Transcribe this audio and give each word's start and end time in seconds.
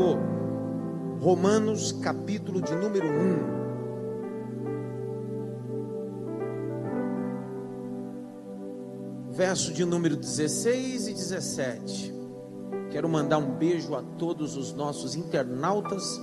Senhor. 0.00 0.18
Romanos, 1.20 1.92
capítulo 1.92 2.62
de 2.62 2.74
número 2.74 3.06
1. 3.06 3.60
Verso 9.30 9.74
de 9.74 9.84
número 9.84 10.16
16 10.16 11.08
e 11.08 11.12
17. 11.12 12.14
Quero 12.90 13.08
mandar 13.08 13.36
um 13.38 13.54
beijo 13.54 13.94
a 13.94 14.02
todos 14.18 14.56
os 14.56 14.72
nossos 14.72 15.14
internautas 15.14 16.18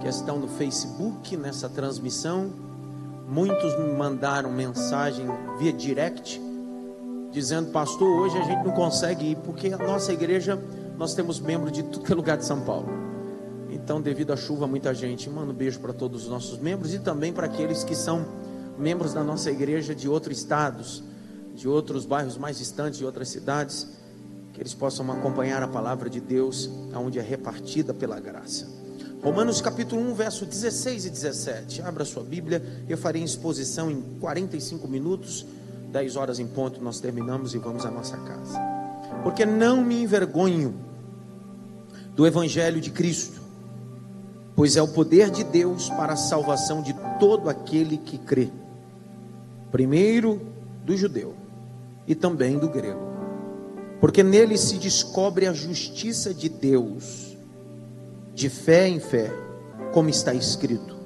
que 0.00 0.08
estão 0.08 0.38
no 0.38 0.48
Facebook 0.48 1.36
nessa 1.36 1.70
transmissão. 1.70 2.52
Muitos 3.26 3.78
me 3.78 3.92
mandaram 3.94 4.52
mensagem 4.52 5.26
via 5.58 5.72
direct 5.72 6.38
dizendo: 7.32 7.72
"Pastor, 7.72 8.08
hoje 8.08 8.36
a 8.38 8.42
gente 8.42 8.64
não 8.64 8.72
consegue 8.72 9.30
ir 9.30 9.36
porque 9.36 9.68
a 9.68 9.78
nossa 9.78 10.12
igreja 10.12 10.62
nós 10.98 11.14
temos 11.14 11.40
membros 11.40 11.72
de 11.72 11.82
todo 11.82 12.14
lugar 12.14 12.36
de 12.36 12.44
São 12.44 12.60
Paulo. 12.60 13.05
Então, 13.76 14.00
devido 14.00 14.32
à 14.32 14.36
chuva, 14.36 14.66
muita 14.66 14.94
gente. 14.94 15.28
Manda 15.28 15.52
um 15.52 15.54
beijo 15.54 15.78
para 15.80 15.92
todos 15.92 16.24
os 16.24 16.28
nossos 16.30 16.58
membros 16.58 16.94
e 16.94 16.98
também 16.98 17.30
para 17.32 17.46
aqueles 17.46 17.84
que 17.84 17.94
são 17.94 18.26
membros 18.78 19.12
da 19.12 19.22
nossa 19.22 19.50
igreja 19.50 19.94
de 19.94 20.08
outros 20.08 20.38
estados, 20.38 21.04
de 21.54 21.68
outros 21.68 22.06
bairros 22.06 22.38
mais 22.38 22.58
distantes, 22.58 22.98
de 22.98 23.04
outras 23.04 23.28
cidades, 23.28 23.86
que 24.54 24.60
eles 24.60 24.72
possam 24.72 25.10
acompanhar 25.12 25.62
a 25.62 25.68
palavra 25.68 26.08
de 26.08 26.20
Deus, 26.20 26.70
aonde 26.94 27.18
é 27.18 27.22
repartida 27.22 27.92
pela 27.92 28.18
graça. 28.18 28.66
Romanos 29.22 29.60
capítulo 29.60 30.00
1, 30.10 30.14
verso 30.14 30.46
16 30.46 31.04
e 31.04 31.10
17. 31.10 31.82
Abra 31.82 32.04
sua 32.06 32.22
Bíblia, 32.22 32.62
eu 32.88 32.96
farei 32.96 33.22
exposição 33.22 33.90
em 33.90 34.00
45 34.20 34.88
minutos, 34.88 35.44
10 35.92 36.16
horas 36.16 36.38
em 36.38 36.46
ponto 36.46 36.82
nós 36.82 36.98
terminamos 36.98 37.54
e 37.54 37.58
vamos 37.58 37.84
à 37.84 37.90
nossa 37.90 38.16
casa. 38.16 38.58
Porque 39.22 39.44
não 39.44 39.84
me 39.84 40.02
envergonho 40.02 40.74
do 42.14 42.26
evangelho 42.26 42.80
de 42.80 42.90
Cristo, 42.90 43.35
pois 44.56 44.74
é 44.74 44.82
o 44.82 44.88
poder 44.88 45.30
de 45.30 45.44
Deus 45.44 45.90
para 45.90 46.14
a 46.14 46.16
salvação 46.16 46.80
de 46.80 46.94
todo 47.20 47.50
aquele 47.50 47.98
que 47.98 48.16
crê. 48.16 48.48
Primeiro 49.70 50.40
do 50.82 50.96
judeu 50.96 51.34
e 52.06 52.14
também 52.14 52.58
do 52.58 52.68
grego. 52.68 53.06
Porque 54.00 54.22
nele 54.22 54.56
se 54.56 54.78
descobre 54.78 55.46
a 55.46 55.52
justiça 55.52 56.32
de 56.32 56.48
Deus, 56.48 57.36
de 58.34 58.48
fé 58.48 58.88
em 58.88 58.98
fé, 58.98 59.30
como 59.92 60.08
está 60.08 60.32
escrito. 60.32 60.96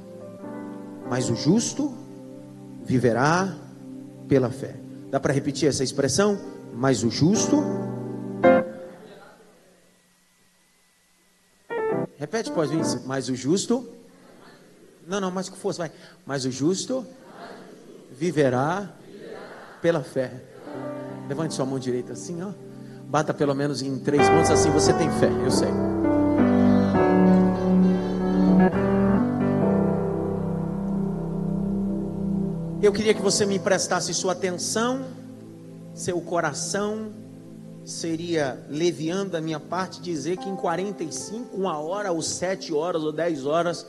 Mas 1.09 1.29
o 1.29 1.35
justo 1.35 1.93
viverá 2.85 3.57
pela 4.29 4.51
fé. 4.51 4.77
Dá 5.11 5.19
para 5.19 5.33
repetir 5.33 5.69
essa 5.69 5.83
expressão? 5.83 6.39
Mas 6.73 7.03
o 7.03 7.11
justo 7.11 7.65
Repete, 12.31 12.53
pode 12.53 12.71
vir. 12.71 12.85
Mas 13.07 13.29
o 13.29 13.35
justo. 13.35 13.89
Não, 15.05 15.21
não, 15.21 15.33
mas 15.33 15.49
com 15.49 15.57
força, 15.57 15.79
vai. 15.79 15.91
Mas 16.25 16.45
o 16.45 16.51
justo 16.51 17.05
viverá 18.13 18.89
pela 19.83 20.05
fé. 20.05 20.41
Levante 21.29 21.55
sua 21.55 21.67
mão 21.67 21.77
direita 21.77 22.13
assim, 22.13 22.41
ó. 22.41 22.53
Bata 23.09 23.35
pelo 23.35 23.53
menos 23.53 23.83
em 23.83 23.99
três 23.99 24.29
mãos, 24.29 24.49
assim 24.49 24.71
você 24.71 24.93
tem 24.93 25.11
fé, 25.19 25.29
eu 25.45 25.51
sei. 25.51 25.71
Eu 32.81 32.93
queria 32.93 33.13
que 33.13 33.21
você 33.21 33.45
me 33.45 33.59
prestasse 33.59 34.15
sua 34.15 34.33
atenção, 34.35 35.05
seu 35.93 36.21
coração 36.21 37.11
seria 37.85 38.65
leviando 38.69 39.31
da 39.31 39.41
minha 39.41 39.61
parte 39.61 40.01
dizer 40.01 40.37
que 40.37 40.49
em 40.49 40.57
45, 40.57 41.57
uma 41.57 41.79
hora, 41.79 42.13
ou 42.13 42.23
sete 42.23 42.73
horas, 42.73 43.03
ou 43.03 43.13
dez 43.13 43.47
horas, 43.47 43.87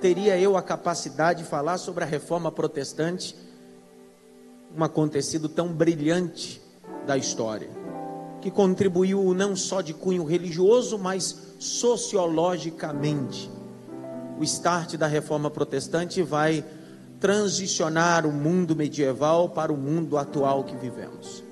teria 0.00 0.38
eu 0.38 0.56
a 0.56 0.62
capacidade 0.62 1.42
de 1.42 1.48
falar 1.48 1.78
sobre 1.78 2.04
a 2.04 2.06
reforma 2.06 2.50
protestante, 2.50 3.36
um 4.76 4.84
acontecido 4.84 5.48
tão 5.48 5.68
brilhante 5.68 6.60
da 7.06 7.16
história, 7.16 7.68
que 8.40 8.50
contribuiu 8.50 9.34
não 9.34 9.56
só 9.56 9.80
de 9.80 9.92
cunho 9.92 10.24
religioso, 10.24 10.98
mas 10.98 11.54
sociologicamente. 11.58 13.50
O 14.38 14.44
start 14.44 14.96
da 14.96 15.06
reforma 15.06 15.50
protestante 15.50 16.22
vai 16.22 16.64
transicionar 17.18 18.26
o 18.26 18.32
mundo 18.32 18.74
medieval 18.74 19.50
para 19.50 19.70
o 19.70 19.76
mundo 19.76 20.16
atual 20.16 20.64
que 20.64 20.74
vivemos. 20.76 21.44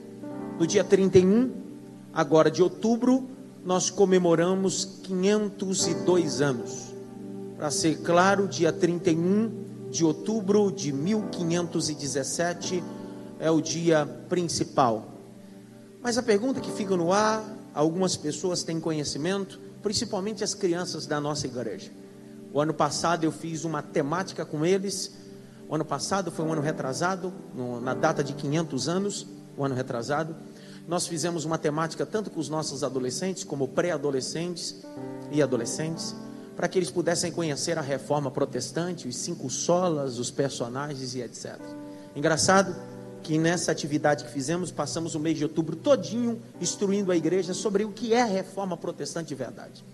No 0.59 0.67
dia 0.67 0.83
31 0.83 1.68
agora 2.13 2.51
de 2.51 2.63
outubro, 2.63 3.29
nós 3.65 3.91
comemoramos 3.91 5.01
502 5.03 6.41
anos. 6.41 6.95
Para 7.57 7.71
ser 7.71 7.99
claro, 8.03 8.47
dia 8.47 8.73
31 8.73 9.91
de 9.91 10.05
outubro 10.05 10.71
de 10.71 10.93
1517 10.93 12.83
é 13.39 13.51
o 13.51 13.61
dia 13.61 14.07
principal. 14.29 15.15
Mas 16.01 16.17
a 16.17 16.23
pergunta 16.23 16.61
que 16.61 16.71
fica 16.71 16.97
no 16.97 17.13
ar, 17.13 17.45
algumas 17.75 18.17
pessoas 18.17 18.63
têm 18.63 18.81
conhecimento, 18.81 19.61
principalmente 19.83 20.45
as 20.45 20.55
crianças 20.55 21.07
da 21.07 21.21
nossa 21.21 21.47
igreja. 21.47 21.91
O 22.53 22.61
ano 22.61 22.73
passado 22.73 23.25
eu 23.25 23.33
fiz 23.33 23.65
uma 23.65 23.83
temática 23.83 24.45
com 24.45 24.65
eles. 24.65 25.13
O 25.69 25.75
ano 25.75 25.85
passado 25.85 26.31
foi 26.31 26.45
um 26.45 26.53
ano 26.53 26.63
retrasado, 26.63 27.33
na 27.83 27.93
data 27.93 28.25
de 28.25 28.33
500 28.33 28.89
anos, 28.89 29.27
o 29.57 29.65
ano 29.65 29.75
retrasado 29.75 30.35
nós 30.89 31.07
fizemos 31.07 31.45
uma 31.45 31.59
temática 31.59 32.07
tanto 32.07 32.31
com 32.31 32.41
os 32.41 32.49
nossos 32.49 32.83
adolescentes, 32.83 33.45
como 33.45 33.69
pré-adolescentes 33.69 34.75
e 35.31 35.43
adolescentes, 35.43 36.17
para 36.57 36.67
que 36.67 36.79
eles 36.79 36.91
pudessem 36.91 37.31
conhecer 37.31 37.77
a 37.77 37.83
reforma 37.83 38.31
protestante, 38.31 39.07
os 39.07 39.15
cinco 39.17 39.51
solas, 39.51 40.19
os 40.19 40.31
personagens 40.31 41.15
e 41.15 41.21
etc. 41.21 41.61
Engraçado 42.17 42.75
que 43.23 43.37
nessa 43.37 43.71
atividade 43.71 44.25
que 44.25 44.31
fizemos, 44.31 44.71
passamos 44.71 45.15
o 45.15 45.21
mês 45.21 45.37
de 45.37 45.45
outubro 45.45 45.77
todinho 45.77 46.41
instruindo 46.59 47.13
a 47.13 47.17
igreja 47.17 47.53
sobre 47.53 47.85
o 47.85 47.93
que 47.93 48.15
é 48.15 48.25
reforma 48.25 48.75
protestante 48.75 49.29
de 49.29 49.35
verdade. 49.35 49.85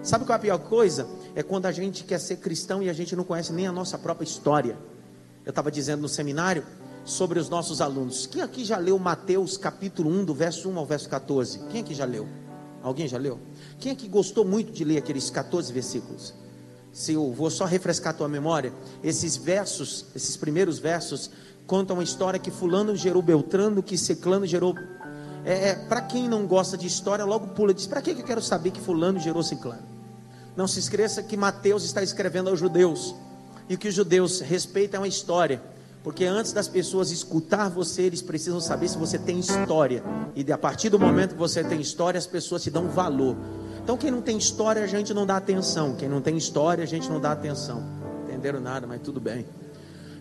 Sabe 0.00 0.24
qual 0.24 0.34
é 0.34 0.38
a 0.38 0.42
pior 0.42 0.58
coisa? 0.58 1.08
É 1.34 1.42
quando 1.42 1.66
a 1.66 1.72
gente 1.72 2.04
quer 2.04 2.20
ser 2.20 2.36
cristão 2.36 2.80
e 2.80 2.88
a 2.88 2.92
gente 2.92 3.16
não 3.16 3.24
conhece 3.24 3.52
nem 3.52 3.66
a 3.66 3.72
nossa 3.72 3.98
própria 3.98 4.24
história. 4.24 4.78
Eu 5.44 5.50
estava 5.50 5.72
dizendo 5.72 6.02
no 6.02 6.08
seminário 6.08 6.64
sobre 7.06 7.38
os 7.38 7.48
nossos 7.48 7.80
alunos. 7.80 8.26
Quem 8.26 8.42
aqui 8.42 8.64
já 8.64 8.76
leu 8.78 8.98
Mateus 8.98 9.56
capítulo 9.56 10.10
1, 10.10 10.24
do 10.24 10.34
verso 10.34 10.68
1 10.68 10.76
ao 10.76 10.84
verso 10.84 11.08
14? 11.08 11.60
Quem 11.70 11.80
aqui 11.80 11.94
já 11.94 12.04
leu? 12.04 12.28
Alguém 12.82 13.06
já 13.06 13.16
leu? 13.16 13.38
Quem 13.78 13.92
aqui 13.92 14.08
gostou 14.08 14.44
muito 14.44 14.72
de 14.72 14.84
ler 14.84 14.98
aqueles 14.98 15.30
14 15.30 15.72
versículos? 15.72 16.34
Se 16.92 17.12
eu 17.12 17.32
vou 17.32 17.48
só 17.48 17.64
refrescar 17.64 18.12
a 18.12 18.16
tua 18.16 18.28
memória, 18.28 18.72
esses 19.04 19.36
versos, 19.36 20.06
esses 20.16 20.36
primeiros 20.36 20.80
versos, 20.80 21.30
contam 21.64 21.96
uma 21.96 22.02
história 22.02 22.40
que 22.40 22.50
fulano 22.50 22.96
gerou 22.96 23.22
Beltrano, 23.22 23.82
que 23.82 23.96
Ciclano 23.96 24.44
gerou. 24.44 24.74
É, 25.44 25.68
é 25.68 25.74
para 25.74 26.00
quem 26.00 26.28
não 26.28 26.44
gosta 26.44 26.76
de 26.76 26.88
história, 26.88 27.24
logo 27.24 27.48
pula 27.48 27.70
e 27.70 27.74
diz: 27.74 27.86
para 27.86 28.02
que 28.02 28.10
eu 28.10 28.24
quero 28.24 28.42
saber 28.42 28.72
que 28.72 28.80
fulano 28.80 29.20
gerou 29.20 29.44
Ciclano? 29.44 29.86
Não 30.56 30.66
se 30.66 30.80
esqueça 30.80 31.22
que 31.22 31.36
Mateus 31.36 31.84
está 31.84 32.02
escrevendo 32.02 32.50
aos 32.50 32.58
judeus, 32.58 33.14
e 33.68 33.76
que 33.76 33.88
os 33.88 33.94
judeus 33.94 34.40
respeitam 34.40 35.04
a 35.04 35.08
história 35.08 35.62
porque 36.06 36.24
antes 36.24 36.52
das 36.52 36.68
pessoas 36.68 37.10
escutar 37.10 37.68
você, 37.68 38.02
eles 38.02 38.22
precisam 38.22 38.60
saber 38.60 38.86
se 38.86 38.96
você 38.96 39.18
tem 39.18 39.40
história. 39.40 40.04
E 40.36 40.52
a 40.52 40.56
partir 40.56 40.88
do 40.88 41.00
momento 41.00 41.30
que 41.30 41.36
você 41.36 41.64
tem 41.64 41.80
história, 41.80 42.16
as 42.16 42.28
pessoas 42.28 42.62
te 42.62 42.70
dão 42.70 42.86
valor. 42.86 43.36
Então, 43.82 43.96
quem 43.96 44.12
não 44.12 44.22
tem 44.22 44.38
história, 44.38 44.84
a 44.84 44.86
gente 44.86 45.12
não 45.12 45.26
dá 45.26 45.36
atenção. 45.36 45.96
Quem 45.96 46.08
não 46.08 46.20
tem 46.20 46.36
história, 46.36 46.84
a 46.84 46.86
gente 46.86 47.10
não 47.10 47.20
dá 47.20 47.32
atenção. 47.32 47.82
Entenderam 48.22 48.60
nada, 48.60 48.86
mas 48.86 49.00
tudo 49.00 49.20
bem. 49.20 49.46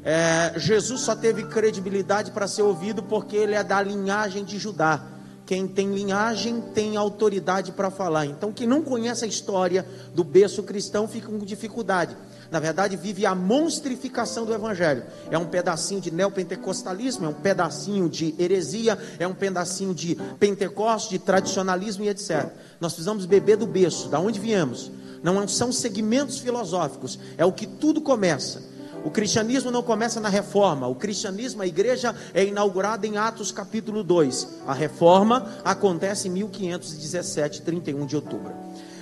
É, 0.03 0.53
Jesus 0.57 1.01
só 1.01 1.15
teve 1.15 1.43
credibilidade 1.43 2.31
para 2.31 2.47
ser 2.47 2.63
ouvido 2.63 3.03
porque 3.03 3.35
ele 3.35 3.53
é 3.53 3.63
da 3.63 3.79
linhagem 3.79 4.43
de 4.43 4.57
Judá. 4.57 5.05
Quem 5.45 5.67
tem 5.67 5.93
linhagem 5.93 6.61
tem 6.73 6.97
autoridade 6.97 7.71
para 7.71 7.91
falar. 7.91 8.25
Então, 8.25 8.51
quem 8.51 8.65
não 8.65 8.81
conhece 8.81 9.23
a 9.23 9.27
história 9.27 9.85
do 10.15 10.23
berço 10.23 10.63
cristão 10.63 11.07
fica 11.07 11.27
com 11.27 11.37
dificuldade 11.37 12.17
na 12.51 12.59
verdade, 12.59 12.95
vive 12.95 13.25
a 13.25 13.33
monstrificação 13.33 14.45
do 14.45 14.53
Evangelho. 14.53 15.03
É 15.29 15.37
um 15.37 15.45
pedacinho 15.45 16.01
de 16.01 16.11
neopentecostalismo, 16.11 17.25
é 17.25 17.29
um 17.29 17.33
pedacinho 17.33 18.09
de 18.09 18.35
heresia, 18.39 18.97
é 19.19 19.27
um 19.27 19.33
pedacinho 19.33 19.93
de 19.93 20.15
pentecostes, 20.39 21.09
de 21.09 21.19
tradicionalismo 21.19 22.03
e 22.03 22.09
etc. 22.09 22.49
Nós 22.79 22.93
precisamos 22.93 23.25
beber 23.25 23.57
do 23.57 23.67
berço, 23.67 24.09
da 24.09 24.19
onde 24.19 24.39
viemos. 24.39 24.91
Não 25.23 25.47
são 25.47 25.71
segmentos 25.71 26.39
filosóficos, 26.39 27.19
é 27.37 27.43
o 27.45 27.51
que 27.51 27.65
tudo 27.65 27.99
começa. 27.99 28.61
O 29.05 29.11
cristianismo 29.11 29.69
não 29.69 29.83
começa 29.83 30.19
na 30.19 30.29
reforma, 30.29 30.87
o 30.87 30.95
cristianismo, 30.95 31.61
a 31.61 31.67
igreja 31.67 32.15
é 32.33 32.43
inaugurada 32.43 33.05
em 33.05 33.17
Atos 33.17 33.51
capítulo 33.51 34.03
2. 34.03 34.61
A 34.65 34.73
reforma 34.73 35.47
acontece 35.63 36.27
em 36.27 36.31
1517, 36.31 37.61
31 37.61 38.03
de 38.07 38.15
outubro. 38.15 38.51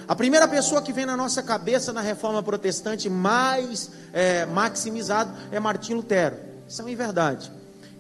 A 0.08 0.16
primeira 0.16 0.48
pessoa 0.48 0.82
que 0.82 0.92
vem 0.92 1.06
na 1.06 1.16
nossa 1.16 1.42
cabeça 1.42 1.94
na 1.94 2.02
reforma 2.02 2.44
protestante 2.44 3.10
mais 3.10 3.90
é, 4.12 4.46
maximizado 4.46 5.32
é 5.52 5.60
Martim 5.60 5.94
Lutero. 5.94 6.36
Isso 6.68 6.82
é 6.82 6.86
uma 6.86 6.96
verdade. 6.96 7.52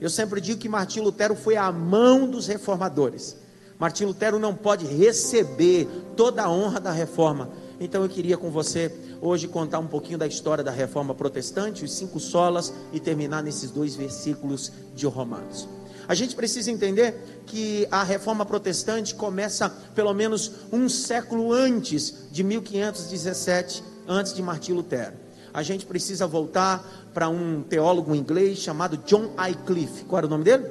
Eu 0.01 0.09
sempre 0.09 0.41
digo 0.41 0.59
que 0.59 0.67
Martim 0.67 0.99
Lutero 0.99 1.35
foi 1.35 1.55
a 1.55 1.71
mão 1.71 2.27
dos 2.27 2.47
reformadores. 2.47 3.37
Martim 3.79 4.03
Lutero 4.05 4.37
não 4.37 4.53
pode 4.53 4.85
receber 4.85 5.87
toda 6.15 6.43
a 6.43 6.49
honra 6.49 6.79
da 6.79 6.91
reforma. 6.91 7.49
Então 7.79 8.03
eu 8.03 8.09
queria 8.09 8.37
com 8.37 8.51
você 8.51 8.93
hoje 9.21 9.47
contar 9.47 9.79
um 9.79 9.87
pouquinho 9.87 10.17
da 10.17 10.27
história 10.27 10.63
da 10.63 10.71
reforma 10.71 11.15
protestante, 11.15 11.85
os 11.85 11.93
cinco 11.93 12.19
solas 12.19 12.73
e 12.91 12.99
terminar 12.99 13.41
nesses 13.41 13.71
dois 13.71 13.95
versículos 13.95 14.71
de 14.93 15.05
Romanos. 15.05 15.67
A 16.07 16.15
gente 16.15 16.35
precisa 16.35 16.69
entender 16.69 17.43
que 17.45 17.87
a 17.89 18.03
reforma 18.03 18.45
protestante 18.45 19.15
começa 19.15 19.69
pelo 19.69 20.13
menos 20.13 20.51
um 20.71 20.89
século 20.89 21.53
antes 21.53 22.27
de 22.31 22.43
1517, 22.43 23.83
antes 24.07 24.33
de 24.33 24.41
Martim 24.41 24.73
Lutero. 24.73 25.13
A 25.53 25.61
gente 25.61 25.85
precisa 25.85 26.25
voltar 26.25 26.83
para 27.13 27.29
um 27.29 27.61
teólogo 27.61 28.15
inglês 28.15 28.57
chamado 28.57 28.97
John 29.05 29.29
Wycliffe. 29.37 30.03
Qual 30.05 30.17
era 30.17 30.27
o 30.27 30.29
nome 30.29 30.43
dele? 30.43 30.65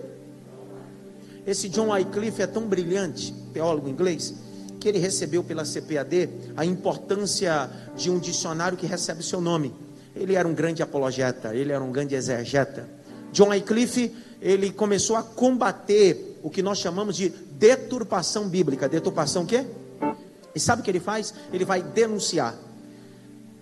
Esse 1.47 1.69
John 1.69 1.91
Wycliffe 1.91 2.43
é 2.43 2.47
tão 2.47 2.67
brilhante, 2.67 3.33
teólogo 3.53 3.89
inglês, 3.89 4.35
que 4.79 4.89
ele 4.89 4.99
recebeu 4.99 5.43
pela 5.43 5.65
CPAD 5.65 6.29
a 6.57 6.65
importância 6.65 7.71
de 7.97 8.11
um 8.11 8.19
dicionário 8.19 8.77
que 8.77 8.87
recebe 8.87 9.21
o 9.21 9.25
seu 9.25 9.41
nome. 9.41 9.73
Ele 10.15 10.35
era 10.35 10.47
um 10.47 10.55
grande 10.55 10.83
apologeta, 10.83 11.55
ele 11.55 11.73
era 11.73 11.83
um 11.83 11.91
grande 11.91 12.15
exegeta. 12.15 12.89
John 13.33 13.49
Wycliffe, 13.49 14.15
ele 14.41 14.71
começou 14.71 15.17
a 15.17 15.23
combater 15.23 16.39
o 16.43 16.51
que 16.51 16.63
nós 16.63 16.79
chamamos 16.79 17.17
de 17.17 17.29
deturpação 17.29 18.49
bíblica. 18.49 18.89
Deturpação 18.89 19.45
o 19.45 19.47
quê? 19.47 19.67
E 20.55 20.61
sabe 20.61 20.83
o 20.83 20.85
que 20.85 20.91
ele 20.91 21.01
faz? 21.01 21.33
Ele 21.53 21.65
vai 21.65 21.83
denunciar. 21.83 22.55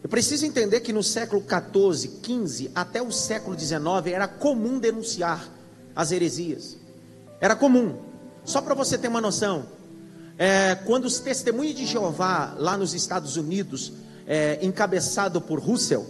Eu 0.02 0.08
preciso 0.08 0.46
entender 0.46 0.81
que 0.81 0.93
no 0.93 1.02
século 1.02 1.43
14, 1.43 2.08
15 2.22 2.70
até 2.75 3.02
o 3.02 3.12
século 3.12 3.55
19 3.55 4.11
era 4.11 4.26
comum 4.26 4.78
denunciar 4.78 5.49
as 5.94 6.11
heresias. 6.11 6.76
Era 7.40 7.55
comum. 7.55 7.96
Só 8.44 8.61
para 8.62 8.75
você 8.75 8.96
ter 8.96 9.08
uma 9.08 9.20
noção, 9.20 9.66
é, 10.38 10.75
quando 10.75 11.05
os 11.05 11.20
testemunhos 11.20 11.75
de 11.75 11.84
Jeová 11.84 12.55
lá 12.58 12.76
nos 12.76 12.94
Estados 12.94 13.37
Unidos, 13.37 13.93
é, 14.26 14.58
encabeçado 14.62 15.40
por 15.40 15.61
Russell, 15.61 16.06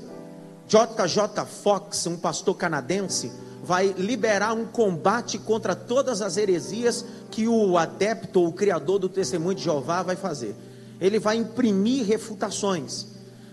JJ 0.69 1.45
Fox, 1.63 2.07
um 2.07 2.17
pastor 2.17 2.57
canadense, 2.57 3.33
vai 3.63 3.95
liberar 3.97 4.55
um 4.55 4.65
combate 4.65 5.39
contra 5.39 5.75
todas 5.75 6.23
as 6.23 6.37
heresias 6.37 7.05
que 7.31 7.47
o 7.47 7.77
adepto 7.77 8.45
o 8.45 8.53
criador 8.53 8.99
do 8.99 9.09
testemunho 9.09 9.55
de 9.55 9.65
Jeová 9.65 10.03
vai 10.03 10.17
fazer. 10.17 10.55
Ele 11.01 11.19
vai 11.19 11.37
imprimir 11.37 12.05
refutações. 12.05 13.07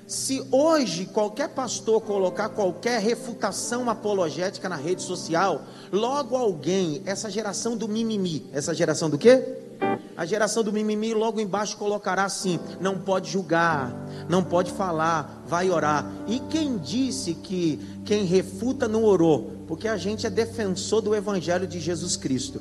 Se 0.08 0.42
hoje 0.52 1.06
qualquer 1.06 1.50
pastor 1.50 2.02
colocar 2.02 2.50
qualquer 2.50 3.02
refutação 3.02 3.90
apologética 3.90 4.70
na 4.70 4.78
rede 4.78 5.02
social, 5.02 5.64
logo 5.92 6.36
alguém, 6.36 7.02
essa 7.06 7.30
geração 7.30 7.76
do 7.76 7.90
mimimi, 7.90 8.46
essa 8.54 8.74
geração 8.74 9.10
do 9.10 9.18
quê? 9.18 9.44
A 10.18 10.26
geração 10.26 10.64
do 10.64 10.74
mimimi 10.74 11.14
logo 11.14 11.40
embaixo 11.40 11.78
colocará 11.78 12.24
assim: 12.24 12.60
não 12.82 12.98
pode 12.98 13.30
julgar, 13.30 13.94
não 14.28 14.44
pode 14.44 14.72
falar, 14.72 15.44
vai 15.48 15.70
orar. 15.70 16.12
E 16.28 16.40
quem 16.50 16.76
disse 16.78 17.36
que 17.36 17.80
quem 18.04 18.26
refuta 18.26 18.88
não 18.88 19.04
orou? 19.04 19.54
Porque 19.68 19.88
a 19.88 19.96
gente 19.96 20.26
é 20.26 20.30
defensor 20.30 21.02
do 21.02 21.14
evangelho 21.14 21.68
de 21.68 21.80
Jesus 21.80 22.18
Cristo. 22.18 22.60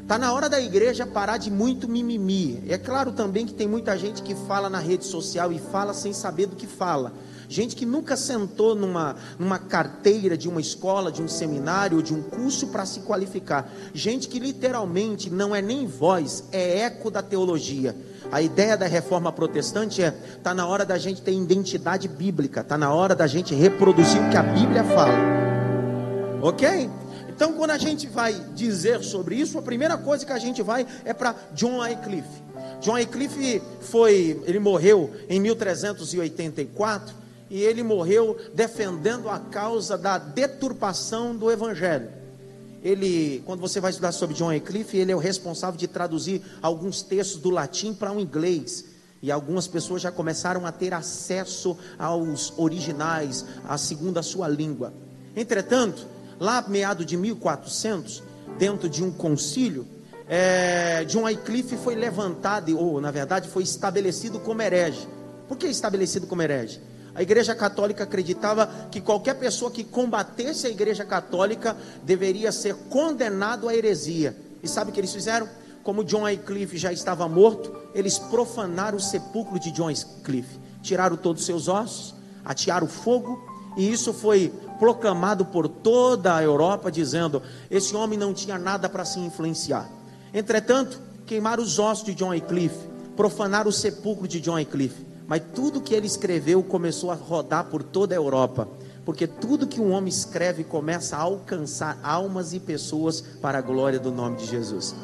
Está 0.00 0.18
na 0.18 0.32
hora 0.32 0.48
da 0.48 0.60
igreja 0.60 1.04
parar 1.04 1.38
de 1.38 1.50
muito 1.50 1.88
mimimi. 1.88 2.62
É 2.68 2.78
claro 2.78 3.10
também 3.10 3.44
que 3.44 3.54
tem 3.54 3.66
muita 3.66 3.98
gente 3.98 4.22
que 4.22 4.34
fala 4.46 4.70
na 4.70 4.78
rede 4.78 5.04
social 5.04 5.50
e 5.50 5.58
fala 5.58 5.92
sem 5.94 6.12
saber 6.12 6.46
do 6.46 6.54
que 6.54 6.66
fala. 6.66 7.12
Gente 7.48 7.76
que 7.76 7.86
nunca 7.86 8.16
sentou 8.16 8.74
numa, 8.74 9.16
numa 9.38 9.58
carteira 9.58 10.36
de 10.36 10.48
uma 10.48 10.60
escola, 10.60 11.10
de 11.10 11.22
um 11.22 11.28
seminário 11.28 12.02
de 12.02 12.14
um 12.14 12.22
curso 12.22 12.68
para 12.68 12.84
se 12.86 13.00
qualificar. 13.00 13.70
Gente 13.92 14.28
que 14.28 14.38
literalmente 14.38 15.30
não 15.30 15.54
é 15.54 15.62
nem 15.62 15.86
voz, 15.86 16.44
é 16.52 16.80
eco 16.80 17.10
da 17.10 17.22
teologia. 17.22 17.96
A 18.30 18.40
ideia 18.40 18.76
da 18.76 18.86
reforma 18.86 19.32
protestante 19.32 20.02
é: 20.02 20.14
está 20.36 20.54
na 20.54 20.66
hora 20.66 20.84
da 20.84 20.98
gente 20.98 21.22
ter 21.22 21.32
identidade 21.32 22.08
bíblica, 22.08 22.60
está 22.60 22.76
na 22.78 22.92
hora 22.92 23.14
da 23.14 23.26
gente 23.26 23.54
reproduzir 23.54 24.20
o 24.22 24.30
que 24.30 24.36
a 24.36 24.42
Bíblia 24.42 24.84
fala. 24.84 25.14
Ok? 26.42 26.90
Então, 27.28 27.52
quando 27.54 27.70
a 27.70 27.78
gente 27.78 28.06
vai 28.06 28.32
dizer 28.54 29.02
sobre 29.02 29.34
isso, 29.34 29.58
a 29.58 29.62
primeira 29.62 29.96
coisa 29.98 30.24
que 30.24 30.32
a 30.32 30.38
gente 30.38 30.62
vai 30.62 30.86
é 31.04 31.12
para 31.12 31.34
John 31.52 31.80
Wycliffe. 31.80 32.44
John 32.80 32.92
Wycliffe 32.92 33.60
foi, 33.80 34.40
ele 34.46 34.60
morreu 34.60 35.10
em 35.28 35.40
1384 35.40 37.23
e 37.50 37.62
ele 37.62 37.82
morreu 37.82 38.36
defendendo 38.54 39.28
a 39.28 39.38
causa 39.38 39.96
da 39.96 40.18
deturpação 40.18 41.36
do 41.36 41.50
evangelho. 41.50 42.08
Ele, 42.82 43.42
quando 43.46 43.60
você 43.60 43.80
vai 43.80 43.90
estudar 43.90 44.12
sobre 44.12 44.36
John 44.36 44.48
Wycliffe, 44.48 44.96
ele 44.96 45.10
é 45.10 45.16
o 45.16 45.18
responsável 45.18 45.78
de 45.78 45.88
traduzir 45.88 46.42
alguns 46.60 47.02
textos 47.02 47.40
do 47.40 47.48
latim 47.48 47.94
para 47.94 48.12
o 48.12 48.20
inglês. 48.20 48.84
E 49.22 49.32
algumas 49.32 49.66
pessoas 49.66 50.02
já 50.02 50.12
começaram 50.12 50.66
a 50.66 50.72
ter 50.72 50.92
acesso 50.92 51.78
aos 51.98 52.52
originais, 52.58 53.44
a 53.66 53.78
segunda 53.78 54.22
sua 54.22 54.48
língua. 54.48 54.92
Entretanto, 55.34 56.06
lá 56.38 56.62
meado 56.68 57.06
de 57.06 57.16
1400, 57.16 58.22
dentro 58.58 58.86
de 58.86 59.02
um 59.02 59.10
concílio, 59.10 59.86
é, 60.28 61.04
John 61.06 61.22
Wycliffe 61.22 61.76
foi 61.76 61.94
levantado, 61.94 62.78
ou 62.78 63.00
na 63.00 63.10
verdade 63.10 63.48
foi 63.48 63.62
estabelecido 63.62 64.38
como 64.40 64.60
herege. 64.60 65.08
Por 65.48 65.56
que 65.56 65.66
estabelecido 65.66 66.26
como 66.26 66.42
herege? 66.42 66.80
A 67.14 67.22
Igreja 67.22 67.54
Católica 67.54 68.04
acreditava 68.04 68.66
que 68.90 69.00
qualquer 69.00 69.34
pessoa 69.34 69.70
que 69.70 69.84
combatesse 69.84 70.66
a 70.66 70.70
Igreja 70.70 71.04
Católica 71.04 71.76
deveria 72.02 72.50
ser 72.50 72.74
condenado 72.88 73.68
à 73.68 73.74
heresia. 73.74 74.36
E 74.62 74.68
sabe 74.68 74.90
o 74.90 74.92
que 74.94 74.98
eles 74.98 75.12
fizeram? 75.12 75.48
Como 75.84 76.02
John 76.02 76.22
Wycliffe 76.22 76.76
já 76.76 76.92
estava 76.92 77.28
morto, 77.28 77.76
eles 77.94 78.18
profanaram 78.18 78.96
o 78.96 79.00
sepulcro 79.00 79.60
de 79.60 79.70
John 79.70 79.86
Wycliffe. 79.86 80.58
Tiraram 80.82 81.16
todos 81.16 81.42
os 81.42 81.46
seus 81.46 81.68
ossos, 81.68 82.14
atearam 82.44 82.88
fogo, 82.88 83.38
e 83.76 83.92
isso 83.92 84.12
foi 84.12 84.52
proclamado 84.78 85.44
por 85.44 85.68
toda 85.68 86.34
a 86.34 86.42
Europa, 86.42 86.90
dizendo: 86.90 87.42
esse 87.70 87.94
homem 87.94 88.18
não 88.18 88.34
tinha 88.34 88.58
nada 88.58 88.88
para 88.88 89.04
se 89.04 89.20
influenciar. 89.20 89.88
Entretanto, 90.32 91.00
queimaram 91.26 91.62
os 91.62 91.78
ossos 91.78 92.04
de 92.04 92.14
John 92.14 92.30
Wycliffe, 92.30 92.88
profanaram 93.14 93.68
o 93.68 93.72
sepulcro 93.72 94.26
de 94.26 94.40
John 94.40 94.54
Wycliffe. 94.54 95.03
Mas 95.26 95.42
tudo 95.54 95.80
que 95.80 95.94
ele 95.94 96.06
escreveu 96.06 96.62
começou 96.62 97.10
a 97.10 97.14
rodar 97.14 97.66
por 97.66 97.82
toda 97.82 98.14
a 98.14 98.16
Europa, 98.16 98.68
porque 99.04 99.26
tudo 99.26 99.66
que 99.66 99.80
um 99.80 99.90
homem 99.92 100.08
escreve 100.08 100.64
começa 100.64 101.16
a 101.16 101.20
alcançar 101.20 101.98
almas 102.02 102.52
e 102.52 102.60
pessoas 102.60 103.20
para 103.20 103.58
a 103.58 103.62
glória 103.62 103.98
do 103.98 104.10
nome 104.10 104.36
de 104.36 104.46
Jesus. 104.46 104.94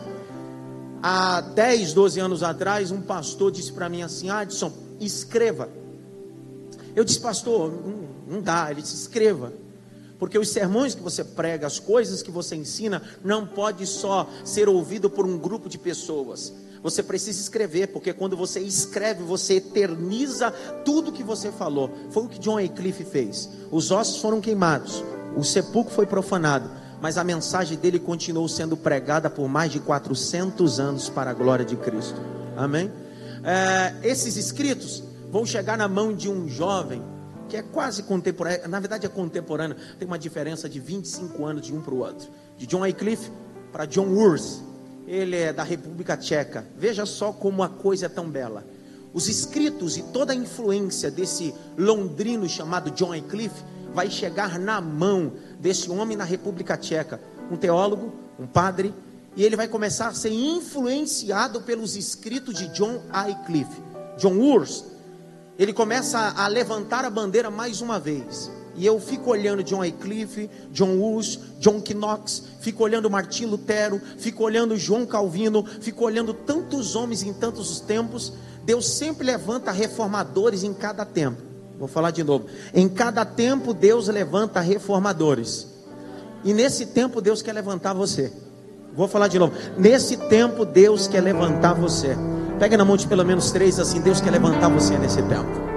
Há 1.02 1.40
10, 1.40 1.94
12 1.94 2.20
anos 2.20 2.43
atrás, 2.43 2.90
um 2.90 3.00
pastor 3.00 3.50
disse 3.50 3.72
para 3.72 3.88
mim 3.88 4.02
assim: 4.02 4.28
Adson, 4.28 4.70
escreva. 5.00 5.69
Eu 6.94 7.05
disse, 7.05 7.20
pastor, 7.20 7.73
não, 7.73 8.37
não 8.37 8.42
dá. 8.42 8.71
Ele 8.71 8.83
disse, 8.83 8.95
escreva. 8.95 9.52
Porque 10.18 10.38
os 10.38 10.50
sermões 10.50 10.95
que 10.95 11.00
você 11.00 11.25
prega, 11.25 11.66
as 11.66 11.78
coisas 11.78 12.23
que 12.23 12.30
você 12.30 12.54
ensina, 12.54 13.02
não 13.25 13.47
pode 13.47 13.87
só 13.87 14.28
ser 14.45 14.68
ouvido 14.68 15.09
por 15.09 15.25
um 15.25 15.38
grupo 15.38 15.68
de 15.68 15.78
pessoas. 15.78 16.52
Você 16.82 17.02
precisa 17.02 17.40
escrever, 17.40 17.88
porque 17.88 18.12
quando 18.12 18.37
você 18.37 18.60
escreve, 18.60 19.22
você 19.22 19.54
eterniza 19.54 20.50
tudo 20.84 21.12
que 21.12 21.22
você 21.22 21.52
falou. 21.52 21.90
Foi 22.10 22.25
o 22.25 22.28
que 22.28 22.38
John 22.38 22.54
Wycliffe 22.54 23.04
fez. 23.04 23.49
Os 23.70 23.90
ossos 23.90 24.20
foram 24.20 24.40
queimados, 24.40 25.04
o 25.37 25.44
sepulcro 25.44 25.94
foi 25.94 26.06
profanado, 26.06 26.70
mas 27.00 27.18
a 27.18 27.25
mensagem 27.25 27.78
dele 27.78 27.99
continuou 27.99 28.49
sendo 28.49 28.76
pregada 28.76 29.28
por 29.28 29.49
mais 29.49 29.70
de 29.70 29.80
400 29.80 30.80
anos 30.80 31.08
para 31.08 31.30
a 31.30 31.34
glória 31.34 31.64
de 31.64 31.76
Cristo. 31.76 32.20
Amém? 32.56 32.90
É, 33.44 33.94
esses 34.02 34.37
escritos 34.37 35.02
vão 35.30 35.46
chegar 35.46 35.78
na 35.78 35.88
mão 35.88 36.14
de 36.14 36.28
um 36.28 36.49
jovem 36.49 37.02
que 37.49 37.56
é 37.56 37.62
quase 37.62 38.04
contemporâneo, 38.04 38.68
na 38.68 38.78
verdade 38.78 39.06
é 39.06 39.08
contemporâneo, 39.08 39.76
tem 39.99 40.06
uma 40.06 40.18
diferença 40.18 40.68
de 40.68 40.78
25 40.78 41.44
anos 41.44 41.66
de 41.66 41.75
um 41.75 41.80
para 41.80 41.92
o 41.92 41.99
outro. 41.99 42.28
De 42.56 42.64
John 42.64 42.82
Wycliffe 42.82 43.30
para 43.72 43.87
John 43.87 44.06
Wurst. 44.06 44.70
Ele 45.11 45.35
é 45.35 45.52
da 45.52 45.64
República 45.64 46.17
Tcheca. 46.17 46.64
Veja 46.76 47.05
só 47.05 47.33
como 47.33 47.64
a 47.64 47.69
coisa 47.69 48.07
é 48.07 48.09
tão 48.09 48.31
bela. 48.31 48.64
Os 49.12 49.29
escritos 49.29 49.97
e 49.97 50.05
toda 50.05 50.33
a 50.33 50.37
influência 50.37 51.11
desse 51.11 51.52
londrino 51.76 52.49
chamado 52.49 52.93
John 52.93 53.09
Wycliffe 53.09 53.64
vai 53.93 54.09
chegar 54.09 54.57
na 54.57 54.81
mão 54.81 55.33
desse 55.59 55.90
homem 55.90 56.17
na 56.17 56.23
República 56.23 56.76
Tcheca, 56.76 57.21
um 57.50 57.57
teólogo, 57.57 58.14
um 58.38 58.47
padre, 58.47 58.95
e 59.35 59.45
ele 59.45 59.57
vai 59.57 59.67
começar 59.67 60.07
a 60.07 60.14
ser 60.14 60.31
influenciado 60.31 61.61
pelos 61.62 61.97
escritos 61.97 62.55
de 62.55 62.69
John 62.69 63.02
Wycliffe. 63.12 63.83
John 64.17 64.38
Wurst 64.38 64.85
ele 65.59 65.73
começa 65.73 66.35
a 66.37 66.47
levantar 66.47 67.05
a 67.05 67.11
bandeira 67.11 67.50
mais 67.50 67.81
uma 67.81 67.99
vez. 67.99 68.49
E 68.77 68.87
eu 68.87 69.00
fico 69.00 69.31
olhando 69.31 69.62
John 69.62 69.81
Wycliffe, 69.81 70.49
John 70.73 70.99
Hus, 71.00 71.39
John 71.59 71.83
Knox, 71.95 72.45
fico 72.61 72.83
olhando 72.85 73.11
Martim 73.11 73.47
Lutero, 73.47 74.00
fico 74.19 74.45
olhando 74.45 74.77
João 74.77 75.05
Calvino, 75.05 75.65
fico 75.81 76.05
olhando 76.05 76.33
tantos 76.33 76.95
homens 76.95 77.23
em 77.23 77.33
tantos 77.33 77.81
tempos. 77.81 78.33
Deus 78.65 78.87
sempre 78.87 79.27
levanta 79.27 79.71
reformadores 79.71 80.62
em 80.62 80.73
cada 80.73 81.05
tempo. 81.05 81.43
Vou 81.79 81.89
falar 81.89 82.11
de 82.11 82.23
novo. 82.23 82.47
Em 82.75 82.89
cada 82.89 83.25
tempo 83.25 83.73
Deus 83.73 84.09
levanta 84.09 84.61
reformadores. 84.61 85.67
E 86.45 86.53
nesse 86.53 86.87
tempo 86.87 87.21
Deus 87.21 87.43
quer 87.43 87.53
levantar 87.53 87.95
você. 87.95 88.33
Vou 88.95 89.09
falar 89.09 89.29
de 89.29 89.39
novo. 89.39 89.55
Nesse 89.79 90.17
tempo 90.17 90.65
Deus 90.65 91.09
quer 91.09 91.23
levantar 91.23 91.75
você. 91.75 92.17
Pega 92.59 92.77
na 92.77 92.85
mão 92.85 92.97
de 92.97 93.07
pelo 93.07 93.25
menos 93.25 93.50
três 93.50 93.79
assim, 93.79 94.00
Deus 94.00 94.21
quer 94.21 94.31
levantar 94.31 94.69
você 94.69 94.99
nesse 94.99 95.23
tempo. 95.23 95.70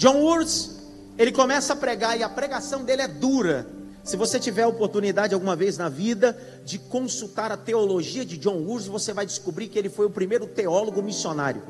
John 0.00 0.16
Wurtz, 0.22 0.70
ele 1.18 1.30
começa 1.30 1.74
a 1.74 1.76
pregar 1.76 2.18
e 2.18 2.22
a 2.22 2.28
pregação 2.30 2.82
dele 2.82 3.02
é 3.02 3.06
dura. 3.06 3.66
Se 4.02 4.16
você 4.16 4.40
tiver 4.40 4.62
a 4.62 4.68
oportunidade 4.68 5.34
alguma 5.34 5.54
vez 5.54 5.76
na 5.76 5.90
vida 5.90 6.34
de 6.64 6.78
consultar 6.78 7.52
a 7.52 7.56
teologia 7.58 8.24
de 8.24 8.38
John 8.38 8.62
Wurtz, 8.62 8.86
você 8.86 9.12
vai 9.12 9.26
descobrir 9.26 9.68
que 9.68 9.78
ele 9.78 9.90
foi 9.90 10.06
o 10.06 10.10
primeiro 10.10 10.46
teólogo 10.46 11.02
missionário. 11.02 11.62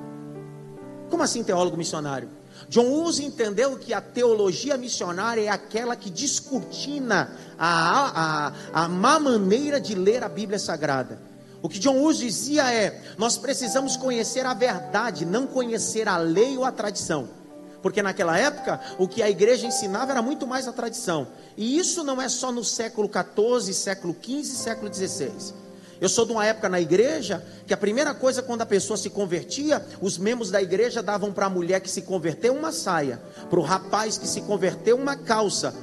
Como 1.11 1.25
assim 1.25 1.43
teólogo 1.43 1.77
missionário? 1.77 2.29
John 2.69 2.85
Wurtz 2.85 3.19
entendeu 3.19 3.77
que 3.77 3.93
a 3.93 4.01
teologia 4.01 4.77
missionária 4.77 5.43
é 5.43 5.49
aquela 5.49 5.97
que 5.97 6.09
descortina 6.09 7.37
a, 7.59 8.53
a, 8.53 8.85
a 8.85 8.89
má 8.89 9.19
maneira 9.19 9.81
de 9.81 9.97
ler 9.97 10.23
a 10.23 10.29
Bíblia 10.29 10.61
Sagrada. 10.61 11.21
O 11.61 11.69
que 11.69 11.81
John 11.81 11.97
Wurtz 11.97 12.21
dizia 12.21 12.73
é: 12.73 13.03
nós 13.19 13.37
precisamos 13.37 13.97
conhecer 13.97 14.47
a 14.47 14.55
verdade, 14.55 15.25
não 15.25 15.49
conhecer 15.49 16.07
a 16.07 16.17
lei 16.17 16.57
ou 16.57 16.65
a 16.65 16.71
tradição. 16.71 17.40
Porque 17.83 18.03
naquela 18.03 18.39
época, 18.39 18.81
o 18.99 19.09
que 19.09 19.23
a 19.23 19.31
igreja 19.31 19.67
ensinava 19.67 20.13
era 20.13 20.23
muito 20.23 20.47
mais 20.47 20.69
a 20.69 20.73
tradição. 20.73 21.29
E 21.57 21.79
isso 21.79 22.05
não 22.05 22.21
é 22.21 22.29
só 22.29 22.53
no 22.53 22.65
século 22.65 23.09
14, 23.09 23.73
século 23.73 24.15
15, 24.15 24.57
século 24.57 24.91
16. 24.91 25.55
Eu 26.01 26.09
sou 26.09 26.25
de 26.25 26.33
uma 26.33 26.47
época 26.47 26.69
na 26.69 26.81
igreja 26.81 27.45
que 27.67 27.75
a 27.75 27.77
primeira 27.77 28.15
coisa 28.15 28.43
quando 28.43 28.63
a 28.63 28.67
pessoa 28.67 28.97
se 28.97 29.11
convertia, 29.11 29.85
os 30.01 30.17
membros 30.17 30.51
da 30.51 30.63
igreja 30.63 31.03
davam 31.03 31.31
para 31.31 31.47
a 31.47 31.51
mulher 31.51 31.81
que 31.81 31.91
se 31.91 32.03
converteu 32.03 32.55
uma 32.55 32.73
saia, 32.73 33.21
para 33.51 33.61
o 33.61 33.63
rapaz 33.63 34.17
que 34.17 34.27
se 34.27 34.41
converteu 34.41 34.97
uma 34.97 35.15
calça. 35.15 35.75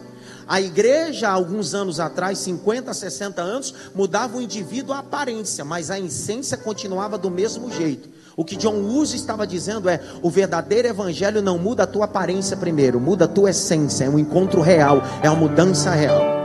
A 0.48 0.60
igreja, 0.60 1.30
alguns 1.30 1.76
anos 1.76 2.00
atrás, 2.00 2.40
50, 2.40 2.94
60 2.94 3.42
anos, 3.42 3.74
mudava 3.94 4.38
o 4.38 4.42
indivíduo 4.42 4.96
a 4.96 5.00
aparência, 5.00 5.64
mas 5.64 5.92
a 5.92 6.00
essência 6.00 6.58
continuava 6.58 7.18
do 7.18 7.30
mesmo 7.30 7.72
jeito. 7.72 8.17
O 8.40 8.46
que 8.46 8.56
John 8.56 8.76
Woods 8.76 9.16
estava 9.16 9.48
dizendo 9.48 9.90
é: 9.90 10.00
o 10.22 10.30
verdadeiro 10.30 10.88
evangelho 10.88 11.42
não 11.42 11.58
muda 11.58 11.84
a 11.84 11.88
tua 11.88 12.06
aparência 12.06 12.56
primeiro, 12.56 13.00
muda 13.00 13.26
a 13.26 13.28
tua 13.28 13.50
essência, 13.50 14.06
é 14.06 14.10
um 14.10 14.20
encontro 14.20 14.62
real, 14.62 15.02
é 15.24 15.30
uma 15.30 15.40
mudança 15.40 15.90
real. 15.90 16.37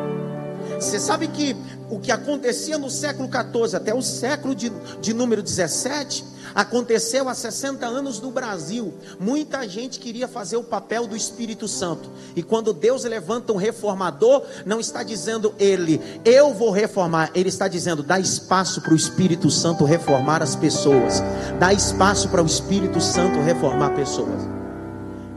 Você 0.83 0.99
sabe 0.99 1.29
que 1.29 1.57
o 1.89 2.01
que 2.01 2.11
acontecia 2.11 2.77
no 2.77 2.91
século 2.91 3.29
14 3.29 3.77
até 3.77 3.95
o 3.95 4.03
século 4.03 4.55
de, 4.55 4.71
de 5.01 5.15
número 5.15 5.43
17, 5.43 6.25
aconteceu 6.55 7.29
há 7.29 7.35
60 7.35 7.87
anos 7.87 8.21
no 8.21 8.31
Brasil. 8.31 8.93
Muita 9.19 9.67
gente 9.69 10.01
queria 10.01 10.27
fazer 10.27 10.57
o 10.57 10.65
papel 10.65 11.07
do 11.07 11.17
Espírito 11.17 11.69
Santo. 11.69 12.11
E 12.35 12.43
quando 12.43 12.73
Deus 12.73 13.05
levanta 13.05 13.53
um 13.53 13.57
reformador, 13.57 14.43
não 14.67 14.81
está 14.81 15.03
dizendo 15.03 15.55
ele, 15.59 16.01
eu 16.25 16.53
vou 16.53 16.71
reformar. 16.71 17.31
Ele 17.33 17.49
está 17.49 17.69
dizendo, 17.69 18.03
dá 18.03 18.19
espaço 18.19 18.81
para 18.81 18.93
o 18.93 18.97
Espírito 18.97 19.51
Santo 19.51 19.85
reformar 19.85 20.43
as 20.43 20.57
pessoas. 20.57 21.23
Dá 21.59 21.73
espaço 21.73 22.29
para 22.29 22.43
o 22.43 22.47
Espírito 22.47 23.01
Santo 23.01 23.41
reformar 23.41 23.91
pessoas. 23.95 24.43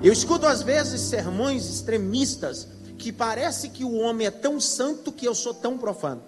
Eu 0.01 0.11
escuto 0.11 0.45
às 0.45 0.61
vezes 0.61 1.01
sermões 1.01 1.69
extremistas 1.69 2.67
que 2.97 3.11
parece 3.11 3.69
que 3.69 3.83
o 3.83 3.95
homem 3.95 4.27
é 4.27 4.31
tão 4.31 4.59
santo 4.59 5.11
que 5.11 5.27
eu 5.27 5.35
sou 5.35 5.53
tão 5.53 5.77
profano. 5.77 6.21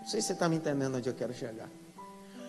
Não 0.00 0.08
sei 0.08 0.20
se 0.20 0.28
você 0.28 0.32
está 0.32 0.48
me 0.48 0.56
entendendo 0.56 0.96
onde 0.96 1.08
eu 1.08 1.14
quero 1.14 1.32
chegar. 1.32 1.68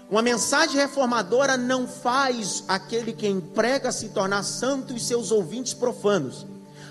Uma 0.10 0.22
mensagem 0.22 0.76
reformadora 0.76 1.58
não 1.58 1.88
faz 1.88 2.64
aquele 2.68 3.14
que 3.14 3.28
emprega 3.28 3.92
se 3.92 4.10
tornar 4.10 4.44
santo 4.44 4.94
e 4.94 5.00
seus 5.00 5.32
ouvintes 5.32 5.74
profanos. 5.74 6.46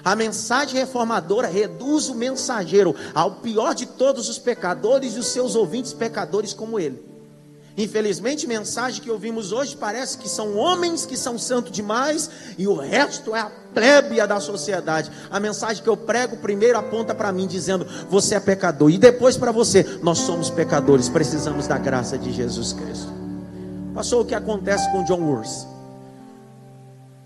A 0.05 0.17
mensagem 0.17 0.75
reformadora 0.75 1.47
reduz 1.47 2.09
o 2.09 2.15
mensageiro 2.15 2.95
ao 3.15 3.37
pior 3.37 3.75
de 3.75 3.87
todos 3.87 4.29
os 4.29 4.39
pecadores 4.39 5.15
e 5.15 5.19
os 5.19 5.29
seus 5.29 5.55
ouvintes 5.55 5.93
pecadores 5.93 6.53
como 6.53 6.81
ele. 6.81 7.12
Infelizmente, 7.76 8.47
mensagem 8.47 9.02
que 9.02 9.11
ouvimos 9.11 9.50
hoje 9.50 9.76
parece 9.76 10.19
que 10.19 10.29
são 10.29 10.57
homens 10.57 11.07
que 11.07 11.17
são 11.17 11.38
santos 11.38 11.73
demais 11.73 12.31
e 12.59 12.67
o 12.67 12.75
resto 12.75 13.35
é 13.35 13.41
a 13.41 13.50
plébia 13.73 14.26
da 14.26 14.38
sociedade. 14.41 15.11
A 15.31 15.41
mensagem 15.41 15.83
que 15.83 15.88
eu 15.88 15.97
prego 15.97 16.37
primeiro 16.37 16.76
aponta 16.76 17.14
para 17.14 17.33
mim 17.33 17.47
dizendo: 17.47 17.87
você 18.11 18.35
é 18.35 18.41
pecador 18.41 18.91
e 18.91 18.99
depois 18.99 19.38
para 19.38 19.50
você, 19.50 19.99
nós 20.02 20.19
somos 20.19 20.50
pecadores, 20.50 21.09
precisamos 21.09 21.67
da 21.67 21.79
graça 21.79 22.19
de 22.19 22.31
Jesus 22.31 22.75
Cristo. 22.75 23.12
Passou 23.95 24.23
o 24.23 24.25
que 24.25 24.35
acontece 24.35 24.91
com 24.91 25.05
John 25.05 25.21
Wurst. 25.21 25.67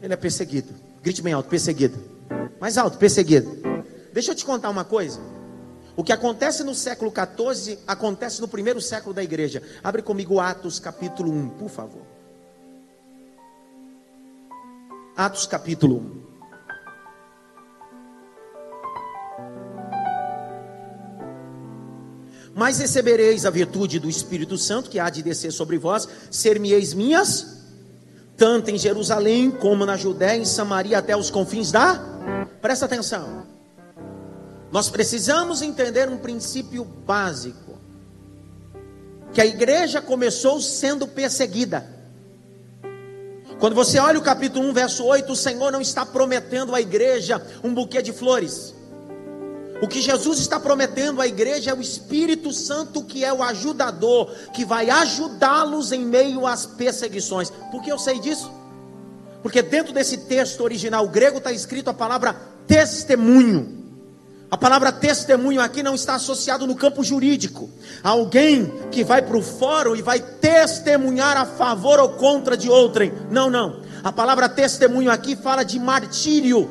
Ele 0.00 0.12
é 0.12 0.16
perseguido. 0.16 0.68
Grite 1.02 1.22
bem 1.22 1.32
alto, 1.32 1.48
perseguido. 1.48 1.98
Mais 2.60 2.78
alto, 2.78 2.98
perseguido. 2.98 3.50
Deixa 4.12 4.30
eu 4.30 4.34
te 4.34 4.44
contar 4.44 4.70
uma 4.70 4.84
coisa. 4.84 5.20
O 5.96 6.04
que 6.04 6.12
acontece 6.12 6.62
no 6.62 6.74
século 6.74 7.10
14 7.10 7.78
acontece 7.86 8.40
no 8.42 8.46
primeiro 8.46 8.82
século 8.82 9.14
da 9.14 9.24
igreja. 9.24 9.62
Abre 9.82 10.02
comigo 10.02 10.38
Atos 10.38 10.78
capítulo 10.78 11.32
1, 11.32 11.48
por 11.50 11.70
favor. 11.70 12.02
Atos 15.16 15.46
capítulo 15.46 15.96
1. 15.96 16.26
Mas 22.54 22.78
recebereis 22.78 23.46
a 23.46 23.50
virtude 23.50 23.98
do 23.98 24.08
Espírito 24.08 24.58
Santo 24.58 24.90
que 24.90 24.98
há 24.98 25.08
de 25.08 25.22
descer 25.22 25.50
sobre 25.50 25.78
vós, 25.78 26.06
ser-me-eis 26.30 26.92
minhas, 26.92 27.64
tanto 28.36 28.70
em 28.70 28.78
Jerusalém 28.78 29.50
como 29.50 29.86
na 29.86 29.96
Judéia, 29.96 30.38
em 30.38 30.44
Samaria 30.44 30.98
até 30.98 31.16
os 31.16 31.30
confins 31.30 31.72
da. 31.72 31.98
Presta 32.60 32.84
atenção. 32.84 33.55
Nós 34.70 34.90
precisamos 34.90 35.62
entender 35.62 36.08
um 36.08 36.18
princípio 36.18 36.84
básico: 36.84 37.78
que 39.32 39.40
a 39.40 39.46
igreja 39.46 40.00
começou 40.00 40.60
sendo 40.60 41.06
perseguida. 41.06 41.94
Quando 43.58 43.74
você 43.74 43.98
olha 43.98 44.18
o 44.18 44.22
capítulo 44.22 44.68
1, 44.68 44.72
verso 44.72 45.04
8, 45.04 45.32
o 45.32 45.36
Senhor 45.36 45.72
não 45.72 45.80
está 45.80 46.04
prometendo 46.04 46.74
à 46.74 46.80
igreja 46.80 47.40
um 47.64 47.72
buquê 47.72 48.02
de 48.02 48.12
flores. 48.12 48.74
O 49.80 49.86
que 49.86 50.00
Jesus 50.00 50.38
está 50.38 50.58
prometendo 50.58 51.20
à 51.20 51.26
igreja 51.26 51.70
é 51.70 51.74
o 51.74 51.80
Espírito 51.80 52.52
Santo, 52.52 53.04
que 53.04 53.24
é 53.24 53.32
o 53.32 53.42
ajudador, 53.42 54.30
que 54.52 54.64
vai 54.64 54.88
ajudá-los 54.88 55.92
em 55.92 56.04
meio 56.04 56.46
às 56.46 56.64
perseguições. 56.64 57.50
Por 57.70 57.82
que 57.82 57.90
eu 57.90 57.98
sei 57.98 58.18
disso? 58.18 58.50
Porque 59.42 59.62
dentro 59.62 59.92
desse 59.92 60.18
texto 60.18 60.62
original 60.62 61.06
grego 61.08 61.38
está 61.38 61.52
escrito 61.52 61.88
a 61.88 61.94
palavra 61.94 62.34
testemunho. 62.66 63.85
A 64.48 64.56
palavra 64.56 64.92
testemunho 64.92 65.60
aqui 65.60 65.82
não 65.82 65.94
está 65.94 66.14
associado 66.14 66.66
no 66.66 66.76
campo 66.76 67.02
jurídico. 67.02 67.68
Alguém 68.02 68.72
que 68.92 69.02
vai 69.02 69.20
para 69.20 69.36
o 69.36 69.42
fórum 69.42 69.96
e 69.96 70.02
vai 70.02 70.20
testemunhar 70.20 71.36
a 71.36 71.44
favor 71.44 71.98
ou 71.98 72.10
contra 72.10 72.56
de 72.56 72.70
outrem. 72.70 73.12
Não, 73.28 73.50
não. 73.50 73.80
A 74.04 74.12
palavra 74.12 74.48
testemunho 74.48 75.10
aqui 75.10 75.34
fala 75.34 75.64
de 75.64 75.80
martírio. 75.80 76.70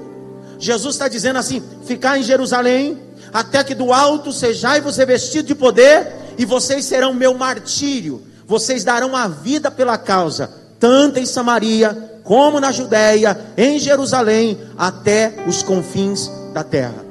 Jesus 0.58 0.96
está 0.96 1.10
dizendo 1.10 1.38
assim: 1.38 1.62
ficar 1.86 2.18
em 2.18 2.24
Jerusalém, 2.24 2.98
até 3.34 3.62
que 3.62 3.76
do 3.76 3.92
alto 3.92 4.32
sejai-vos 4.32 4.96
revestido 4.96 5.50
de 5.50 5.56
poder, 5.56 6.08
e 6.38 6.46
vocês 6.46 6.86
serão 6.86 7.14
meu 7.14 7.34
martírio. 7.34 8.24
Vocês 8.48 8.86
darão 8.86 9.16
a 9.16 9.28
vida 9.28 9.70
pela 9.70 9.98
causa, 9.98 10.50
tanto 10.80 11.20
em 11.20 11.26
Samaria, 11.26 12.22
como 12.24 12.60
na 12.60 12.72
Judéia, 12.72 13.38
em 13.58 13.80
Jerusalém, 13.80 14.58
até 14.78 15.44
os 15.46 15.62
confins 15.62 16.30
da 16.54 16.64
terra. 16.64 17.05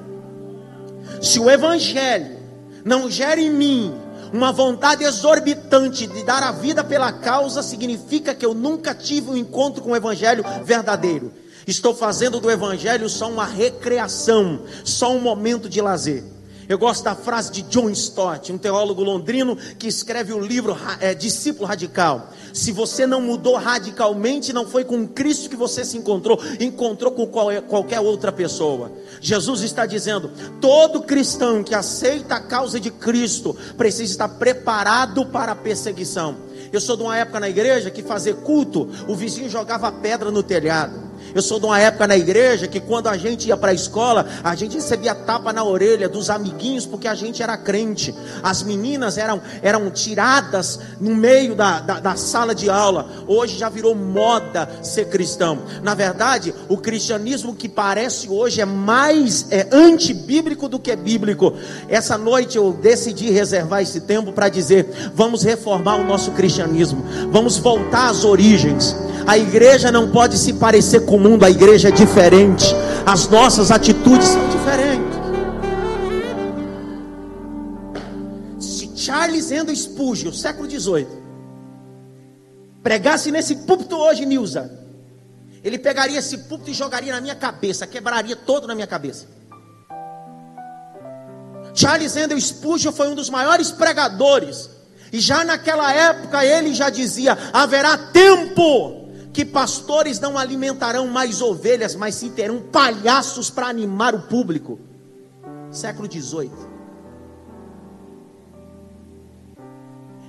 Se 1.25 1.41
o 1.41 1.49
Evangelho 1.49 2.37
não 2.85 3.11
gera 3.11 3.41
em 3.41 3.51
mim 3.51 3.95
uma 4.31 4.53
vontade 4.53 5.05
exorbitante 5.05 6.07
de 6.07 6.23
dar 6.23 6.43
a 6.43 6.53
vida 6.53 6.85
pela 6.85 7.11
causa, 7.13 7.63
significa 7.63 8.35
que 8.35 8.45
eu 8.45 8.53
nunca 8.53 8.95
tive 8.95 9.31
um 9.31 9.37
encontro 9.37 9.83
com 9.83 9.93
o 9.93 9.97
Evangelho 9.97 10.45
verdadeiro. 10.65 11.33
Estou 11.67 11.95
fazendo 11.95 12.41
do 12.41 12.51
Evangelho 12.51 13.09
só 13.09 13.31
uma 13.31 13.47
recreação, 13.47 14.65
só 14.85 15.15
um 15.15 15.19
momento 15.19 15.67
de 15.67 15.81
lazer. 15.81 16.34
Eu 16.69 16.79
gosto 16.79 17.05
da 17.05 17.15
frase 17.15 17.53
de 17.53 17.63
John 17.63 17.91
Stott, 17.91 18.53
um 18.53 18.59
teólogo 18.59 19.03
londrino 19.03 19.57
que 19.79 19.87
escreve 19.87 20.33
o 20.33 20.41
livro 20.41 20.77
é, 21.01 21.15
Discípulo 21.15 21.67
Radical. 21.67 22.31
Se 22.53 22.73
você 22.73 23.07
não 23.07 23.21
mudou 23.21 23.57
radicalmente, 23.57 24.53
não 24.53 24.67
foi 24.67 24.85
com 24.85 25.07
Cristo 25.07 25.51
que 25.51 25.57
você 25.57 25.85
se 25.85 25.99
encontrou, 25.99 26.41
encontrou 26.59 27.13
com 27.13 27.27
qualquer 27.27 28.01
outra 28.01 28.33
pessoa. 28.33 28.93
Jesus 29.21 29.63
está 29.63 29.85
dizendo: 29.85 30.31
todo 30.61 31.03
cristão 31.03 31.63
que 31.63 31.75
aceita 31.75 32.37
a 32.37 32.41
causa 32.41 32.81
de 32.81 32.91
Cristo 32.91 33.57
precisa 33.77 34.13
estar 34.13 34.29
preparado 34.29 35.27
para 35.27 35.53
a 35.53 35.57
perseguição. 35.57 36.37
Eu 36.73 36.81
sou 36.81 36.97
de 36.97 37.03
uma 37.03 37.17
época 37.17 37.41
na 37.41 37.49
igreja 37.49 37.91
que 37.91 38.03
fazer 38.03 38.37
culto, 38.37 38.89
o 39.07 39.15
vizinho 39.15 39.49
jogava 39.49 39.93
pedra 39.93 40.31
no 40.31 40.43
telhado. 40.43 41.14
Eu 41.35 41.43
sou 41.43 41.59
de 41.59 41.67
uma 41.67 41.81
época 41.81 42.07
na 42.07 42.17
igreja 42.17 42.69
que 42.69 42.79
quando 42.79 43.09
a 43.09 43.17
gente 43.17 43.49
ia 43.49 43.57
para 43.57 43.73
a 43.73 43.75
escola, 43.75 44.27
a 44.43 44.55
gente 44.55 44.77
recebia 44.77 45.15
tapa 45.15 45.53
na 45.53 45.65
orelha 45.65 46.09
dos 46.09 46.31
amiguinhos 46.31 46.87
porque 46.87 47.09
a 47.09 47.15
gente 47.15 47.43
era 47.43 47.57
crente. 47.57 48.15
As 48.43 48.63
meninas 48.63 49.19
eram, 49.19 49.43
eram 49.61 49.91
tiradas 49.91 50.79
no 51.01 51.15
meio 51.15 51.55
da, 51.55 51.81
da, 51.81 52.01
da 52.01 52.17
sala 52.17 52.55
de 52.55 52.71
aula. 52.71 53.09
Hoje 53.27 53.59
já 53.59 53.69
virou 53.69 53.95
moda 53.95 54.69
ser 54.83 55.07
cristão. 55.07 55.63
Na 55.83 55.95
verdade, 55.95 56.55
o 56.69 56.77
cristianismo 56.77 57.55
que 57.55 57.69
parece 57.69 58.29
hoje 58.29 58.61
é 58.61 58.65
mais 58.65 59.47
é, 59.51 59.69
antibíblico 59.73 60.69
do 60.69 60.79
que 60.79 60.95
bíblico. 60.95 61.55
Essa 61.89 62.17
noite 62.17 62.57
eu 62.57 62.73
decidi 62.73 63.31
reservar 63.31 63.83
esse 63.83 64.03
tempo 64.03 64.33
para 64.33 64.49
dizer: 64.49 65.13
vamos 65.15 65.43
reformar 65.43 65.97
o 65.97 66.05
nosso 66.05 66.31
cristianismo, 66.31 67.05
vamos 67.31 67.57
voltar 67.57 68.11
às 68.11 68.25
origens. 68.25 68.95
A 69.27 69.39
igreja 69.39 69.91
não 69.91 70.11
pode 70.11 70.37
se 70.37 70.53
parecer 70.53 71.07
com 71.07 71.17
mundo, 71.25 71.45
a 71.45 71.51
igreja 71.51 71.89
é 71.89 71.91
diferente. 71.91 72.67
As 73.07 73.29
nossas 73.29 73.71
atitudes 73.71 74.29
são 74.29 74.49
diferentes. 74.49 75.15
Se 78.59 78.91
Charles 78.97 79.51
Endo 79.51 79.75
Spurgeon, 79.75 80.33
século 80.33 80.69
XVIII, 80.71 81.07
pregasse 82.83 83.31
nesse 83.31 83.57
púlpito 83.57 83.97
hoje, 83.97 84.27
Nilza, 84.27 84.71
ele 85.63 85.79
pegaria 85.79 86.19
esse 86.19 86.37
púlpito 86.39 86.71
e 86.71 86.75
jogaria 86.75 87.13
na 87.15 87.21
minha 87.21 87.35
cabeça, 87.35 87.87
quebraria 87.87 88.37
todo 88.37 88.67
na 88.67 88.75
minha 88.75 88.87
cabeça. 88.87 89.27
Charles 91.75 92.17
Endo 92.17 92.39
Spurgeon 92.41 92.93
foi 92.93 93.09
um 93.09 93.15
dos 93.15 93.31
maiores 93.31 93.71
pregadores. 93.71 94.71
E 95.13 95.21
já 95.21 95.45
naquela 95.45 95.93
época 95.93 96.45
ele 96.45 96.75
já 96.75 96.91
dizia: 96.91 97.37
haverá 97.53 97.97
tempo 97.97 99.04
que 99.35 99.45
pastores 99.45 100.21
não 100.21 100.39
alimentarão 100.39 101.09
mais 101.09 101.43
ovelhas, 101.43 101.97
mas 101.97 102.15
sim 102.15 102.31
terão 102.31 102.61
palhaços 102.61 103.51
para 103.51 103.67
animar 103.67 104.15
o 104.15 104.23
público. 104.23 104.79
Século 105.73 106.07
18. 106.07 106.55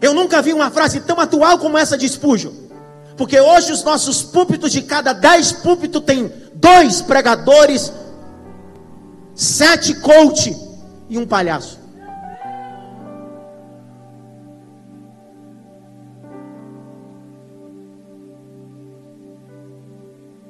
Eu 0.01 0.15
nunca 0.15 0.41
vi 0.41 0.53
uma 0.53 0.71
frase 0.71 1.01
tão 1.01 1.19
atual 1.19 1.59
como 1.59 1.77
essa 1.77 1.95
de 1.95 2.09
Spurgeon. 2.09 2.51
Porque 3.15 3.39
hoje 3.39 3.71
os 3.71 3.83
nossos 3.83 4.23
púlpitos, 4.23 4.71
de 4.71 4.81
cada 4.81 5.13
dez 5.13 5.51
púlpitos, 5.51 6.03
tem 6.03 6.33
dois 6.55 7.03
pregadores, 7.03 7.93
sete 9.35 9.93
coach 9.93 10.57
e 11.07 11.17
um 11.17 11.27
palhaço. 11.27 11.84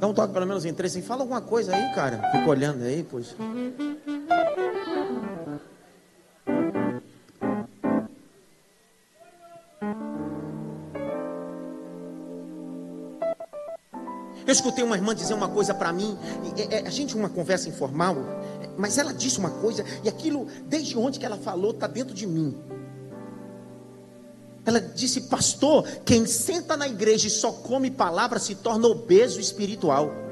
Dá 0.06 0.10
um 0.10 0.14
toque 0.14 0.34
pelo 0.34 0.46
menos 0.46 0.64
em 0.66 0.72
três, 0.72 0.92
assim, 0.94 1.02
fala 1.02 1.22
alguma 1.22 1.42
coisa 1.42 1.76
aí, 1.76 1.96
cara. 1.96 2.22
Fica 2.32 2.48
olhando 2.48 2.84
aí, 2.84 3.04
pois. 3.10 3.36
Eu 14.46 14.52
escutei 14.52 14.84
uma 14.84 14.96
irmã 14.96 15.16
dizer 15.16 15.34
uma 15.34 15.50
coisa 15.50 15.74
para 15.74 15.92
mim, 15.92 16.16
é, 16.56 16.76
é, 16.76 16.88
a 16.88 16.92
gente 16.92 17.16
uma 17.16 17.28
conversa 17.28 17.68
informal, 17.68 18.16
mas 18.78 19.00
ela 19.00 19.12
disse 19.12 19.40
uma 19.40 19.50
coisa 19.50 19.84
e 20.04 20.08
aquilo, 20.08 20.46
desde 20.68 20.96
onde 20.96 21.18
que 21.18 21.26
ela 21.26 21.38
falou, 21.38 21.72
está 21.72 21.88
dentro 21.88 22.14
de 22.14 22.28
mim. 22.28 22.56
Ela 24.66 24.80
disse, 24.80 25.22
pastor, 25.22 25.88
quem 26.04 26.26
senta 26.26 26.76
na 26.76 26.88
igreja 26.88 27.28
e 27.28 27.32
só 27.32 27.52
come 27.52 27.92
palavra 27.92 28.40
se 28.40 28.56
torna 28.56 28.88
obeso 28.88 29.40
espiritual. 29.40 30.25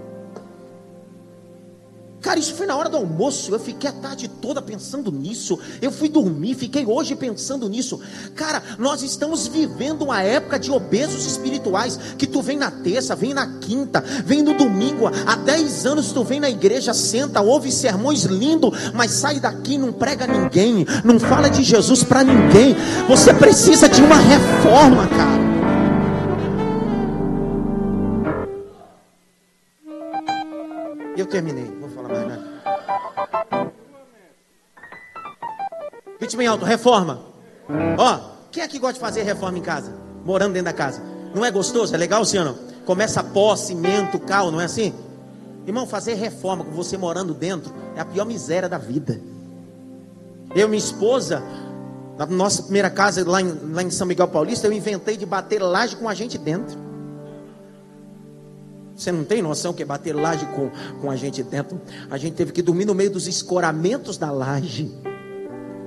Cara, 2.23 2.39
isso 2.39 2.55
foi 2.55 2.65
na 2.65 2.77
hora 2.77 2.87
do 2.87 2.95
almoço. 2.95 3.53
Eu 3.53 3.59
fiquei 3.59 3.89
a 3.89 3.93
tarde 3.93 4.29
toda 4.29 4.61
pensando 4.61 5.11
nisso. 5.11 5.59
Eu 5.81 5.91
fui 5.91 6.07
dormir, 6.07 6.55
fiquei 6.55 6.85
hoje 6.85 7.17
pensando 7.17 7.67
nisso. 7.67 7.99
Cara, 8.33 8.63
nós 8.79 9.03
estamos 9.03 9.45
vivendo 9.45 10.03
uma 10.03 10.23
época 10.23 10.57
de 10.57 10.71
obesos 10.71 11.25
espirituais. 11.25 11.99
Que 12.17 12.25
tu 12.25 12.41
vem 12.41 12.57
na 12.57 12.71
terça, 12.71 13.13
vem 13.13 13.33
na 13.33 13.59
quinta, 13.59 13.99
vem 13.99 14.41
no 14.41 14.53
domingo. 14.53 15.11
Há 15.27 15.35
10 15.35 15.85
anos 15.85 16.13
tu 16.13 16.23
vem 16.23 16.39
na 16.39 16.49
igreja, 16.49 16.93
senta, 16.93 17.41
ouve 17.41 17.69
sermões 17.69 18.23
lindos, 18.23 18.91
mas 18.93 19.11
sai 19.11 19.41
daqui, 19.41 19.77
não 19.77 19.91
prega 19.91 20.25
ninguém, 20.25 20.85
não 21.03 21.19
fala 21.19 21.49
de 21.49 21.61
Jesus 21.61 22.03
para 22.05 22.23
ninguém. 22.23 22.73
Você 23.05 23.33
precisa 23.33 23.89
de 23.89 24.01
uma 24.01 24.15
reforma, 24.15 25.07
cara. 25.09 25.43
Eu 31.17 31.25
terminei. 31.25 31.82
Grite 36.33 36.37
bem 36.37 36.47
alto, 36.47 36.65
reforma. 36.65 37.19
Ó, 37.97 38.19
quem 38.51 38.63
é 38.63 38.67
que 38.67 38.79
gosta 38.79 38.95
de 38.95 38.99
fazer 38.99 39.21
reforma 39.21 39.57
em 39.57 39.61
casa? 39.61 39.93
Morando 40.25 40.53
dentro 40.53 40.65
da 40.65 40.73
casa. 40.73 41.01
Não 41.33 41.45
é 41.45 41.51
gostoso? 41.51 41.93
É 41.93 41.97
legal, 41.97 42.25
senhor? 42.25 42.43
Não? 42.43 42.57
Começa 42.85 43.23
pó, 43.23 43.55
cimento, 43.55 44.19
cal, 44.19 44.51
não 44.51 44.59
é 44.59 44.65
assim? 44.65 44.93
Irmão, 45.65 45.85
fazer 45.85 46.15
reforma 46.15 46.63
com 46.63 46.71
você 46.71 46.97
morando 46.97 47.33
dentro 47.33 47.71
é 47.95 48.01
a 48.01 48.05
pior 48.05 48.25
miséria 48.25 48.67
da 48.67 48.77
vida. 48.77 49.21
Eu 50.55 50.67
minha 50.67 50.79
esposa, 50.79 51.43
na 52.17 52.25
nossa 52.25 52.63
primeira 52.63 52.89
casa 52.89 53.23
lá 53.29 53.39
em, 53.39 53.53
lá 53.71 53.83
em 53.83 53.91
São 53.91 54.07
Miguel 54.07 54.27
Paulista, 54.27 54.67
eu 54.67 54.73
inventei 54.73 55.15
de 55.15 55.25
bater 55.25 55.61
laje 55.61 55.95
com 55.95 56.09
a 56.09 56.13
gente 56.13 56.37
dentro. 56.37 56.77
Você 58.95 59.11
não 59.11 59.23
tem 59.23 59.41
noção 59.41 59.71
que 59.71 59.83
é 59.83 59.85
bater 59.85 60.13
laje 60.15 60.45
com, 60.47 60.71
com 60.99 61.11
a 61.11 61.15
gente 61.15 61.43
dentro? 61.43 61.79
A 62.09 62.17
gente 62.17 62.33
teve 62.33 62.51
que 62.51 62.61
dormir 62.61 62.85
no 62.85 62.95
meio 62.95 63.11
dos 63.11 63.27
escoramentos 63.27 64.17
da 64.17 64.31
laje. 64.31 64.91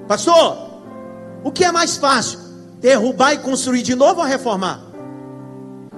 Pastor, 0.08 0.56
o 1.42 1.50
que 1.50 1.64
é 1.64 1.72
mais 1.72 1.96
fácil? 1.96 2.38
Derrubar 2.80 3.34
e 3.34 3.38
construir 3.38 3.82
de 3.82 3.94
novo 3.94 4.20
ou 4.20 4.26
reformar? 4.26 4.80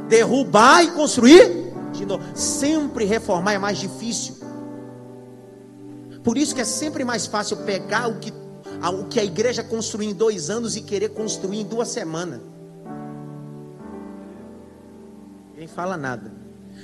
Derrubar 0.08 0.82
e 0.84 0.90
construir 0.92 1.74
de 1.92 2.06
novo. 2.06 2.24
Sempre 2.34 3.04
reformar 3.04 3.52
é 3.52 3.58
mais 3.58 3.78
difícil. 3.78 4.36
Por 6.24 6.36
isso 6.38 6.54
que 6.54 6.60
é 6.60 6.64
sempre 6.64 7.04
mais 7.04 7.26
fácil 7.26 7.58
pegar 7.58 8.08
o 8.08 8.18
que, 8.18 8.32
o 8.32 9.04
que 9.04 9.20
a 9.20 9.24
igreja 9.24 9.62
construiu 9.62 10.10
em 10.10 10.14
dois 10.14 10.50
anos 10.50 10.76
e 10.76 10.82
querer 10.82 11.10
construir 11.10 11.60
em 11.60 11.64
duas 11.64 11.88
semanas. 11.88 12.40
Ninguém 15.52 15.68
fala 15.68 15.96
nada. 15.96 16.37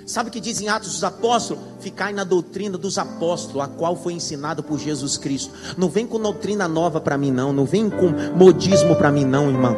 Sabe 0.07 0.29
o 0.29 0.33
que 0.33 0.41
diz 0.41 0.61
em 0.61 0.69
Atos 0.69 0.93
dos 0.93 1.05
Apóstolos? 1.05 1.63
Ficai 1.81 2.13
na 2.13 2.25
doutrina 2.25 2.77
dos 2.77 2.99
apóstolos, 2.99 3.63
a 3.63 3.69
qual 3.69 3.97
foi 3.97 4.13
ensinado 4.13 4.63
por 4.63 4.79
Jesus 4.79 5.17
Cristo. 5.17 5.55
Não 5.79 5.89
vem 5.89 6.07
com 6.07 6.21
doutrina 6.21 6.69
nova 6.69 7.01
para 7.01 7.17
mim, 7.17 7.31
não. 7.31 7.55
Não 7.55 7.65
vem 7.65 7.89
com 7.89 8.13
modismo 8.37 8.95
para 8.97 9.11
mim, 9.11 9.25
não, 9.25 9.49
irmão. 9.49 9.75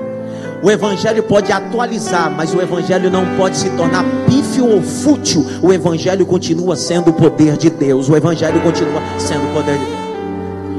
O 0.65 0.71
evangelho 0.71 1.23
pode 1.23 1.53
atualizar, 1.53 2.29
mas 2.31 2.53
o 2.53 2.61
evangelho 2.61 3.09
não 3.09 3.37
pode 3.37 3.57
se 3.57 3.71
tornar 3.77 4.05
pífio 4.27 4.69
ou 4.69 4.83
fútil. 4.83 5.45
O 5.63 5.73
evangelho 5.73 6.27
continua 6.27 6.75
sendo 6.75 7.11
o 7.11 7.13
poder 7.13 7.57
de 7.57 7.71
Deus. 7.71 8.09
O 8.09 8.17
evangelho 8.17 8.61
continua 8.63 9.01
sendo 9.21 9.49
o 9.49 9.53
poder 9.53 9.79
de 9.79 9.85
Deus. 9.85 10.07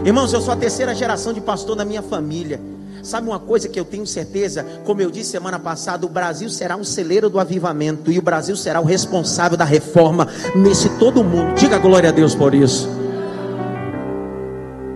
Irmãos, 0.05 0.33
eu 0.33 0.41
sou 0.41 0.53
a 0.53 0.57
terceira 0.57 0.93
geração 0.93 1.31
de 1.31 1.39
pastor 1.39 1.75
na 1.75 1.86
minha 1.86 2.01
família. 2.01 2.60
Sabe 3.08 3.30
uma 3.30 3.39
coisa 3.39 3.70
que 3.70 3.80
eu 3.80 3.86
tenho 3.86 4.06
certeza? 4.06 4.65
Como 4.84 5.02
eu 5.02 5.10
disse 5.10 5.32
semana 5.32 5.58
passada, 5.58 6.06
o 6.06 6.10
Brasil 6.10 6.50
será 6.50 6.76
um 6.76 6.84
celeiro 6.84 7.30
do 7.30 7.39
avivamento 7.39 8.12
e 8.12 8.20
o 8.20 8.22
Brasil 8.22 8.54
será 8.58 8.82
o 8.82 8.84
responsável 8.84 9.58
da 9.58 9.63
reforma 9.63 10.28
nesse 10.54 10.89
todo 11.00 11.24
mundo. 11.24 11.56
Diga 11.56 11.78
glória 11.78 12.10
a 12.10 12.12
Deus 12.12 12.36
por 12.36 12.54
isso. 12.54 12.89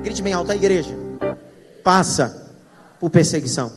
Grite 0.04 0.22
bem 0.22 0.34
alto 0.34 0.52
a 0.52 0.56
igreja. 0.58 0.94
Passa 1.86 2.52
por 3.00 3.10
perseguição. 3.10 3.72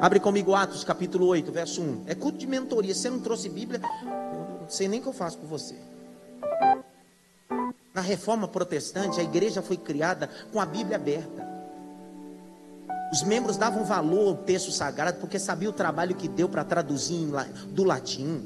Abre 0.00 0.18
comigo 0.18 0.54
Atos 0.54 0.82
capítulo 0.82 1.26
8, 1.26 1.52
verso 1.52 1.82
1. 1.82 2.04
É 2.06 2.14
culto 2.14 2.38
de 2.38 2.46
mentoria. 2.46 2.94
Se 2.94 3.02
você 3.02 3.10
não 3.10 3.20
trouxe 3.20 3.50
Bíblia, 3.50 3.82
eu 4.02 4.62
não 4.62 4.70
sei 4.70 4.88
nem 4.88 5.00
o 5.00 5.02
que 5.02 5.08
eu 5.10 5.12
faço 5.12 5.36
com 5.36 5.46
você. 5.46 5.74
Na 7.92 8.00
reforma 8.00 8.48
protestante, 8.48 9.20
a 9.20 9.22
igreja 9.22 9.60
foi 9.60 9.76
criada 9.76 10.30
com 10.50 10.58
a 10.58 10.64
Bíblia 10.64 10.96
aberta. 10.96 11.47
Os 13.12 13.22
membros 13.22 13.56
davam 13.56 13.84
valor 13.84 14.28
ao 14.28 14.36
texto 14.36 14.70
sagrado 14.70 15.18
porque 15.18 15.38
sabia 15.38 15.68
o 15.68 15.72
trabalho 15.72 16.14
que 16.14 16.28
deu 16.28 16.48
para 16.48 16.64
traduzir 16.64 17.26
do 17.70 17.84
latim. 17.84 18.42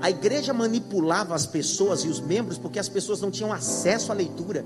A 0.00 0.10
igreja 0.10 0.52
manipulava 0.52 1.34
as 1.34 1.46
pessoas 1.46 2.00
e 2.04 2.08
os 2.08 2.20
membros 2.20 2.58
porque 2.58 2.78
as 2.78 2.88
pessoas 2.88 3.20
não 3.20 3.30
tinham 3.30 3.52
acesso 3.52 4.12
à 4.12 4.14
leitura. 4.14 4.64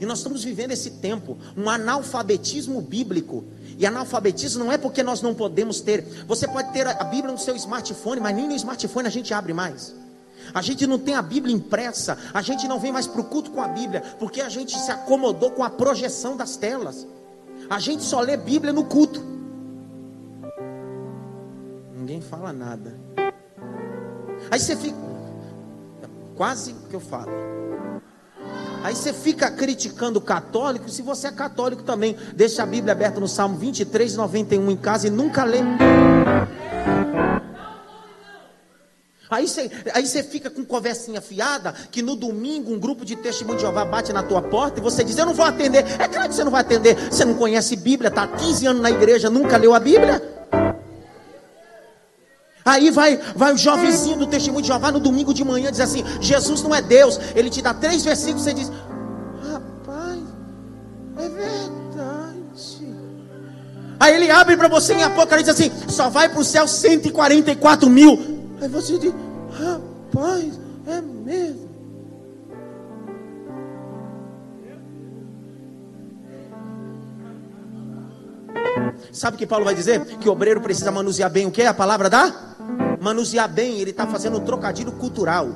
E 0.00 0.06
nós 0.06 0.18
estamos 0.18 0.44
vivendo 0.44 0.72
esse 0.72 0.92
tempo, 0.92 1.36
um 1.56 1.68
analfabetismo 1.68 2.80
bíblico. 2.80 3.44
E 3.76 3.86
analfabetismo 3.86 4.64
não 4.64 4.72
é 4.72 4.78
porque 4.78 5.02
nós 5.02 5.22
não 5.22 5.34
podemos 5.34 5.80
ter. 5.80 6.04
Você 6.26 6.46
pode 6.46 6.72
ter 6.72 6.86
a 6.86 7.04
Bíblia 7.04 7.32
no 7.32 7.38
seu 7.38 7.54
smartphone, 7.56 8.20
mas 8.20 8.34
nem 8.34 8.48
no 8.48 8.54
smartphone 8.54 9.06
a 9.06 9.10
gente 9.10 9.34
abre 9.34 9.52
mais. 9.52 9.94
A 10.54 10.62
gente 10.62 10.86
não 10.86 10.98
tem 10.98 11.14
a 11.14 11.22
Bíblia 11.22 11.54
impressa, 11.54 12.16
a 12.32 12.40
gente 12.40 12.66
não 12.66 12.78
vem 12.78 12.92
mais 12.92 13.06
para 13.06 13.20
o 13.20 13.24
culto 13.24 13.50
com 13.50 13.60
a 13.60 13.68
Bíblia, 13.68 14.02
porque 14.18 14.40
a 14.40 14.48
gente 14.48 14.78
se 14.78 14.90
acomodou 14.90 15.50
com 15.50 15.62
a 15.62 15.68
projeção 15.68 16.36
das 16.36 16.56
telas. 16.56 17.06
A 17.70 17.78
gente 17.78 18.02
só 18.02 18.20
lê 18.20 18.36
Bíblia 18.36 18.72
no 18.72 18.84
culto. 18.84 19.22
Ninguém 21.94 22.20
fala 22.20 22.52
nada. 22.52 22.94
Aí 24.50 24.58
você 24.58 24.74
fica. 24.74 24.96
quase 26.34 26.74
que 26.88 26.94
eu 26.94 27.00
falo. 27.00 27.30
Aí 28.82 28.94
você 28.94 29.12
fica 29.12 29.50
criticando 29.50 30.18
o 30.18 30.22
católico, 30.22 30.88
se 30.88 31.02
você 31.02 31.26
é 31.26 31.32
católico 31.32 31.82
também, 31.82 32.16
deixa 32.34 32.62
a 32.62 32.66
Bíblia 32.66 32.92
aberta 32.92 33.18
no 33.18 33.28
Salmo 33.28 33.58
23, 33.58 34.16
91 34.16 34.70
em 34.70 34.76
casa 34.76 35.08
e 35.08 35.10
nunca 35.10 35.44
lê. 35.44 35.58
Aí 39.30 39.46
você, 39.46 39.70
aí 39.92 40.06
fica 40.22 40.48
com 40.48 40.64
conversinha 40.64 41.20
fiada, 41.20 41.74
que 41.90 42.00
no 42.00 42.16
domingo 42.16 42.72
um 42.72 42.78
grupo 42.78 43.04
de 43.04 43.14
testemunho 43.14 43.56
de 43.56 43.62
Jeová 43.62 43.84
bate 43.84 44.12
na 44.12 44.22
tua 44.22 44.40
porta 44.40 44.80
e 44.80 44.82
você 44.82 45.04
diz, 45.04 45.18
eu 45.18 45.26
não 45.26 45.34
vou 45.34 45.44
atender. 45.44 45.84
É 46.00 46.08
claro 46.08 46.28
que 46.28 46.34
você 46.34 46.44
não 46.44 46.50
vai 46.50 46.62
atender. 46.62 46.96
Você 47.10 47.24
não 47.24 47.34
conhece 47.34 47.76
Bíblia, 47.76 48.08
está 48.08 48.22
há 48.22 48.28
15 48.28 48.66
anos 48.66 48.82
na 48.82 48.90
igreja, 48.90 49.28
nunca 49.28 49.58
leu 49.58 49.74
a 49.74 49.80
Bíblia. 49.80 50.22
Aí 52.64 52.90
vai, 52.90 53.18
vai 53.34 53.54
o 53.54 53.56
jovenzinho 53.56 54.18
do 54.18 54.26
testemunho 54.26 54.62
de 54.62 54.68
Jeová 54.68 54.92
no 54.92 55.00
domingo 55.00 55.32
de 55.32 55.42
manhã 55.42 55.70
diz 55.70 55.80
assim: 55.80 56.04
Jesus 56.20 56.62
não 56.62 56.74
é 56.74 56.82
Deus. 56.82 57.18
Ele 57.34 57.48
te 57.48 57.62
dá 57.62 57.72
três 57.72 58.04
versículos 58.04 58.46
e 58.46 58.50
você 58.50 58.54
diz: 58.54 58.70
Rapaz, 59.50 60.18
é 61.16 61.28
verdade. 61.30 62.38
Aí 63.98 64.14
ele 64.14 64.30
abre 64.30 64.54
para 64.54 64.68
você 64.68 64.92
em 64.92 65.02
Apocalipse 65.02 65.50
assim: 65.50 65.72
Só 65.88 66.10
vai 66.10 66.28
para 66.28 66.40
o 66.40 66.44
céu 66.44 66.68
144 66.68 67.88
mil. 67.88 68.37
Aí 68.60 68.68
você 68.68 68.98
diz: 68.98 69.12
Rapaz, 69.52 70.58
é 70.86 71.00
mesmo. 71.00 71.68
Sabe 79.12 79.36
o 79.36 79.38
que 79.38 79.46
Paulo 79.46 79.64
vai 79.64 79.74
dizer? 79.74 80.04
Que 80.18 80.28
o 80.28 80.32
obreiro 80.32 80.60
precisa 80.60 80.90
manusear 80.90 81.30
bem 81.30 81.46
o 81.46 81.50
que? 81.50 81.62
A 81.62 81.74
palavra 81.74 82.10
da? 82.10 82.56
Manusear 83.00 83.48
bem, 83.48 83.80
ele 83.80 83.90
está 83.90 84.06
fazendo 84.06 84.38
um 84.38 84.44
trocadilho 84.44 84.92
cultural. 84.92 85.48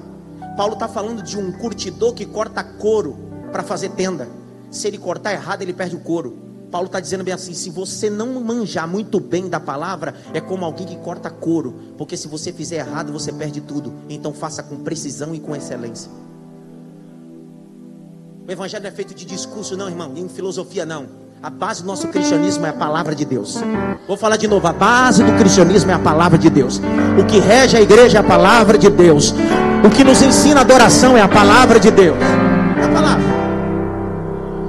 Paulo 0.57 0.75
está 0.75 0.89
falando 0.89 1.23
de 1.23 1.39
um 1.39 1.53
curtidor 1.53 2.15
que 2.15 2.27
corta 2.27 2.63
couro 2.63 3.17
para 3.51 3.63
fazer 3.63 3.91
tenda. 3.91 4.29
Se 4.71 4.87
ele 4.87 4.99
cortar 4.99 5.33
errado, 5.33 5.63
ele 5.63 5.73
perde 5.73 5.97
o 5.97 6.01
couro. 6.01 6.52
Paulo 6.73 6.87
está 6.87 6.99
dizendo 6.99 7.23
bem 7.23 7.35
assim: 7.35 7.53
se 7.53 7.69
você 7.69 8.09
não 8.09 8.41
manjar 8.41 8.89
muito 8.89 9.21
bem 9.21 9.49
da 9.49 9.61
palavra, 9.61 10.15
é 10.33 10.41
como 10.41 10.65
alguém 10.65 10.87
que 10.87 10.97
corta 10.97 11.29
couro, 11.29 11.75
porque 11.99 12.17
se 12.17 12.27
você 12.27 12.51
fizer 12.51 12.77
errado, 12.77 13.13
você 13.13 13.31
perde 13.31 13.61
tudo. 13.61 13.93
Então 14.09 14.33
faça 14.33 14.63
com 14.63 14.77
precisão 14.77 15.35
e 15.35 15.39
com 15.39 15.55
excelência. 15.55 16.11
O 18.49 18.51
evangelho 18.51 18.83
não 18.83 18.89
é 18.89 18.93
feito 18.93 19.15
de 19.15 19.27
discurso, 19.27 19.77
não, 19.77 19.89
irmão, 19.89 20.09
nem 20.09 20.29
filosofia, 20.29 20.87
não. 20.87 21.07
A 21.43 21.51
base 21.51 21.83
do 21.83 21.87
nosso 21.89 22.09
cristianismo 22.09 22.65
é 22.65 22.71
a 22.71 22.73
palavra 22.73 23.15
de 23.15 23.25
Deus. 23.25 23.63
Vou 24.09 24.17
falar 24.17 24.37
de 24.37 24.49
novo: 24.49 24.67
a 24.67 24.73
base 24.73 25.23
do 25.23 25.33
cristianismo 25.35 25.91
é 25.91 25.95
a 25.95 25.99
palavra 25.99 26.39
de 26.39 26.49
Deus. 26.49 26.81
O 27.21 27.27
que 27.27 27.39
rege 27.39 27.77
a 27.77 27.83
igreja 27.83 28.17
é 28.17 28.21
a 28.21 28.25
palavra 28.25 28.79
de 28.79 28.89
Deus. 28.89 29.35
O 29.85 29.91
que 29.91 30.03
nos 30.03 30.23
ensina 30.23 30.61
a 30.61 30.63
adoração 30.63 31.19
é 31.19 31.21
a 31.21 31.29
palavra 31.29 31.79
de 31.79 31.91
Deus. 31.91 32.17
É 32.81 32.85
a 32.85 32.89
palavra. 32.89 33.25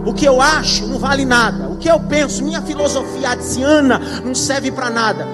O 0.06 0.13
que 0.13 0.26
eu 0.26 0.42
acho 0.42 0.86
não 0.88 1.00
vale 1.00 1.24
nada. 1.24 1.73
Que 1.84 1.91
eu 1.91 2.00
penso, 2.00 2.46
minha 2.46 2.62
filosofia 2.62 3.32
adiciana 3.32 4.00
não 4.24 4.34
serve 4.34 4.72
para 4.72 4.89
nada. 4.89 5.28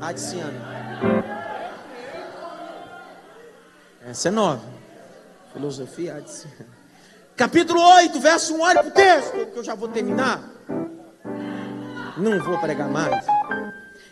Adiciana. 0.00 0.54
Essa 4.08 4.28
é 4.28 4.30
nova. 4.30 4.62
Filosofia 5.52 6.14
adiciana. 6.14 6.66
Capítulo 7.36 7.78
8, 7.78 8.18
verso 8.18 8.54
1, 8.54 8.60
olha 8.62 8.80
o 8.86 8.90
texto, 8.90 9.52
que 9.52 9.58
eu 9.58 9.62
já 9.62 9.74
vou 9.74 9.88
terminar. 9.88 10.42
Não 12.16 12.42
vou 12.42 12.56
pregar 12.56 12.88
mais. 12.88 13.22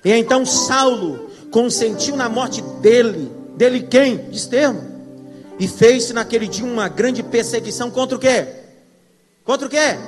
E 0.05 0.13
então 0.13 0.45
Saulo 0.45 1.31
consentiu 1.51 2.15
na 2.15 2.29
morte 2.29 2.61
dele. 2.83 3.33
Dele 3.57 3.85
quem? 3.85 4.29
Diz 4.29 4.45
termo 4.45 4.93
e 5.59 5.67
fez-se 5.67 6.13
naquele 6.13 6.47
dia 6.47 6.67
uma 6.67 6.89
grande 6.89 7.23
perseguição 7.23 7.91
contra 7.91 8.19
o 8.19 8.21
quê? 8.21 8.64
Contra 9.45 9.67
o 9.67 9.71
quê? 9.71 9.99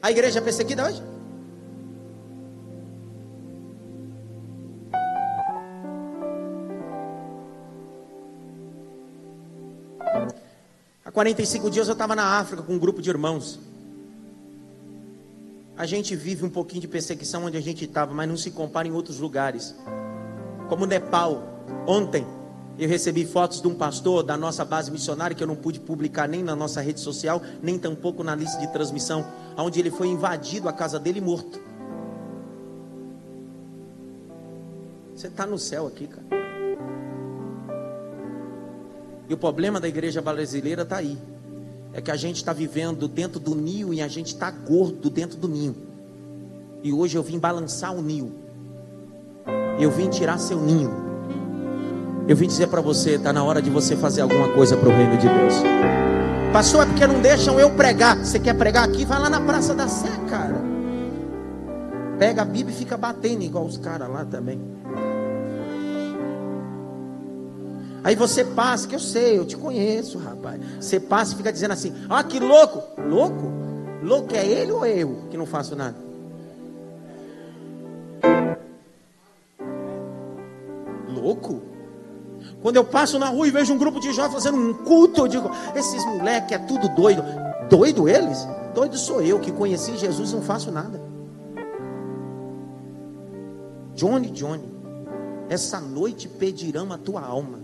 A 0.00 0.10
igreja 0.10 0.40
perseguida 0.40 0.86
hoje? 0.86 1.02
Há 11.04 11.12
45 11.12 11.70
dias 11.70 11.88
eu 11.88 11.92
estava 11.92 12.16
na 12.16 12.38
África 12.38 12.62
com 12.62 12.72
um 12.72 12.78
grupo 12.78 13.02
de 13.02 13.10
irmãos. 13.10 13.60
A 15.76 15.84
gente 15.84 16.16
vive 16.16 16.44
um 16.44 16.50
pouquinho 16.50 16.80
de 16.80 16.88
perseguição 16.88 17.44
onde 17.44 17.58
a 17.58 17.60
gente 17.60 17.84
estava, 17.84 18.14
mas 18.14 18.28
não 18.28 18.36
se 18.36 18.50
compara 18.50 18.88
em 18.88 18.92
outros 18.92 19.18
lugares. 19.18 19.74
Como 20.68 20.86
Nepal, 20.86 21.42
ontem, 21.86 22.26
eu 22.80 22.88
recebi 22.88 23.26
fotos 23.26 23.60
de 23.60 23.68
um 23.68 23.74
pastor 23.74 24.22
da 24.22 24.38
nossa 24.38 24.64
base 24.64 24.90
missionária 24.90 25.36
que 25.36 25.42
eu 25.42 25.46
não 25.46 25.54
pude 25.54 25.78
publicar 25.78 26.26
nem 26.26 26.42
na 26.42 26.56
nossa 26.56 26.80
rede 26.80 26.98
social, 26.98 27.42
nem 27.62 27.78
tampouco 27.78 28.24
na 28.24 28.34
lista 28.34 28.58
de 28.58 28.72
transmissão, 28.72 29.22
onde 29.54 29.78
ele 29.78 29.90
foi 29.90 30.08
invadido 30.08 30.66
a 30.66 30.72
casa 30.72 30.98
dele 30.98 31.20
morto. 31.20 31.60
Você 35.14 35.26
está 35.26 35.44
no 35.44 35.58
céu 35.58 35.86
aqui, 35.86 36.06
cara. 36.06 36.24
E 39.28 39.34
o 39.34 39.36
problema 39.36 39.78
da 39.78 39.86
igreja 39.86 40.22
brasileira 40.22 40.80
está 40.80 40.96
aí. 40.96 41.18
É 41.92 42.00
que 42.00 42.10
a 42.10 42.16
gente 42.16 42.36
está 42.36 42.54
vivendo 42.54 43.06
dentro 43.06 43.38
do 43.38 43.54
ninho 43.54 43.92
e 43.92 44.00
a 44.00 44.08
gente 44.08 44.28
está 44.28 44.50
gordo 44.50 45.10
dentro 45.10 45.36
do 45.36 45.46
ninho. 45.46 45.76
E 46.82 46.94
hoje 46.94 47.18
eu 47.18 47.22
vim 47.22 47.38
balançar 47.38 47.94
o 47.94 48.00
ninho. 48.00 48.32
Eu 49.78 49.90
vim 49.90 50.08
tirar 50.08 50.38
seu 50.38 50.58
ninho. 50.58 51.09
Eu 52.30 52.36
vim 52.36 52.46
dizer 52.46 52.68
para 52.68 52.80
você, 52.80 53.16
está 53.16 53.32
na 53.32 53.42
hora 53.42 53.60
de 53.60 53.68
você 53.68 53.96
fazer 53.96 54.20
alguma 54.20 54.50
coisa 54.50 54.76
para 54.76 54.88
o 54.88 54.92
reino 54.92 55.18
de 55.18 55.26
Deus. 55.26 55.54
Pastor, 56.52 56.84
é 56.84 56.86
porque 56.86 57.04
não 57.04 57.20
deixam 57.20 57.58
eu 57.58 57.72
pregar. 57.72 58.16
Você 58.18 58.38
quer 58.38 58.54
pregar 58.54 58.84
aqui? 58.84 59.04
Vai 59.04 59.18
lá 59.18 59.28
na 59.28 59.40
Praça 59.40 59.74
da 59.74 59.88
Sé, 59.88 60.08
cara. 60.28 60.62
Pega 62.20 62.42
a 62.42 62.44
Bíblia 62.44 62.72
e 62.72 62.78
fica 62.78 62.96
batendo 62.96 63.42
igual 63.42 63.64
os 63.64 63.76
caras 63.78 64.08
lá 64.08 64.24
também. 64.24 64.60
Aí 68.04 68.14
você 68.14 68.44
passa, 68.44 68.86
que 68.86 68.94
eu 68.94 69.00
sei, 69.00 69.36
eu 69.36 69.44
te 69.44 69.56
conheço, 69.56 70.16
rapaz. 70.16 70.60
Você 70.80 71.00
passa 71.00 71.34
e 71.34 71.36
fica 71.36 71.52
dizendo 71.52 71.72
assim: 71.72 71.92
Ah, 72.08 72.22
que 72.22 72.38
louco! 72.38 72.80
Louco? 73.08 73.52
Louco 74.04 74.36
é 74.36 74.46
ele 74.46 74.70
ou 74.70 74.86
eu 74.86 75.24
que 75.32 75.36
não 75.36 75.46
faço 75.46 75.74
nada? 75.74 76.09
Quando 82.70 82.76
eu 82.76 82.84
passo 82.84 83.18
na 83.18 83.26
rua 83.30 83.48
e 83.48 83.50
vejo 83.50 83.74
um 83.74 83.78
grupo 83.78 83.98
de 83.98 84.12
jovens 84.12 84.32
fazendo 84.32 84.56
um 84.56 84.72
culto, 84.72 85.22
eu 85.22 85.26
digo: 85.26 85.50
esses 85.74 86.04
moleques 86.04 86.52
é 86.52 86.58
tudo 86.58 86.88
doido. 86.90 87.20
Doido 87.68 88.08
eles? 88.08 88.46
Doido 88.72 88.96
sou 88.96 89.20
eu 89.20 89.40
que 89.40 89.50
conheci 89.50 89.96
Jesus 89.96 90.30
e 90.30 90.36
não 90.36 90.42
faço 90.42 90.70
nada. 90.70 91.02
Johnny, 93.96 94.30
Johnny, 94.30 94.72
essa 95.48 95.80
noite 95.80 96.28
pedirão 96.28 96.92
a 96.92 96.96
tua 96.96 97.22
alma. 97.22 97.58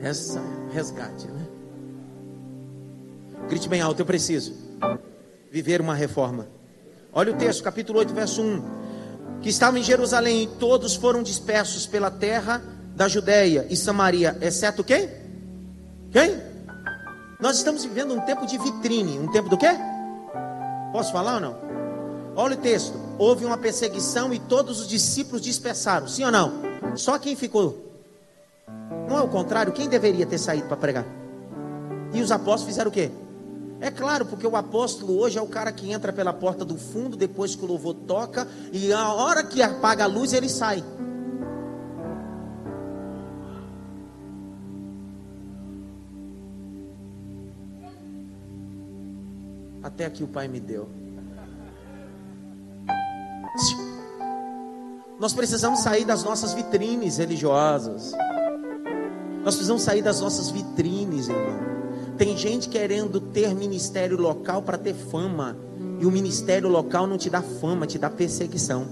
Essa 0.00 0.40
resgate, 0.70 1.26
né? 1.26 1.48
Grite 3.48 3.68
bem 3.68 3.80
alto, 3.80 4.02
eu 4.02 4.06
preciso 4.06 4.54
viver 5.50 5.80
uma 5.80 5.94
reforma. 5.96 6.46
Olha 7.12 7.32
o 7.32 7.36
texto, 7.36 7.64
capítulo 7.64 7.98
8, 7.98 8.14
verso 8.14 8.40
1 8.40 8.85
que 9.42 9.48
estavam 9.48 9.78
em 9.78 9.82
Jerusalém 9.82 10.42
e 10.42 10.46
todos 10.46 10.94
foram 10.94 11.22
dispersos 11.22 11.86
pela 11.86 12.10
terra 12.10 12.62
da 12.94 13.08
Judéia 13.08 13.66
e 13.68 13.76
Samaria, 13.76 14.36
exceto 14.40 14.82
quem? 14.82 15.08
Quem? 16.10 16.40
Nós 17.40 17.58
estamos 17.58 17.84
vivendo 17.84 18.14
um 18.14 18.20
tempo 18.20 18.46
de 18.46 18.56
vitrine, 18.56 19.18
um 19.18 19.30
tempo 19.30 19.48
do 19.48 19.58
quê? 19.58 19.68
Posso 20.92 21.12
falar 21.12 21.34
ou 21.34 21.40
não? 21.40 21.56
Olha 22.34 22.54
o 22.54 22.58
texto. 22.58 22.98
Houve 23.18 23.44
uma 23.44 23.56
perseguição 23.56 24.32
e 24.32 24.38
todos 24.38 24.80
os 24.80 24.88
discípulos 24.88 25.42
dispersaram, 25.42 26.08
sim 26.08 26.24
ou 26.24 26.30
não? 26.30 26.52
Só 26.94 27.18
quem 27.18 27.36
ficou? 27.36 27.84
Não 29.08 29.18
é 29.18 29.22
o 29.22 29.28
contrário, 29.28 29.72
quem 29.72 29.88
deveria 29.88 30.26
ter 30.26 30.38
saído 30.38 30.66
para 30.66 30.76
pregar? 30.76 31.04
E 32.12 32.20
os 32.20 32.30
apóstolos 32.30 32.64
fizeram 32.64 32.90
o 32.90 32.92
quê? 32.92 33.10
É 33.80 33.90
claro, 33.90 34.24
porque 34.24 34.46
o 34.46 34.56
apóstolo 34.56 35.18
hoje 35.18 35.38
é 35.38 35.42
o 35.42 35.46
cara 35.46 35.70
que 35.70 35.90
entra 35.90 36.12
pela 36.12 36.32
porta 36.32 36.64
do 36.64 36.76
fundo, 36.76 37.16
depois 37.16 37.54
que 37.54 37.64
o 37.64 37.68
louvor 37.68 37.94
toca, 37.94 38.48
e 38.72 38.92
a 38.92 39.12
hora 39.12 39.44
que 39.44 39.62
apaga 39.62 40.04
a 40.04 40.06
luz 40.06 40.32
ele 40.32 40.48
sai. 40.48 40.82
Até 49.82 50.06
aqui 50.06 50.24
o 50.24 50.28
Pai 50.28 50.48
me 50.48 50.58
deu. 50.58 50.88
Nós 55.18 55.32
precisamos 55.32 55.80
sair 55.80 56.04
das 56.04 56.22
nossas 56.24 56.52
vitrines 56.52 57.18
religiosas. 57.18 58.12
Nós 59.44 59.54
precisamos 59.54 59.82
sair 59.82 60.02
das 60.02 60.20
nossas 60.20 60.50
vitrines, 60.50 61.28
irmão. 61.28 61.75
Tem 62.18 62.36
gente 62.36 62.68
querendo 62.68 63.20
ter 63.20 63.54
ministério 63.54 64.18
local 64.18 64.62
para 64.62 64.78
ter 64.78 64.94
fama. 64.94 65.56
E 66.00 66.06
o 66.06 66.10
ministério 66.10 66.68
local 66.68 67.06
não 67.06 67.18
te 67.18 67.28
dá 67.28 67.42
fama, 67.42 67.86
te 67.86 67.98
dá 67.98 68.08
perseguição. 68.08 68.86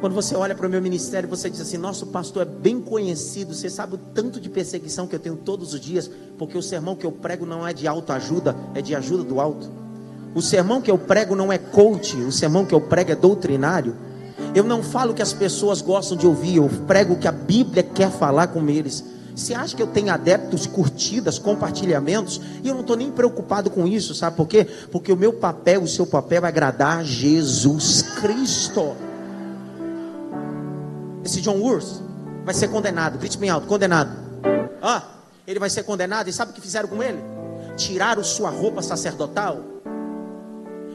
Quando 0.00 0.14
você 0.14 0.34
olha 0.34 0.54
para 0.54 0.66
o 0.66 0.70
meu 0.70 0.80
ministério, 0.80 1.28
você 1.28 1.48
diz 1.50 1.60
assim: 1.60 1.76
nosso 1.76 2.06
pastor 2.06 2.42
é 2.42 2.44
bem 2.44 2.80
conhecido. 2.80 3.54
Você 3.54 3.68
sabe 3.68 3.94
o 3.94 3.98
tanto 3.98 4.40
de 4.40 4.48
perseguição 4.48 5.06
que 5.06 5.14
eu 5.14 5.18
tenho 5.18 5.36
todos 5.36 5.74
os 5.74 5.80
dias, 5.80 6.10
porque 6.38 6.56
o 6.56 6.62
sermão 6.62 6.96
que 6.96 7.06
eu 7.06 7.12
prego 7.12 7.44
não 7.44 7.66
é 7.66 7.72
de 7.72 7.86
autoajuda, 7.86 8.56
é 8.74 8.80
de 8.80 8.94
ajuda 8.94 9.22
do 9.22 9.40
alto. 9.40 9.68
O 10.34 10.42
sermão 10.42 10.80
que 10.80 10.90
eu 10.90 10.98
prego 10.98 11.36
não 11.36 11.52
é 11.52 11.58
coach, 11.58 12.16
o 12.16 12.32
sermão 12.32 12.64
que 12.64 12.74
eu 12.74 12.80
prego 12.80 13.12
é 13.12 13.16
doutrinário. 13.16 13.96
Eu 14.54 14.64
não 14.64 14.82
falo 14.82 15.14
que 15.14 15.22
as 15.22 15.32
pessoas 15.32 15.80
gostam 15.80 16.16
de 16.16 16.26
ouvir, 16.26 16.56
eu 16.56 16.68
prego 16.86 17.14
o 17.14 17.18
que 17.18 17.28
a 17.28 17.32
Bíblia 17.32 17.82
quer 17.82 18.10
falar 18.10 18.48
com 18.48 18.68
eles. 18.68 19.04
Você 19.34 19.52
acha 19.52 19.74
que 19.74 19.82
eu 19.82 19.88
tenho 19.88 20.12
adeptos, 20.12 20.64
curtidas, 20.66 21.40
compartilhamentos? 21.40 22.40
E 22.62 22.68
eu 22.68 22.74
não 22.74 22.82
estou 22.82 22.96
nem 22.96 23.10
preocupado 23.10 23.68
com 23.68 23.86
isso, 23.86 24.14
sabe 24.14 24.36
por 24.36 24.46
quê? 24.46 24.64
Porque 24.92 25.12
o 25.12 25.16
meu 25.16 25.32
papel, 25.32 25.82
o 25.82 25.88
seu 25.88 26.06
papel 26.06 26.44
é 26.44 26.48
agradar 26.48 27.04
Jesus 27.04 28.02
Cristo. 28.20 28.94
Esse 31.24 31.40
John 31.40 31.56
Wurst 31.56 32.00
vai 32.44 32.54
ser 32.54 32.68
condenado. 32.68 33.18
Grite 33.18 33.36
bem 33.36 33.50
alto, 33.50 33.66
condenado. 33.66 34.16
Ah, 34.80 35.02
ele 35.46 35.58
vai 35.58 35.68
ser 35.68 35.82
condenado. 35.82 36.28
E 36.28 36.32
sabe 36.32 36.52
o 36.52 36.54
que 36.54 36.60
fizeram 36.60 36.88
com 36.88 37.02
ele? 37.02 37.18
Tiraram 37.76 38.22
sua 38.22 38.50
roupa 38.50 38.82
sacerdotal 38.82 39.58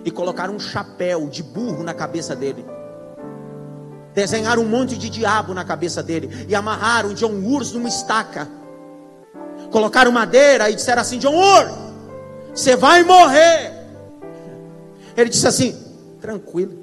e 0.06 0.12
colocaram 0.12 0.56
um 0.56 0.60
chapéu 0.60 1.28
de 1.28 1.44
burro 1.44 1.84
na 1.84 1.94
cabeça 1.94 2.36
dele. 2.36 2.66
Desenharam 4.20 4.64
um 4.64 4.68
monte 4.68 4.98
de 4.98 5.10
diabo 5.10 5.54
na 5.54 5.64
cabeça 5.64 6.04
dele 6.04 6.46
e 6.50 6.54
amarraram 6.54 7.14
John 7.14 7.32
Wurst 7.42 7.74
numa 7.74 7.88
estaca. 7.88 8.50
Colocaram 9.72 10.12
madeira 10.12 10.70
e 10.70 10.76
disseram 10.76 11.02
assim: 11.02 11.18
John 11.20 11.34
Wurst, 11.34 11.74
você 12.54 12.76
vai 12.76 13.02
morrer. 13.02 13.72
Ele 15.16 15.30
disse 15.30 15.48
assim: 15.48 15.74
tranquilo. 16.20 16.78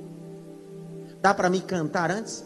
Dá 1.21 1.35
para 1.35 1.51
mim 1.51 1.61
cantar 1.61 2.11
antes? 2.11 2.43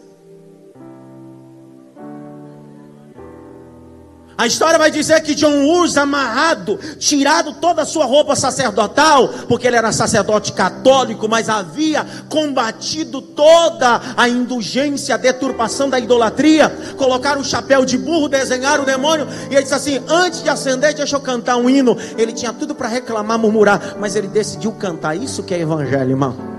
A 4.41 4.47
história 4.47 4.79
vai 4.79 4.89
dizer 4.89 5.21
que 5.21 5.35
John 5.35 5.67
Wurz, 5.67 5.95
amarrado, 5.97 6.79
tirado 6.97 7.53
toda 7.53 7.83
a 7.83 7.85
sua 7.85 8.05
roupa 8.05 8.35
sacerdotal, 8.35 9.27
porque 9.47 9.67
ele 9.67 9.75
era 9.75 9.91
sacerdote 9.91 10.51
católico, 10.51 11.29
mas 11.29 11.47
havia 11.47 12.03
combatido 12.27 13.21
toda 13.21 14.01
a 14.17 14.27
indulgência, 14.27 15.13
a 15.13 15.17
deturpação 15.19 15.91
da 15.91 15.99
idolatria, 15.99 16.75
colocaram 16.97 17.41
o 17.41 17.45
chapéu 17.45 17.85
de 17.85 17.99
burro, 17.99 18.27
desenharam 18.27 18.81
o 18.81 18.85
demônio, 18.87 19.27
e 19.51 19.53
ele 19.53 19.61
disse 19.61 19.75
assim: 19.75 20.01
Antes 20.07 20.41
de 20.41 20.49
acender, 20.49 20.95
deixa 20.95 21.15
eu 21.15 21.21
cantar 21.21 21.57
um 21.57 21.69
hino. 21.69 21.95
Ele 22.17 22.33
tinha 22.33 22.51
tudo 22.51 22.73
para 22.73 22.87
reclamar, 22.87 23.37
murmurar, 23.37 23.97
mas 23.99 24.15
ele 24.15 24.27
decidiu 24.27 24.71
cantar. 24.71 25.15
Isso 25.15 25.43
que 25.43 25.53
é 25.53 25.59
evangelho, 25.59 26.09
irmão. 26.09 26.50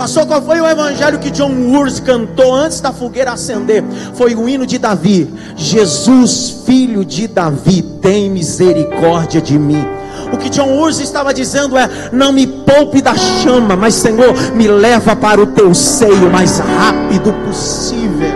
Pastor, 0.00 0.24
qual 0.24 0.40
foi 0.40 0.58
o 0.58 0.66
evangelho 0.66 1.18
que 1.18 1.30
John 1.30 1.52
Wurz 1.52 2.00
cantou 2.00 2.54
antes 2.54 2.80
da 2.80 2.90
fogueira 2.90 3.32
acender? 3.32 3.84
Foi 4.14 4.34
o 4.34 4.48
hino 4.48 4.64
de 4.66 4.78
Davi: 4.78 5.30
Jesus, 5.54 6.62
filho 6.64 7.04
de 7.04 7.28
Davi, 7.28 7.82
tem 8.00 8.30
misericórdia 8.30 9.42
de 9.42 9.58
mim. 9.58 9.84
O 10.32 10.38
que 10.38 10.48
John 10.48 10.70
Wurz 10.70 11.00
estava 11.00 11.34
dizendo 11.34 11.76
é: 11.76 11.86
não 12.14 12.32
me 12.32 12.46
poupe 12.46 13.02
da 13.02 13.14
chama, 13.14 13.76
mas 13.76 13.92
Senhor, 13.92 14.32
me 14.54 14.66
leva 14.66 15.14
para 15.14 15.38
o 15.38 15.48
teu 15.48 15.74
seio 15.74 16.28
o 16.28 16.32
mais 16.32 16.60
rápido 16.60 17.34
possível. 17.44 18.32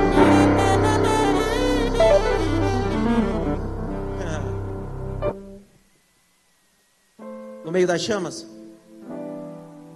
No 7.64 7.72
meio 7.72 7.86
das 7.86 8.02
chamas, 8.02 8.53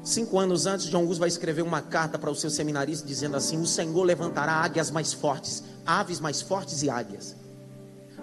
Cinco 0.09 0.39
anos 0.39 0.65
antes, 0.65 0.87
John 0.87 1.05
Gus 1.05 1.19
vai 1.19 1.29
escrever 1.29 1.61
uma 1.61 1.83
carta 1.83 2.19
para 2.19 2.31
o 2.31 2.35
seu 2.35 2.49
seminarista 2.49 3.07
dizendo 3.07 3.37
assim: 3.37 3.61
O 3.61 3.67
Senhor 3.67 4.03
levantará 4.03 4.53
águias 4.53 4.91
mais 4.91 5.13
fortes, 5.13 5.63
aves 5.85 6.19
mais 6.19 6.41
fortes 6.41 6.83
e 6.83 6.89
águias. 6.89 7.37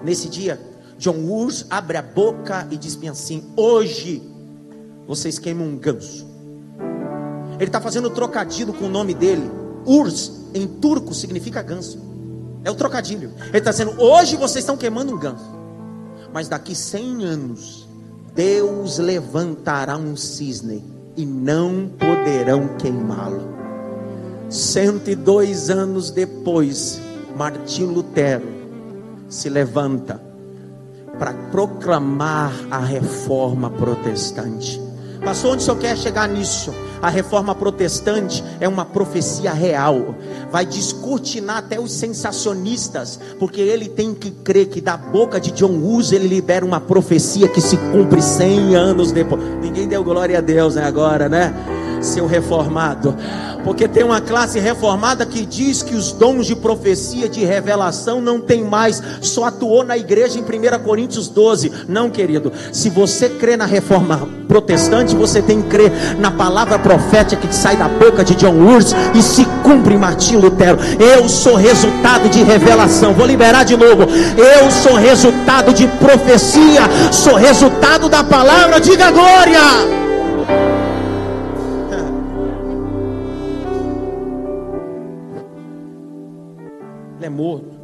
Nesse 0.03 0.27
dia, 0.27 0.59
John 0.97 1.17
Wurz 1.17 1.67
abre 1.69 1.95
a 1.95 2.01
boca 2.01 2.67
e 2.71 2.75
diz 2.75 2.97
assim: 3.07 3.53
Hoje 3.55 4.23
vocês 5.05 5.37
queimam 5.37 5.67
um 5.67 5.77
ganso. 5.77 6.25
Ele 7.59 7.69
está 7.69 7.79
fazendo 7.79 8.09
trocadilho 8.09 8.73
com 8.73 8.85
o 8.85 8.89
nome 8.89 9.13
dele. 9.13 9.47
Urs, 9.85 10.31
em 10.55 10.65
turco, 10.65 11.13
significa 11.13 11.61
ganso. 11.61 11.99
É 12.63 12.71
o 12.71 12.73
trocadilho. 12.73 13.31
Ele 13.49 13.59
está 13.59 13.69
dizendo: 13.69 14.01
Hoje 14.01 14.37
vocês 14.37 14.63
estão 14.63 14.75
queimando 14.75 15.13
um 15.13 15.19
ganso. 15.19 15.45
Mas 16.33 16.47
daqui 16.47 16.73
100 16.73 17.25
anos, 17.25 17.87
Deus 18.33 18.97
levantará 18.97 19.95
um 19.95 20.15
cisne 20.15 20.94
e 21.15 21.25
não 21.25 21.87
poderão 21.87 22.69
queimá-lo. 22.77 23.55
102 24.49 25.69
anos 25.69 26.11
depois, 26.11 27.01
Martim 27.35 27.85
Lutero 27.85 28.47
se 29.27 29.49
levanta 29.49 30.21
para 31.17 31.33
proclamar 31.51 32.53
a 32.69 32.79
reforma 32.79 33.69
protestante. 33.69 34.84
Passou 35.23 35.53
onde 35.53 35.61
o 35.61 35.65
senhor 35.65 35.77
quer 35.77 35.97
chegar 35.97 36.27
nisso? 36.27 36.73
A 37.01 37.09
reforma 37.09 37.53
protestante 37.53 38.43
é 38.59 38.67
uma 38.67 38.85
profecia 38.85 39.53
real. 39.53 40.15
Vai 40.51 40.65
descortinar 40.65 41.57
até 41.57 41.79
os 41.79 41.91
sensacionistas, 41.91 43.19
porque 43.39 43.61
ele 43.61 43.87
tem 43.87 44.13
que 44.13 44.31
crer 44.31 44.67
que 44.67 44.81
da 44.81 44.97
boca 44.97 45.39
de 45.39 45.51
John 45.51 45.77
Hus 45.77 46.11
ele 46.11 46.27
libera 46.27 46.65
uma 46.65 46.79
profecia 46.79 47.47
que 47.47 47.61
se 47.61 47.77
cumpre 47.77 48.21
100 48.21 48.75
anos 48.75 49.11
depois. 49.11 49.41
Ninguém 49.61 49.87
deu 49.87 50.03
glória 50.03 50.37
a 50.37 50.41
Deus, 50.41 50.75
né, 50.75 50.83
agora, 50.83 51.29
né? 51.29 51.53
Seu 52.01 52.25
reformado. 52.25 53.15
Porque 53.63 53.87
tem 53.87 54.03
uma 54.03 54.21
classe 54.21 54.59
reformada 54.59 55.25
que 55.25 55.43
diz 55.43 55.81
que 55.81 55.95
os 55.95 56.11
dons 56.11 56.45
de 56.45 56.55
profecia, 56.55 57.27
de 57.27 57.43
revelação 57.43 58.21
não 58.21 58.39
tem 58.39 58.63
mais, 58.63 59.01
só 59.21 59.45
atuou 59.45 59.83
na 59.83 59.97
igreja 59.97 60.37
em 60.37 60.43
1 60.43 60.83
Coríntios 60.83 61.27
12. 61.27 61.71
Não, 61.87 62.09
querido, 62.09 62.53
se 62.71 62.91
você 62.91 63.27
crê 63.27 63.57
na 63.57 63.65
reforma 63.65 64.29
protestante, 64.47 65.15
você 65.15 65.41
tem 65.41 65.63
que 65.63 65.69
crer 65.69 65.91
na 66.19 66.29
palavra 66.29 66.77
profética 66.77 67.47
que 67.47 67.55
sai 67.55 67.75
da 67.75 67.87
boca 67.87 68.23
de 68.23 68.35
John 68.35 68.53
Wurz 68.53 68.95
e 69.15 69.21
se 69.23 69.45
cumpre 69.63 69.97
Martim 69.97 70.35
Lutero. 70.35 70.77
Eu 70.99 71.27
sou 71.27 71.55
resultado 71.55 72.29
de 72.29 72.43
revelação. 72.43 73.13
Vou 73.13 73.25
liberar 73.25 73.63
de 73.63 73.75
novo. 73.75 74.03
Eu 74.03 74.69
sou 74.69 74.93
resultado 74.93 75.73
de 75.73 75.87
profecia, 75.87 76.83
sou 77.11 77.33
resultado 77.33 78.07
da 78.07 78.23
palavra. 78.23 78.79
Diga 78.79 79.09
glória. 79.09 80.04
Morto. 87.35 87.77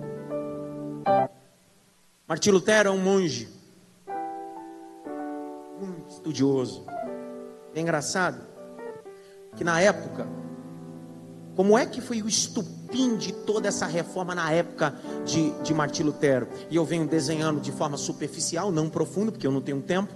Martim 2.27 2.51
Lutero 2.51 2.87
é 2.87 2.91
um 2.91 2.97
monge, 2.97 3.49
muito 5.77 6.09
estudioso. 6.09 6.85
É 7.75 7.81
engraçado 7.81 8.41
que 9.57 9.63
na 9.63 9.81
época, 9.81 10.25
como 11.55 11.77
é 11.77 11.85
que 11.85 11.99
foi 11.99 12.21
o 12.21 12.27
estupim 12.29 13.17
de 13.17 13.33
toda 13.33 13.67
essa 13.67 13.85
reforma 13.85 14.33
na 14.33 14.49
época 14.51 14.95
de, 15.25 15.51
de 15.61 15.73
Martim 15.73 16.03
Lutero? 16.03 16.47
E 16.69 16.77
eu 16.77 16.85
venho 16.85 17.05
desenhando 17.05 17.59
de 17.59 17.73
forma 17.73 17.97
superficial, 17.97 18.71
não 18.71 18.89
profundo, 18.89 19.33
porque 19.33 19.45
eu 19.45 19.51
não 19.51 19.61
tenho 19.61 19.81
tempo. 19.81 20.13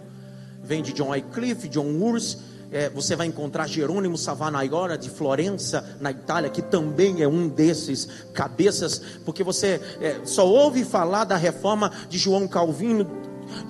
Vem 0.64 0.82
de 0.82 0.94
John 0.94 1.10
Wycliffe, 1.10 1.68
John 1.68 2.00
Wurst, 2.00 2.40
é, 2.72 2.90
você 2.90 3.16
vai 3.16 3.28
encontrar 3.28 3.68
Jerônimo 3.68 4.18
Savanaiora 4.18 4.98
de 4.98 5.10
Florença, 5.10 5.98
na 6.00 6.12
Itália, 6.12 6.50
que 6.50 6.62
também 6.62 7.22
é 7.22 7.28
um 7.28 7.48
desses 7.48 8.08
cabeças, 8.34 9.02
porque 9.24 9.44
você 9.44 9.80
é, 10.02 10.20
só 10.24 10.48
ouve 10.48 10.84
falar 10.84 11.24
da 11.26 11.36
reforma 11.36 11.92
de 12.10 12.18
João 12.18 12.48
Calvino, 12.48 13.08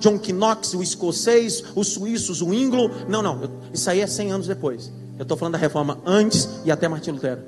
John 0.00 0.18
Knox, 0.34 0.74
o 0.74 0.82
escocês, 0.82 1.62
os 1.74 1.88
suíços, 1.88 2.42
o 2.42 2.52
inglo. 2.52 2.90
Não, 3.08 3.22
não, 3.22 3.50
isso 3.72 3.88
aí 3.88 4.00
é 4.00 4.06
100 4.06 4.32
anos 4.32 4.46
depois. 4.46 4.92
Eu 5.18 5.22
estou 5.22 5.36
falando 5.36 5.52
da 5.52 5.58
reforma 5.58 5.98
antes 6.04 6.48
e 6.64 6.70
até 6.70 6.88
Martin 6.88 7.12
Lutero. 7.12 7.42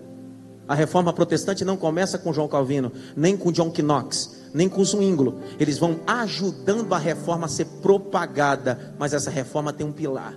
A 0.66 0.74
reforma 0.74 1.12
protestante 1.12 1.64
não 1.64 1.78
começa 1.78 2.18
com 2.18 2.32
João 2.32 2.46
Calvino, 2.46 2.92
nem 3.16 3.36
com 3.36 3.50
John 3.50 3.72
Knox, 3.82 4.36
nem 4.52 4.68
com 4.68 4.84
Zwinglo. 4.84 5.40
Eles 5.58 5.78
vão 5.78 6.00
ajudando 6.06 6.94
a 6.94 6.98
reforma 6.98 7.46
a 7.46 7.48
ser 7.48 7.64
propagada, 7.80 8.94
mas 8.98 9.14
essa 9.14 9.30
reforma 9.30 9.72
tem 9.72 9.86
um 9.86 9.92
pilar. 9.92 10.34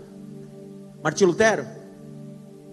Martim 1.04 1.26
Lutero 1.26 1.66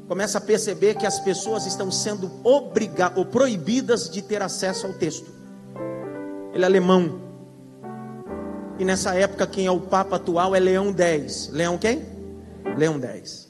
começa 0.07 0.39
a 0.39 0.41
perceber 0.41 0.95
que 0.95 1.07
as 1.07 1.21
pessoas 1.21 1.67
estão 1.67 1.91
sendo 1.91 2.31
obrigadas 2.45 3.17
ou 3.19 3.25
proibidas 3.25 4.09
de 4.09 4.23
ter 4.23 4.43
acesso 4.43 4.87
ao 4.87 4.95
texto. 4.95 5.31
Ele 6.53 6.63
é 6.63 6.67
alemão. 6.67 7.21
E 8.79 8.85
nessa 8.85 9.15
época 9.15 9.47
quem 9.47 9.67
é 9.67 9.71
o 9.71 9.81
papa 9.81 10.17
atual 10.17 10.55
é 10.55 10.61
Leão 10.61 10.95
X. 10.97 11.51
Leão 11.53 11.77
quem? 11.77 12.07
Leão 12.77 13.01
X. 13.03 13.49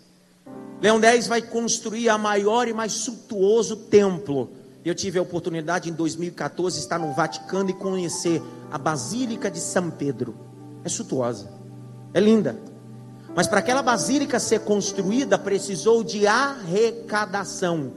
Leão 0.81 1.03
X 1.03 1.27
vai 1.27 1.43
construir 1.43 2.09
a 2.09 2.17
maior 2.17 2.69
e 2.69 2.73
mais 2.73 2.93
suntuoso 2.93 3.77
templo. 3.77 4.51
Eu 4.85 4.95
tive 4.95 5.19
a 5.19 5.23
oportunidade 5.23 5.91
em 5.91 5.93
2014 5.93 6.79
estar 6.79 6.99
no 6.99 7.13
Vaticano 7.13 7.71
e 7.71 7.75
conhecer 7.75 8.43
a 8.71 8.79
Basílica 8.79 9.51
de 9.51 9.59
São 9.59 9.91
Pedro. 9.91 10.35
É 10.85 10.89
suntuosa. 10.89 11.51
É 12.15 12.21
linda. 12.21 12.57
Mas 13.39 13.47
para 13.47 13.61
aquela 13.61 13.83
basílica 13.83 14.41
ser 14.41 14.63
construída, 14.63 15.39
precisou 15.39 16.03
de 16.03 16.27
arrecadação. 16.27 17.93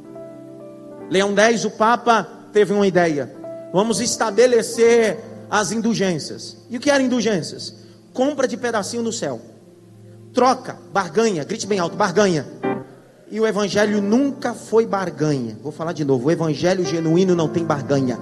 Leão 1.10 1.36
X, 1.36 1.65
o 1.65 1.71
Papa, 1.71 2.30
teve 2.54 2.71
uma 2.71 2.86
ideia. 2.86 3.36
Vamos 3.73 3.99
estabelecer 3.99 5.17
as 5.49 5.71
indulgências. 5.71 6.58
E 6.69 6.77
o 6.77 6.80
que 6.80 6.91
eram 6.91 7.06
indulgências? 7.06 7.73
Compra 8.13 8.47
de 8.47 8.56
pedacinho 8.56 9.01
no 9.01 9.12
céu. 9.12 9.41
Troca, 10.32 10.77
barganha, 10.93 11.43
grite 11.43 11.65
bem 11.65 11.80
alto, 11.80 11.95
barganha. 11.95 12.45
E 13.32 13.39
o 13.39 13.47
evangelho 13.47 13.99
nunca 13.99 14.54
foi 14.54 14.86
barganha. 14.86 15.58
Vou 15.63 15.71
falar 15.71 15.93
de 15.93 16.06
novo, 16.06 16.27
o 16.27 16.32
evangelho 16.32 16.86
genuíno 16.86 17.36
não 17.36 17.49
tem 17.49 17.65
barganha. 17.65 18.19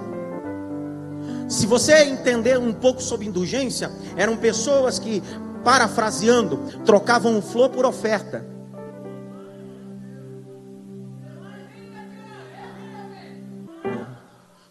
Se 1.50 1.66
você 1.66 2.04
entender 2.04 2.58
um 2.58 2.72
pouco 2.72 3.02
sobre 3.02 3.26
indulgência, 3.26 3.90
eram 4.16 4.38
pessoas 4.38 4.98
que, 4.98 5.22
parafraseando, 5.64 6.58
trocavam 6.84 7.40
flor 7.40 7.70
por 7.70 7.84
oferta. 7.84 8.44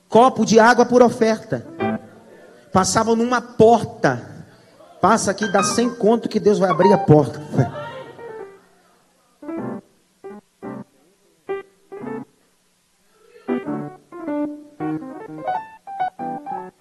Copo 0.08 0.44
de 0.44 0.60
água 0.60 0.86
por 0.86 1.04
oferta. 1.04 1.66
Passavam 2.74 3.16
numa 3.16 3.42
porta. 3.42 4.28
Passa 5.00 5.32
aqui, 5.32 5.48
dá 5.48 5.64
100 5.64 5.96
conto 5.96 6.28
que 6.28 6.40
Deus 6.40 6.60
vai 6.60 6.70
abrir 6.70 6.92
a 6.92 6.98
porta. 6.98 7.40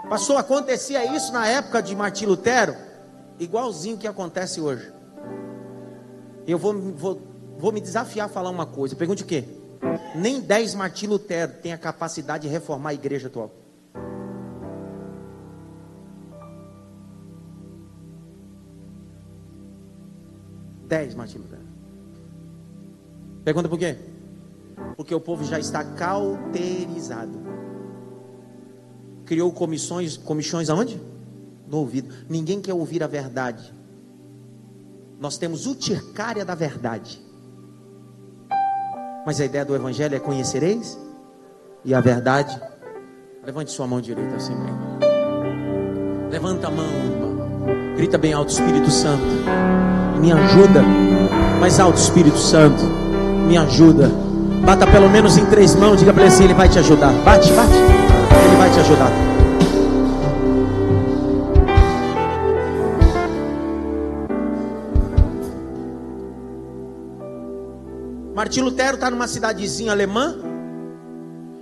Pastor, 0.09 0.39
acontecia 0.39 1.05
isso 1.15 1.33
na 1.33 1.47
época 1.47 1.81
de 1.81 1.95
Martim 1.95 2.27
Lutero, 2.27 2.75
igualzinho 3.39 3.99
que 3.99 4.07
acontece 4.07 4.61
hoje. 4.61 4.93
Eu 6.47 6.59
vou, 6.59 6.75
vou, 6.93 7.23
vou 7.59 7.73
me 7.73 7.81
desafiar 7.81 8.27
a 8.27 8.29
falar 8.29 8.51
uma 8.51 8.67
coisa. 8.67 8.97
Pergunte 8.97 9.23
o 9.23 9.27
quê? 9.27 9.45
Nem 10.15 10.41
10 10.41 10.75
Martim 10.75 11.07
Lutero 11.07 11.53
tem 11.63 11.73
a 11.73 11.79
capacidade 11.79 12.47
de 12.47 12.49
reformar 12.49 12.91
a 12.91 12.95
igreja 12.95 13.29
atual. 13.29 13.55
Dez 20.87 21.15
Martim 21.15 21.39
Lutero. 21.39 21.69
Pergunta 23.45 23.69
por 23.69 23.79
quê? 23.79 23.97
Porque 24.97 25.15
o 25.15 25.21
povo 25.21 25.45
já 25.45 25.59
está 25.59 25.85
cauterizado 25.85 27.49
criou 29.29 29.53
comissões, 29.53 30.17
comissões 30.17 30.71
aonde? 30.71 30.99
No 31.71 31.79
ouvido. 31.79 32.15
Ninguém 32.29 32.61
quer 32.61 32.73
ouvir 32.73 33.03
a 33.03 33.07
verdade. 33.07 33.75
Nós 35.21 35.37
temos 35.37 35.67
urticária 35.67 36.45
da 36.45 36.55
verdade. 36.55 37.21
Mas 39.27 39.41
a 39.41 39.45
ideia 39.45 39.65
do 39.65 39.75
evangelho 39.75 40.15
é 40.15 40.19
conhecereis 40.19 40.99
e 41.85 41.95
a 41.95 42.01
verdade. 42.01 42.59
Levante 43.45 43.71
sua 43.71 43.87
mão 43.87 44.01
direita 44.01 44.37
assim. 44.37 44.55
Levanta 46.31 46.69
a 46.69 46.71
mão. 46.71 46.87
Grita 47.97 48.17
bem 48.17 48.33
alto, 48.33 48.51
Espírito 48.51 48.91
Santo. 48.91 49.25
Me 50.21 50.33
ajuda. 50.33 50.83
Mais 51.61 51.81
alto, 51.81 51.99
Espírito 51.99 52.39
Santo. 52.39 52.83
Me 53.47 53.57
ajuda. 53.57 54.09
Bata 54.65 54.87
pelo 54.87 55.09
menos 55.09 55.37
em 55.37 55.45
três 55.47 55.75
mãos. 55.75 55.99
Diga 55.99 56.13
para 56.13 56.23
ele 56.23 56.33
assim: 56.33 56.45
Ele 56.45 56.55
vai 56.55 56.69
te 56.69 56.79
ajudar. 56.79 57.13
Bate, 57.25 57.53
bate. 57.53 57.75
Ele 57.75 58.57
vai 58.57 58.71
te 58.71 58.81
ajudar. 58.81 59.38
Martim 68.39 68.61
Lutero 68.61 68.95
está 68.95 69.11
numa 69.11 69.27
cidadezinha 69.27 69.91
alemã 69.91 70.37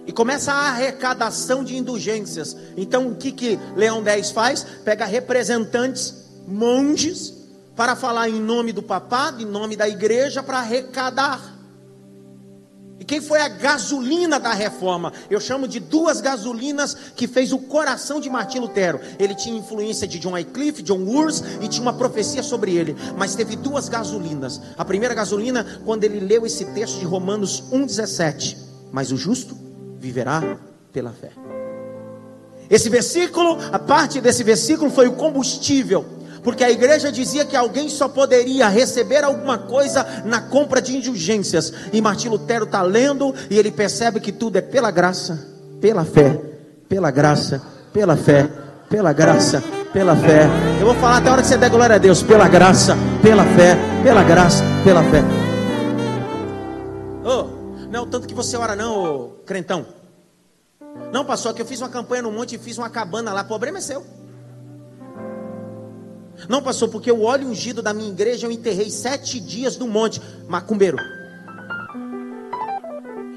e 0.07 0.13
começa 0.13 0.53
a 0.53 0.69
arrecadação 0.69 1.65
de 1.65 1.75
indulgências. 1.75 2.55
Então, 2.77 3.09
o 3.09 3.17
que, 3.17 3.33
que 3.33 3.59
Leão 3.75 4.05
X 4.05 4.31
faz? 4.31 4.63
Pega 4.85 5.07
representantes, 5.07 6.29
monges, 6.47 7.33
para 7.75 7.97
falar 7.97 8.29
em 8.29 8.39
nome 8.39 8.75
do 8.75 8.83
papado, 8.83 9.43
em 9.43 9.47
nome 9.47 9.75
da 9.75 9.89
igreja, 9.89 10.43
para 10.43 10.59
arrecadar. 10.59 11.56
E 12.99 13.05
quem 13.05 13.21
foi 13.21 13.41
a 13.41 13.49
gasolina 13.49 14.41
da 14.41 14.55
reforma? 14.55 15.13
Eu 15.29 15.39
chamo 15.39 15.69
de 15.69 15.79
duas 15.79 16.21
gasolinas 16.21 16.97
que 17.15 17.29
fez 17.29 17.53
o 17.53 17.59
coração 17.59 18.21
de 18.21 18.31
Martim 18.31 18.59
Lutero. 18.59 19.01
Ele 19.19 19.35
tinha 19.35 19.59
influência 19.59 20.09
de 20.09 20.19
John 20.19 20.33
Wycliffe, 20.33 20.83
John 20.83 21.01
Wurz 21.01 21.43
e 21.61 21.69
tinha 21.69 21.83
uma 21.83 21.93
profecia 21.93 22.43
sobre 22.43 22.75
ele. 22.75 22.97
Mas 23.17 23.35
teve 23.35 23.55
duas 23.55 23.89
gasolinas. 23.89 24.61
A 24.79 24.85
primeira 24.85 25.15
gasolina, 25.15 25.81
quando 25.85 26.05
ele 26.05 26.21
leu 26.21 26.47
esse 26.47 26.65
texto 26.67 26.99
de 26.99 27.05
Romanos 27.05 27.65
1,17. 27.71 28.57
Mas 28.91 29.13
o 29.13 29.17
justo 29.17 29.57
viverá 29.99 30.59
pela 30.91 31.13
fé. 31.13 31.33
Esse 32.71 32.89
versículo, 32.89 33.59
a 33.71 33.79
parte 33.79 34.21
desse 34.21 34.43
versículo 34.43 34.91
foi 34.91 35.07
o 35.07 35.13
combustível 35.13 36.16
porque 36.47 36.63
a 36.63 36.71
igreja 36.71 37.11
dizia 37.11 37.45
que 37.45 37.57
alguém 37.57 37.89
só 37.89 38.07
poderia 38.07 38.69
receber 38.69 39.25
alguma 39.25 39.59
coisa 39.59 40.07
na 40.25 40.41
compra 40.41 40.81
de 40.81 40.97
indulgências. 40.97 41.73
E 41.93 42.01
Martim 42.01 42.29
Lutero 42.29 42.67
está 42.67 42.83
lendo 42.83 43.35
e 43.51 43.59
ele 43.59 43.73
percebe 43.73 44.21
que 44.21 44.31
tudo 44.31 44.55
é 44.55 44.61
pela 44.61 44.93
graça, 44.93 45.45
pela 45.81 46.05
fé, 46.05 46.41
pela 46.89 47.11
graça, 47.11 47.61
pela 47.93 48.17
fé, 48.17 48.49
pela 48.89 49.13
graça, 49.13 49.61
pela 49.93 50.15
fé. 50.15 50.47
Eu 50.79 50.87
vou 50.87 50.95
falar 50.95 51.17
até 51.17 51.31
a 51.31 51.33
hora 51.33 51.43
que 51.43 51.49
você 51.49 51.57
der 51.57 51.69
glória 51.69 51.97
a 51.97 51.99
Deus, 51.99 52.23
pela 52.23 52.47
graça, 52.47 52.97
pela 53.21 53.45
fé, 53.45 53.77
pela 54.05 54.23
graça, 54.23 54.63
pela 54.85 55.03
fé. 55.03 55.25
Oh, 57.25 57.89
não 57.91 57.99
é 57.99 58.03
o 58.05 58.07
tanto 58.07 58.29
que 58.29 58.35
você 58.35 58.57
ora, 58.57 58.77
não, 58.77 59.05
oh, 59.05 59.29
crentão. 59.45 59.85
Não, 61.13 61.25
pastor, 61.25 61.55
que 61.55 61.63
eu 61.63 61.67
fiz 61.67 61.81
uma 61.81 61.91
campanha 61.91 62.23
no 62.23 62.31
monte 62.31 62.55
e 62.55 62.59
fiz 62.59 62.79
uma 62.79 62.89
cabana 62.89 63.33
lá. 63.33 63.43
O 63.43 63.47
problema 63.47 63.79
é 63.79 63.81
seu. 63.81 64.07
Não, 66.49 66.63
pastor, 66.63 66.89
porque 66.89 67.11
o 67.11 67.23
óleo 67.23 67.49
ungido 67.49 67.83
da 67.83 67.93
minha 67.93 68.11
igreja 68.11 68.47
eu 68.47 68.51
enterrei 68.51 68.91
sete 68.91 69.41
dias 69.41 69.77
no 69.77 69.89
monte. 69.89 70.21
Macumbeiro. 70.49 70.99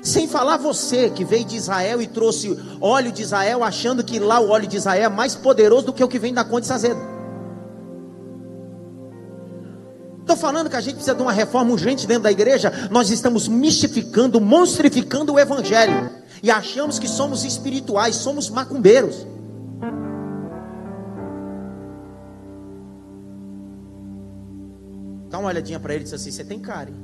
Sem 0.02 0.28
falar 0.28 0.58
você 0.58 1.10
que 1.10 1.26
veio 1.26 1.46
de 1.46 1.56
Israel 1.56 2.02
e 2.02 2.08
trouxe 2.08 2.58
óleo 2.80 3.12
de 3.12 3.22
Israel, 3.22 3.64
achando 3.64 4.04
que 4.04 4.18
lá 4.18 4.40
o 4.40 4.50
óleo 4.50 4.68
de 4.68 4.78
Israel 4.78 5.06
é 5.06 5.10
mais 5.10 5.36
poderoso 5.36 5.88
do 5.88 5.94
que 5.94 6.04
o 6.04 6.08
que 6.08 6.20
vem 6.20 6.34
da 6.34 6.44
Conde 6.44 6.68
Sazedo. 6.68 7.00
Estou 10.22 10.38
falando 10.38 10.70
que 10.70 10.76
a 10.76 10.82
gente 10.82 10.94
precisa 10.94 11.16
de 11.16 11.22
uma 11.24 11.32
reforma 11.32 11.72
urgente 11.72 12.06
dentro 12.06 12.24
da 12.24 12.32
igreja. 12.32 12.72
Nós 12.92 13.10
estamos 13.10 13.48
mistificando, 13.48 14.40
monstrificando 14.40 15.34
o 15.34 15.40
evangelho. 15.40 16.12
E 16.44 16.52
achamos 16.52 17.00
que 17.00 17.08
somos 17.08 17.44
espirituais, 17.44 18.16
somos 18.16 18.50
macumbeiros. 18.50 19.26
Dá 25.30 25.38
uma 25.38 25.50
olhadinha 25.50 25.80
para 25.80 25.94
ele 25.94 26.02
e 26.02 26.06
diz 26.06 26.14
assim: 26.14 26.32
Você 26.32 26.44
tem. 26.44 26.58
Hein? 26.58 26.96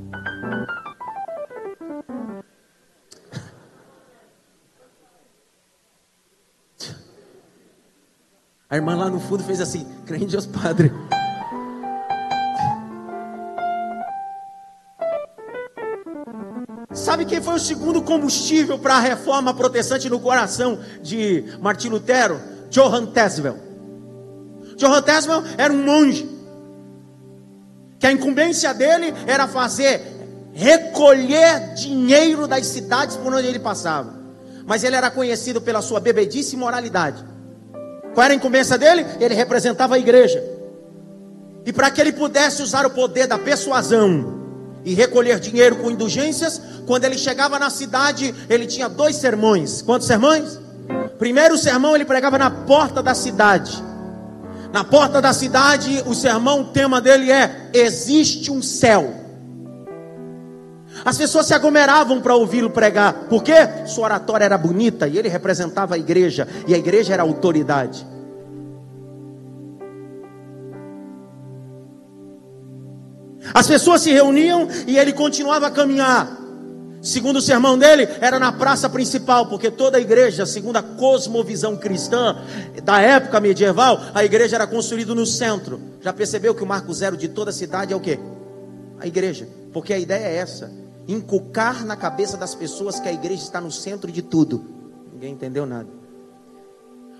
A 8.67 8.75
irmã 8.75 8.95
lá 8.95 9.09
no 9.09 9.19
fundo 9.19 9.43
fez 9.43 9.61
assim: 9.61 9.85
Crente 10.05 10.25
Deus 10.25 10.47
Padre. 10.47 10.91
Sabe 16.91 17.25
quem 17.25 17.41
foi 17.41 17.55
o 17.55 17.59
segundo 17.59 18.01
combustível 18.01 18.79
para 18.79 18.95
a 18.95 18.99
reforma 18.99 19.53
protestante 19.53 20.09
no 20.09 20.19
coração 20.19 20.79
de 21.01 21.43
Martim 21.61 21.89
Lutero? 21.89 22.41
Johann 22.71 23.05
Tesvel. 23.07 23.59
Johann 24.77 25.03
Tesvel 25.03 25.43
era 25.57 25.71
um 25.71 25.83
monge 25.83 26.34
que 28.05 28.09
a 28.09 28.11
incumbência 28.11 28.71
dele 28.71 29.11
era 29.25 29.47
fazer 29.47 29.99
recolher 30.53 31.73
dinheiro 31.73 32.47
das 32.47 32.67
cidades 32.67 33.17
por 33.17 33.33
onde 33.33 33.47
ele 33.47 33.57
passava. 33.57 34.13
Mas 34.63 34.83
ele 34.83 34.95
era 34.95 35.09
conhecido 35.09 35.59
pela 35.59 35.81
sua 35.81 35.99
bebedice 35.99 36.55
e 36.55 36.59
moralidade. 36.59 37.25
Qual 38.13 38.23
era 38.23 38.31
a 38.31 38.37
incumbência 38.37 38.77
dele? 38.77 39.03
Ele 39.19 39.33
representava 39.33 39.95
a 39.95 39.97
igreja. 39.97 40.39
E 41.65 41.73
para 41.73 41.89
que 41.89 41.99
ele 41.99 42.11
pudesse 42.11 42.61
usar 42.61 42.85
o 42.85 42.91
poder 42.91 43.25
da 43.25 43.39
persuasão 43.39 44.39
e 44.83 44.93
recolher 44.93 45.39
dinheiro 45.39 45.77
com 45.77 45.89
indulgências, 45.89 46.61
quando 46.85 47.05
ele 47.05 47.17
chegava 47.17 47.57
na 47.57 47.71
cidade, 47.71 48.35
ele 48.47 48.67
tinha 48.67 48.87
dois 48.87 49.15
sermões. 49.15 49.81
Quantos 49.81 50.05
sermões? 50.05 50.59
Primeiro 51.17 51.57
sermão 51.57 51.95
ele 51.95 52.05
pregava 52.05 52.37
na 52.37 52.51
porta 52.51 53.01
da 53.01 53.15
cidade. 53.15 53.83
Na 54.75 54.83
porta 54.83 55.21
da 55.21 55.31
cidade, 55.31 56.03
o 56.05 56.13
sermão, 56.13 56.59
o 56.59 56.65
tema 56.65 56.99
dele 56.99 57.31
é: 57.31 57.69
Existe 57.73 58.51
um 58.51 58.61
céu. 58.61 59.09
As 61.05 61.17
pessoas 61.17 61.45
se 61.45 61.53
aglomeravam 61.53 62.19
para 62.19 62.35
ouvi-lo 62.35 62.69
pregar, 62.69 63.27
porque 63.29 63.53
sua 63.85 64.03
oratória 64.03 64.43
era 64.43 64.57
bonita 64.57 65.07
e 65.07 65.17
ele 65.17 65.29
representava 65.29 65.95
a 65.95 65.97
igreja, 65.97 66.45
e 66.67 66.75
a 66.75 66.77
igreja 66.77 67.13
era 67.13 67.23
a 67.23 67.25
autoridade. 67.25 68.05
As 73.53 73.67
pessoas 73.67 74.01
se 74.01 74.11
reuniam 74.11 74.67
e 74.85 74.97
ele 74.97 75.13
continuava 75.13 75.67
a 75.67 75.71
caminhar. 75.71 76.44
Segundo 77.05 77.39
sermão 77.39 77.77
dele, 77.77 78.07
era 78.19 78.39
na 78.39 78.51
praça 78.51 78.89
principal, 78.89 79.45
porque 79.45 79.69
toda 79.69 79.99
a 79.99 80.01
igreja, 80.01 80.43
segundo 80.43 80.77
a 80.77 80.81
cosmovisão 80.81 81.77
cristã 81.77 82.35
da 82.83 82.99
época 82.99 83.39
medieval, 83.39 84.01
a 84.11 84.25
igreja 84.25 84.55
era 84.55 84.65
construída 84.65 85.13
no 85.13 85.23
centro. 85.23 85.79
Já 86.01 86.11
percebeu 86.11 86.55
que 86.55 86.63
o 86.63 86.65
marco 86.65 86.91
zero 86.91 87.15
de 87.15 87.27
toda 87.27 87.51
a 87.51 87.53
cidade 87.53 87.93
é 87.93 87.95
o 87.95 87.99
quê? 87.99 88.19
A 88.99 89.05
igreja. 89.05 89.47
Porque 89.71 89.93
a 89.93 89.99
ideia 89.99 90.25
é 90.25 90.35
essa: 90.37 90.71
inculcar 91.07 91.85
na 91.85 91.95
cabeça 91.95 92.37
das 92.37 92.55
pessoas 92.55 92.99
que 92.99 93.07
a 93.07 93.13
igreja 93.13 93.43
está 93.43 93.61
no 93.61 93.71
centro 93.71 94.11
de 94.11 94.23
tudo. 94.23 94.65
Ninguém 95.13 95.33
entendeu 95.33 95.67
nada. 95.67 95.89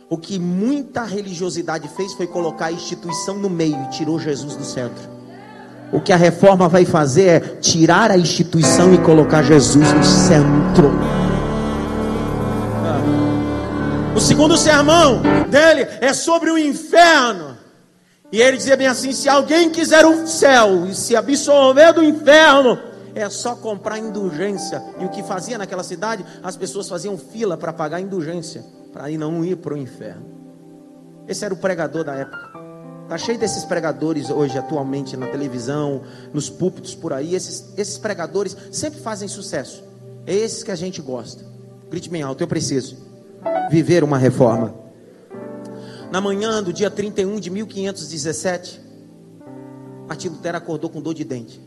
O 0.10 0.18
que 0.18 0.40
muita 0.40 1.04
religiosidade 1.04 1.88
fez 1.90 2.12
foi 2.14 2.26
colocar 2.26 2.66
a 2.66 2.72
instituição 2.72 3.38
no 3.38 3.52
meio 3.52 3.80
e 3.84 3.90
tirou 3.92 4.20
Jesus 4.20 4.56
do 4.56 4.64
centro. 4.64 5.15
O 5.92 6.02
que 6.02 6.12
a 6.12 6.18
reforma 6.18 6.68
vai 6.68 6.86
fazer 6.86 7.28
é 7.28 7.40
tirar 7.40 8.12
a 8.12 8.18
instituição 8.18 8.94
e 8.94 8.98
colocar 8.98 9.44
Jesus 9.44 9.94
no 9.94 10.04
centro. 10.04 10.92
O 14.16 14.20
segundo 14.20 14.58
sermão 14.58 15.22
dele 15.50 15.88
é 16.02 16.14
sobre 16.14 16.50
o 16.50 16.58
inferno. 16.58 17.58
E 18.32 18.42
ele 18.42 18.58
dizia 18.58 18.78
bem 18.78 18.88
assim: 18.88 19.12
se 19.12 19.30
alguém 19.30 19.70
quiser 19.70 20.06
o 20.06 20.26
céu 20.26 20.86
e 20.88 20.96
se 20.96 21.16
absorver 21.16 21.94
do 21.94 22.04
inferno, 22.04 22.80
é 23.14 23.30
só 23.30 23.56
comprar 23.56 23.98
indulgência. 24.00 24.84
E 25.00 25.06
o 25.06 25.10
que 25.10 25.24
fazia 25.24 25.58
naquela 25.58 25.84
cidade? 25.84 26.26
As 26.44 26.58
pessoas 26.58 26.90
faziam 26.90 27.18
fila 27.18 27.56
para 27.56 27.72
pagar 27.72 28.02
indulgência, 28.02 28.64
para 28.92 29.10
não 29.10 29.44
ir 29.44 29.58
para 29.58 29.74
o 29.74 29.78
inferno. 29.78 30.26
Esse 31.28 31.46
era 31.46 31.54
o 31.54 31.58
pregador 31.58 32.04
da 32.04 32.16
época. 32.16 32.55
Está 33.06 33.20
cheio 33.20 33.38
desses 33.38 33.64
pregadores 33.64 34.32
hoje, 34.32 34.58
atualmente, 34.58 35.16
na 35.16 35.28
televisão, 35.28 36.02
nos 36.34 36.50
púlpitos 36.50 36.96
por 36.96 37.14
aí. 37.14 37.36
Esses, 37.36 37.72
esses 37.78 38.00
pregadores 38.00 38.58
sempre 38.72 39.00
fazem 39.00 39.28
sucesso. 39.28 39.84
É 40.26 40.34
esses 40.34 40.64
que 40.64 40.72
a 40.72 40.76
gente 40.76 41.04
gosta. 41.04 41.46
Grite 41.88 42.10
bem 42.10 42.24
alto, 42.24 42.42
eu 42.42 42.48
preciso 42.48 42.98
viver 43.70 44.04
uma 44.04 44.18
reforma. 44.18 44.74
Na 46.12 46.20
manhã 46.20 46.64
do 46.64 46.74
dia 46.74 46.90
31 46.90 47.40
de 47.40 47.52
1517, 47.52 48.82
Martim 50.08 50.30
Lutero 50.30 50.58
acordou 50.58 50.90
com 50.90 51.00
dor 51.00 51.14
de 51.14 51.24
dente. 51.24 51.62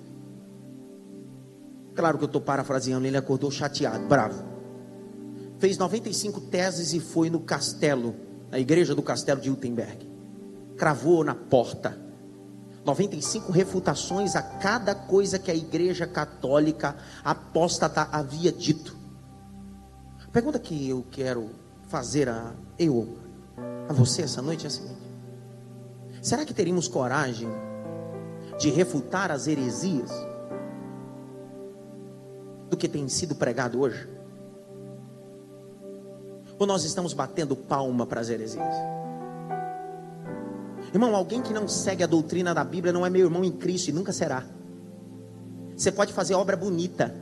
Claro 1.94 2.18
que 2.18 2.24
eu 2.24 2.26
estou 2.26 2.40
parafraseando, 2.40 3.06
ele 3.06 3.16
acordou 3.16 3.48
chateado, 3.48 4.08
bravo. 4.08 4.42
Fez 5.60 5.78
95 5.78 6.40
teses 6.42 6.92
e 6.94 6.98
foi 6.98 7.30
no 7.30 7.38
castelo, 7.38 8.16
na 8.50 8.58
igreja 8.58 8.92
do 8.92 9.02
castelo 9.02 9.40
de 9.40 9.50
Wittenberg 9.50 10.07
cravou 10.78 11.24
na 11.24 11.34
porta. 11.34 11.98
95 12.84 13.52
refutações 13.52 14.34
a 14.34 14.40
cada 14.40 14.94
coisa 14.94 15.38
que 15.38 15.50
a 15.50 15.54
igreja 15.54 16.06
católica 16.06 16.96
apóstata 17.22 18.08
havia 18.10 18.50
dito. 18.50 18.96
A 20.26 20.30
pergunta 20.30 20.58
que 20.58 20.88
eu 20.88 21.04
quero 21.10 21.50
fazer 21.88 22.28
a 22.28 22.54
eu, 22.78 23.18
a 23.88 23.92
você 23.92 24.22
essa 24.22 24.40
noite 24.40 24.64
é 24.64 24.68
a 24.68 24.70
seguinte: 24.70 25.02
será 26.22 26.46
que 26.46 26.54
teríamos 26.54 26.88
coragem 26.88 27.48
de 28.58 28.70
refutar 28.70 29.30
as 29.30 29.46
heresias 29.46 30.10
do 32.70 32.76
que 32.76 32.88
tem 32.88 33.06
sido 33.08 33.34
pregado 33.34 33.80
hoje? 33.80 34.08
Ou 36.58 36.66
nós 36.66 36.84
estamos 36.84 37.12
batendo 37.12 37.54
palma 37.54 38.06
para 38.06 38.20
as 38.20 38.30
heresias? 38.30 38.74
Irmão, 40.92 41.14
alguém 41.14 41.42
que 41.42 41.52
não 41.52 41.68
segue 41.68 42.02
a 42.02 42.06
doutrina 42.06 42.54
da 42.54 42.64
Bíblia 42.64 42.92
não 42.92 43.04
é 43.04 43.10
meu 43.10 43.22
irmão 43.22 43.44
em 43.44 43.52
Cristo 43.52 43.88
e 43.88 43.92
nunca 43.92 44.12
será. 44.12 44.44
Você 45.76 45.92
pode 45.92 46.12
fazer 46.12 46.34
obra 46.34 46.56
bonita, 46.56 47.14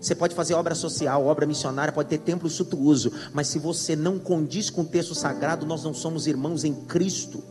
você 0.00 0.14
pode 0.14 0.34
fazer 0.34 0.54
obra 0.54 0.74
social, 0.74 1.24
obra 1.26 1.46
missionária, 1.46 1.92
pode 1.92 2.08
ter 2.08 2.18
templo 2.18 2.48
suntuoso, 2.48 3.10
mas 3.32 3.48
se 3.48 3.58
você 3.58 3.96
não 3.96 4.18
condiz 4.18 4.70
com 4.70 4.82
o 4.82 4.86
texto 4.86 5.14
sagrado, 5.14 5.66
nós 5.66 5.82
não 5.82 5.94
somos 5.94 6.26
irmãos 6.26 6.64
em 6.64 6.74
Cristo. 6.74 7.42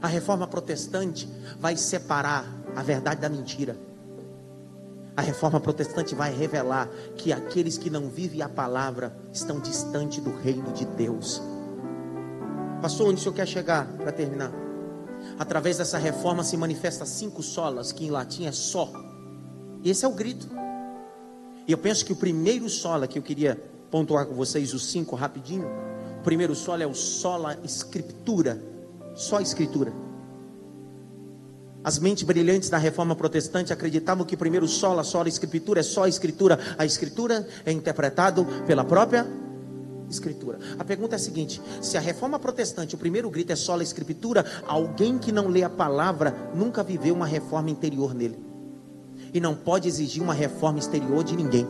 A 0.00 0.06
reforma 0.06 0.46
protestante 0.46 1.28
vai 1.58 1.76
separar 1.76 2.46
a 2.76 2.82
verdade 2.82 3.20
da 3.20 3.28
mentira. 3.28 3.76
A 5.16 5.22
reforma 5.22 5.60
protestante 5.60 6.14
vai 6.14 6.34
revelar 6.34 6.88
que 7.16 7.32
aqueles 7.32 7.78
que 7.78 7.88
não 7.88 8.08
vivem 8.08 8.42
a 8.42 8.48
palavra 8.48 9.16
estão 9.32 9.60
distante 9.60 10.20
do 10.20 10.34
reino 10.36 10.72
de 10.72 10.84
Deus. 10.84 11.40
Pastor, 12.82 13.08
onde 13.08 13.20
o 13.20 13.22
senhor 13.22 13.34
quer 13.34 13.46
chegar 13.46 13.86
para 13.96 14.10
terminar? 14.10 14.52
Através 15.38 15.78
dessa 15.78 15.98
reforma 15.98 16.42
se 16.42 16.56
manifesta 16.56 17.06
cinco 17.06 17.42
solas, 17.42 17.92
que 17.92 18.04
em 18.04 18.10
latim 18.10 18.46
é 18.46 18.52
só. 18.52 18.90
Esse 19.84 20.04
é 20.04 20.08
o 20.08 20.12
grito. 20.12 20.48
E 21.66 21.72
eu 21.72 21.78
penso 21.78 22.04
que 22.04 22.12
o 22.12 22.16
primeiro 22.16 22.68
sola 22.68 23.06
que 23.06 23.18
eu 23.18 23.22
queria 23.22 23.62
pontuar 23.90 24.26
com 24.26 24.34
vocês, 24.34 24.74
os 24.74 24.90
cinco 24.90 25.14
rapidinho. 25.14 25.66
O 26.18 26.22
primeiro 26.24 26.54
sola 26.54 26.82
é 26.82 26.86
o 26.86 26.94
sola 26.94 27.56
escritura, 27.62 28.60
só 29.14 29.40
escritura. 29.40 30.03
As 31.84 31.98
mentes 31.98 32.22
brilhantes 32.22 32.70
da 32.70 32.78
reforma 32.78 33.14
protestante 33.14 33.70
acreditavam 33.70 34.24
que 34.24 34.38
primeiro 34.38 34.66
sola, 34.66 35.04
sola, 35.04 35.28
escritura 35.28 35.80
é 35.80 35.82
só 35.82 36.04
a 36.04 36.08
escritura. 36.08 36.58
A 36.78 36.86
escritura 36.86 37.46
é 37.66 37.70
interpretado 37.70 38.46
pela 38.66 38.82
própria 38.82 39.26
escritura. 40.08 40.58
A 40.78 40.84
pergunta 40.84 41.14
é 41.14 41.16
a 41.16 41.20
seguinte: 41.20 41.60
se 41.82 41.98
a 41.98 42.00
reforma 42.00 42.38
protestante, 42.38 42.94
o 42.94 42.98
primeiro 42.98 43.28
grito 43.28 43.52
é 43.52 43.56
sola 43.56 43.82
escritura, 43.82 44.46
alguém 44.66 45.18
que 45.18 45.30
não 45.30 45.46
lê 45.46 45.62
a 45.62 45.68
palavra 45.68 46.34
nunca 46.54 46.82
viveu 46.82 47.14
uma 47.14 47.26
reforma 47.26 47.68
interior 47.68 48.14
nele. 48.14 48.38
E 49.34 49.38
não 49.38 49.54
pode 49.54 49.86
exigir 49.86 50.22
uma 50.22 50.32
reforma 50.32 50.78
exterior 50.78 51.22
de 51.22 51.36
ninguém. 51.36 51.66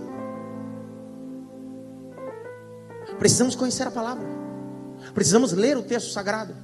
Precisamos 3.18 3.56
conhecer 3.56 3.86
a 3.86 3.90
palavra. 3.90 4.24
Precisamos 5.12 5.52
ler 5.52 5.76
o 5.76 5.82
texto 5.82 6.12
sagrado. 6.12 6.54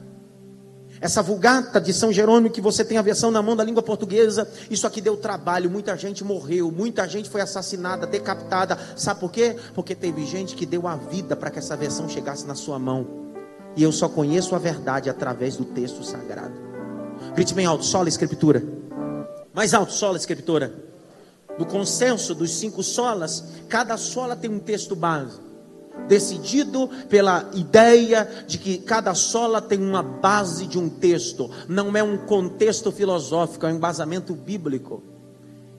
Essa 1.00 1.22
vulgata 1.22 1.80
de 1.80 1.94
São 1.94 2.12
Jerônimo 2.12 2.50
que 2.50 2.60
você 2.60 2.84
tem 2.84 2.98
a 2.98 3.02
versão 3.02 3.30
na 3.30 3.40
mão 3.40 3.56
da 3.56 3.64
língua 3.64 3.82
portuguesa, 3.82 4.46
isso 4.68 4.86
aqui 4.86 5.00
deu 5.00 5.16
trabalho, 5.16 5.70
muita 5.70 5.96
gente 5.96 6.22
morreu, 6.22 6.70
muita 6.70 7.08
gente 7.08 7.30
foi 7.30 7.40
assassinada, 7.40 8.06
decapitada. 8.06 8.78
Sabe 8.96 9.18
por 9.18 9.32
quê? 9.32 9.56
Porque 9.74 9.94
teve 9.94 10.26
gente 10.26 10.54
que 10.54 10.66
deu 10.66 10.86
a 10.86 10.96
vida 10.96 11.34
para 11.34 11.50
que 11.50 11.58
essa 11.58 11.74
versão 11.74 12.06
chegasse 12.06 12.46
na 12.46 12.54
sua 12.54 12.78
mão. 12.78 13.06
E 13.74 13.82
eu 13.82 13.90
só 13.90 14.10
conheço 14.10 14.54
a 14.54 14.58
verdade 14.58 15.08
através 15.08 15.56
do 15.56 15.64
texto 15.64 16.04
sagrado. 16.04 16.52
Grite 17.34 17.54
bem 17.54 17.64
alto, 17.64 17.84
sola 17.84 18.08
escritura. 18.08 18.62
Mais 19.54 19.72
alto, 19.72 19.94
sola 19.94 20.18
escritura. 20.18 20.70
No 21.58 21.64
consenso 21.64 22.34
dos 22.34 22.54
cinco 22.54 22.82
solas, 22.82 23.44
cada 23.70 23.96
sola 23.96 24.36
tem 24.36 24.50
um 24.50 24.58
texto 24.58 24.94
base 24.94 25.49
decidido 26.08 26.88
pela 27.08 27.50
ideia 27.54 28.28
de 28.46 28.58
que 28.58 28.78
cada 28.78 29.14
sola 29.14 29.60
tem 29.60 29.80
uma 29.80 30.02
base 30.02 30.66
de 30.66 30.78
um 30.78 30.88
texto, 30.88 31.50
não 31.68 31.96
é 31.96 32.02
um 32.02 32.18
contexto 32.18 32.90
filosófico, 32.90 33.66
é 33.66 33.72
um 33.72 33.76
embasamento 33.76 34.34
bíblico. 34.34 35.02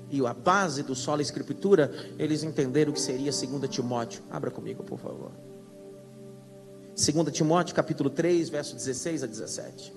E 0.09 0.25
a 0.25 0.33
base 0.33 0.83
do 0.83 0.93
sola 0.93 1.21
escritura, 1.21 1.89
eles 2.19 2.43
entenderam 2.43 2.91
que 2.91 2.99
seria 2.99 3.31
2 3.31 3.69
Timóteo. 3.69 4.21
Abra 4.29 4.51
comigo, 4.51 4.83
por 4.83 4.99
favor. 4.99 5.31
2 6.95 7.33
Timóteo, 7.33 7.73
capítulo 7.73 8.09
3, 8.09 8.49
verso 8.49 8.75
16 8.75 9.23
a 9.23 9.27
17. 9.27 9.93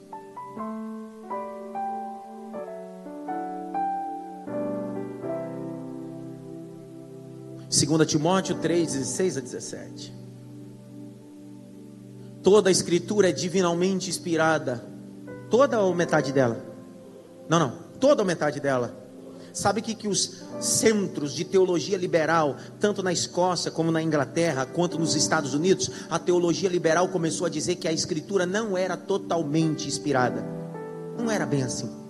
Segunda 7.69 8.07
Timóteo 8.07 8.57
3, 8.57 8.93
16 8.93 9.37
a 9.37 9.41
17. 9.41 10.15
Toda 12.43 12.69
a 12.69 12.73
escritura 12.73 13.31
é 13.31 13.33
divinamente 13.33 14.11
inspirada. 14.11 14.85
Toda 15.51 15.81
ou 15.81 15.95
metade 15.95 16.33
dela? 16.33 16.65
Não, 17.49 17.59
não. 17.59 17.79
Toda 17.99 18.23
ou 18.23 18.27
metade 18.27 18.61
dela. 18.61 19.03
Sabe 19.53 19.81
que, 19.81 19.95
que 19.95 20.09
os 20.09 20.43
centros 20.61 21.33
de 21.33 21.45
teologia 21.45 21.97
liberal, 21.97 22.57
tanto 22.81 23.03
na 23.03 23.13
Escócia 23.13 23.71
como 23.71 23.93
na 23.93 24.03
Inglaterra, 24.03 24.67
quanto 24.67 24.99
nos 24.99 25.15
Estados 25.15 25.55
Unidos, 25.55 25.91
a 26.11 26.19
teologia 26.19 26.69
liberal 26.69 27.09
começou 27.09 27.47
a 27.47 27.51
dizer 27.51 27.77
que 27.77 27.87
a 27.87 27.93
escritura 27.93 28.45
não 28.45 28.77
era 28.77 28.97
totalmente 28.97 29.87
inspirada. 29.87 30.45
Não 31.17 31.31
era 31.31 31.47
bem 31.47 31.63
assim. 31.63 32.04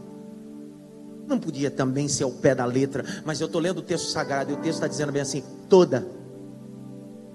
Não 1.26 1.38
podia 1.38 1.70
também 1.70 2.08
ser 2.08 2.24
ao 2.24 2.30
pé 2.30 2.54
da 2.54 2.64
letra, 2.64 3.04
mas 3.24 3.40
eu 3.40 3.46
estou 3.46 3.60
lendo 3.60 3.78
o 3.78 3.82
texto 3.82 4.06
sagrado 4.06 4.50
e 4.50 4.54
o 4.54 4.58
texto 4.58 4.74
está 4.74 4.86
dizendo 4.86 5.12
bem 5.12 5.22
assim: 5.22 5.42
toda, 5.68 6.06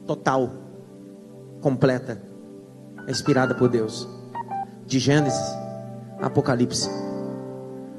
total, 0.06 0.52
completa 1.62 2.22
é 3.08 3.12
inspirada 3.12 3.56
por 3.56 3.70
Deus. 3.70 4.08
De 4.86 5.00
Gênesis 5.00 5.40
Apocalipse. 6.22 6.90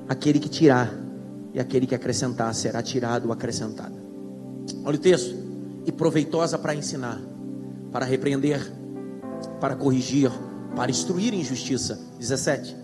Aquele 0.08 0.38
que 0.38 0.48
tirar 0.48 0.92
e 1.52 1.60
aquele 1.60 1.86
que 1.86 1.94
acrescentar 1.94 2.54
será 2.54 2.82
tirado 2.82 3.26
ou 3.26 3.32
acrescentado. 3.32 3.94
Olha 4.84 4.96
o 4.96 5.00
texto. 5.00 5.34
E 5.86 5.90
proveitosa 5.90 6.58
para 6.58 6.74
ensinar, 6.74 7.18
para 7.90 8.04
repreender, 8.04 8.70
para 9.58 9.74
corrigir, 9.74 10.30
para 10.76 10.90
instruir 10.90 11.32
em 11.32 11.42
justiça. 11.42 11.98
17. 12.18 12.76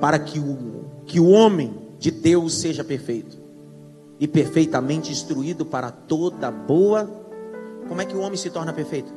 Para 0.00 0.18
que 0.18 0.38
o 0.40 0.77
que 1.08 1.18
o 1.18 1.28
homem 1.28 1.74
de 1.98 2.10
Deus 2.10 2.54
seja 2.60 2.84
perfeito 2.84 3.36
e 4.20 4.28
perfeitamente 4.28 5.10
instruído 5.10 5.64
para 5.64 5.90
toda 5.90 6.50
boa. 6.50 7.10
Como 7.88 8.00
é 8.00 8.04
que 8.04 8.14
o 8.14 8.20
homem 8.20 8.36
se 8.36 8.50
torna 8.50 8.72
perfeito? 8.72 9.12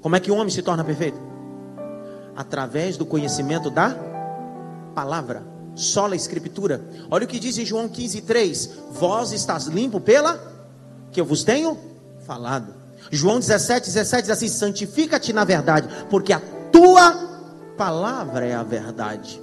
Como 0.00 0.14
é 0.16 0.20
que 0.20 0.30
o 0.30 0.36
homem 0.36 0.50
se 0.50 0.62
torna 0.62 0.84
perfeito? 0.84 1.18
Através 2.34 2.96
do 2.96 3.04
conhecimento 3.04 3.68
da 3.70 3.94
palavra, 4.94 5.42
sola 5.74 6.14
escritura. 6.14 6.80
Olha 7.10 7.24
o 7.24 7.28
que 7.28 7.40
diz 7.40 7.58
em 7.58 7.66
João 7.66 7.88
15:3: 7.88 8.70
Vós 8.92 9.32
estás 9.32 9.66
limpo 9.66 10.00
pela 10.00 10.40
que 11.10 11.20
eu 11.20 11.24
vos 11.24 11.42
tenho 11.42 11.76
falado. 12.24 12.72
João 13.10 13.40
17, 13.40 13.86
17 13.86 14.22
diz 14.22 14.30
assim: 14.30 14.48
santifica-te 14.48 15.32
na 15.32 15.44
verdade, 15.44 15.88
porque 16.08 16.32
a 16.32 16.40
tua 16.70 17.32
palavra 17.76 18.46
é 18.46 18.54
a 18.54 18.62
verdade. 18.62 19.42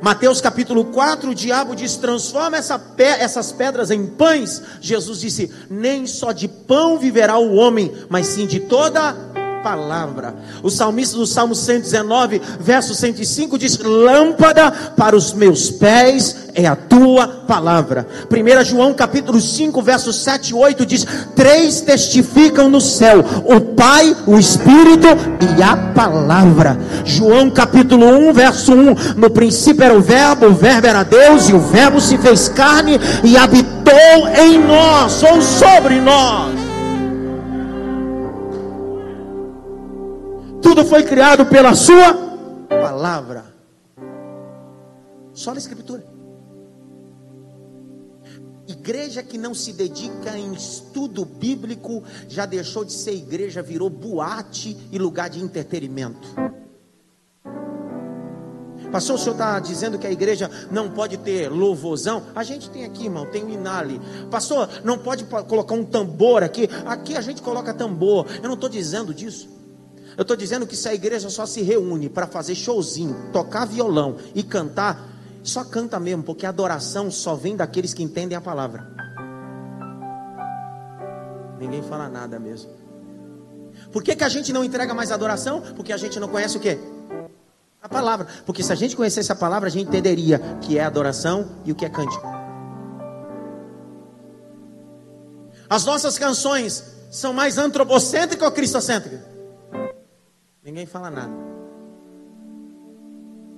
Mateus 0.00 0.40
capítulo 0.40 0.84
4, 0.86 1.30
o 1.30 1.34
diabo 1.34 1.74
diz: 1.74 1.96
transforma 1.96 2.56
essa 2.56 2.78
pe 2.78 3.02
essas 3.02 3.52
pedras 3.52 3.90
em 3.90 4.06
pães. 4.06 4.62
Jesus 4.80 5.20
disse: 5.20 5.52
nem 5.68 6.06
só 6.06 6.32
de 6.32 6.46
pão 6.46 6.98
viverá 6.98 7.38
o 7.38 7.54
homem, 7.54 7.92
mas 8.08 8.26
sim 8.26 8.46
de 8.46 8.60
toda 8.60 9.16
palavra. 9.62 10.34
O 10.62 10.70
salmista 10.70 11.16
do 11.16 11.26
Salmo 11.26 11.54
119, 11.54 12.40
verso 12.60 12.94
105 12.94 13.58
diz: 13.58 13.78
Lâmpada 13.78 14.70
para 14.96 15.16
os 15.16 15.32
meus 15.32 15.70
pés 15.70 16.48
é 16.54 16.66
a 16.66 16.74
tua 16.74 17.26
palavra. 17.28 18.06
1 18.30 18.64
João 18.64 18.92
capítulo 18.92 19.40
5, 19.40 19.80
verso 19.82 20.12
7 20.12 20.50
e 20.50 20.54
8 20.54 20.86
diz: 20.86 21.06
Três 21.34 21.80
testificam 21.80 22.68
no 22.68 22.80
céu: 22.80 23.24
o 23.44 23.60
Pai, 23.60 24.16
o 24.26 24.38
Espírito 24.38 25.06
e 25.56 25.62
a 25.62 25.76
palavra. 25.94 26.78
João 27.04 27.50
capítulo 27.50 28.06
1, 28.06 28.32
verso 28.32 28.72
1: 28.72 28.94
No 29.16 29.30
princípio 29.30 29.84
era 29.84 29.94
o 29.94 30.00
Verbo, 30.00 30.46
o 30.46 30.54
Verbo 30.54 30.86
era 30.86 31.02
Deus, 31.02 31.48
e 31.48 31.52
o 31.52 31.60
Verbo 31.60 32.00
se 32.00 32.18
fez 32.18 32.48
carne 32.48 32.98
e 33.22 33.36
habitou 33.36 34.28
em 34.36 34.58
nós, 34.58 35.22
ou 35.22 35.40
sobre 35.40 36.00
nós. 36.00 36.57
Tudo 40.68 40.84
foi 40.84 41.02
criado 41.02 41.46
pela 41.46 41.74
Sua 41.74 42.12
palavra. 42.68 43.54
Só 45.32 45.52
na 45.52 45.58
Escritura. 45.58 46.04
Igreja 48.66 49.22
que 49.22 49.38
não 49.38 49.54
se 49.54 49.72
dedica 49.72 50.36
em 50.36 50.52
estudo 50.52 51.24
bíblico 51.24 52.04
já 52.28 52.44
deixou 52.44 52.84
de 52.84 52.92
ser 52.92 53.14
igreja, 53.14 53.62
virou 53.62 53.88
boate 53.88 54.76
e 54.92 54.98
lugar 54.98 55.30
de 55.30 55.42
entretenimento. 55.42 56.28
Pastor, 58.92 59.16
o 59.16 59.18
senhor 59.18 59.32
está 59.32 59.58
dizendo 59.60 59.98
que 59.98 60.06
a 60.06 60.12
igreja 60.12 60.50
não 60.70 60.90
pode 60.90 61.16
ter 61.16 61.48
louvorzão? 61.48 62.24
A 62.34 62.44
gente 62.44 62.68
tem 62.68 62.84
aqui, 62.84 63.04
irmão, 63.04 63.24
tem 63.24 63.42
o 63.42 63.48
Inali. 63.48 63.98
Pastor, 64.30 64.68
não 64.84 64.98
pode 64.98 65.24
colocar 65.24 65.74
um 65.74 65.84
tambor 65.84 66.42
aqui? 66.42 66.68
Aqui 66.84 67.16
a 67.16 67.22
gente 67.22 67.40
coloca 67.40 67.72
tambor. 67.72 68.26
Eu 68.42 68.48
não 68.48 68.54
estou 68.54 68.68
dizendo 68.68 69.14
disso. 69.14 69.56
Eu 70.18 70.22
estou 70.22 70.36
dizendo 70.36 70.66
que 70.66 70.74
se 70.74 70.88
a 70.88 70.92
igreja 70.92 71.30
só 71.30 71.46
se 71.46 71.62
reúne 71.62 72.08
para 72.08 72.26
fazer 72.26 72.56
showzinho, 72.56 73.30
tocar 73.32 73.64
violão 73.64 74.16
e 74.34 74.42
cantar, 74.42 75.08
só 75.44 75.62
canta 75.62 76.00
mesmo, 76.00 76.24
porque 76.24 76.44
a 76.44 76.48
adoração 76.48 77.08
só 77.08 77.36
vem 77.36 77.54
daqueles 77.54 77.94
que 77.94 78.02
entendem 78.02 78.36
a 78.36 78.40
palavra. 78.40 78.84
Ninguém 81.60 81.84
fala 81.84 82.08
nada 82.08 82.36
mesmo. 82.40 82.68
Por 83.92 84.02
que, 84.02 84.16
que 84.16 84.24
a 84.24 84.28
gente 84.28 84.52
não 84.52 84.64
entrega 84.64 84.92
mais 84.92 85.12
adoração? 85.12 85.62
Porque 85.76 85.92
a 85.92 85.96
gente 85.96 86.18
não 86.18 86.26
conhece 86.26 86.56
o 86.56 86.60
que? 86.60 86.76
A 87.80 87.88
palavra. 87.88 88.26
Porque 88.44 88.64
se 88.64 88.72
a 88.72 88.74
gente 88.76 88.96
conhecesse 88.96 89.30
a 89.30 89.36
palavra, 89.36 89.68
a 89.68 89.70
gente 89.70 89.86
entenderia 89.86 90.40
que 90.60 90.76
é 90.76 90.82
adoração 90.82 91.48
e 91.64 91.70
o 91.70 91.76
que 91.76 91.84
é 91.84 91.88
cântico. 91.88 92.26
As 95.70 95.84
nossas 95.84 96.18
canções 96.18 96.82
são 97.08 97.32
mais 97.32 97.56
antropocêntricas 97.56 98.48
ou 98.48 98.52
cristocêntricas? 98.52 99.37
Ninguém 100.64 100.86
fala 100.86 101.10
nada. 101.10 101.32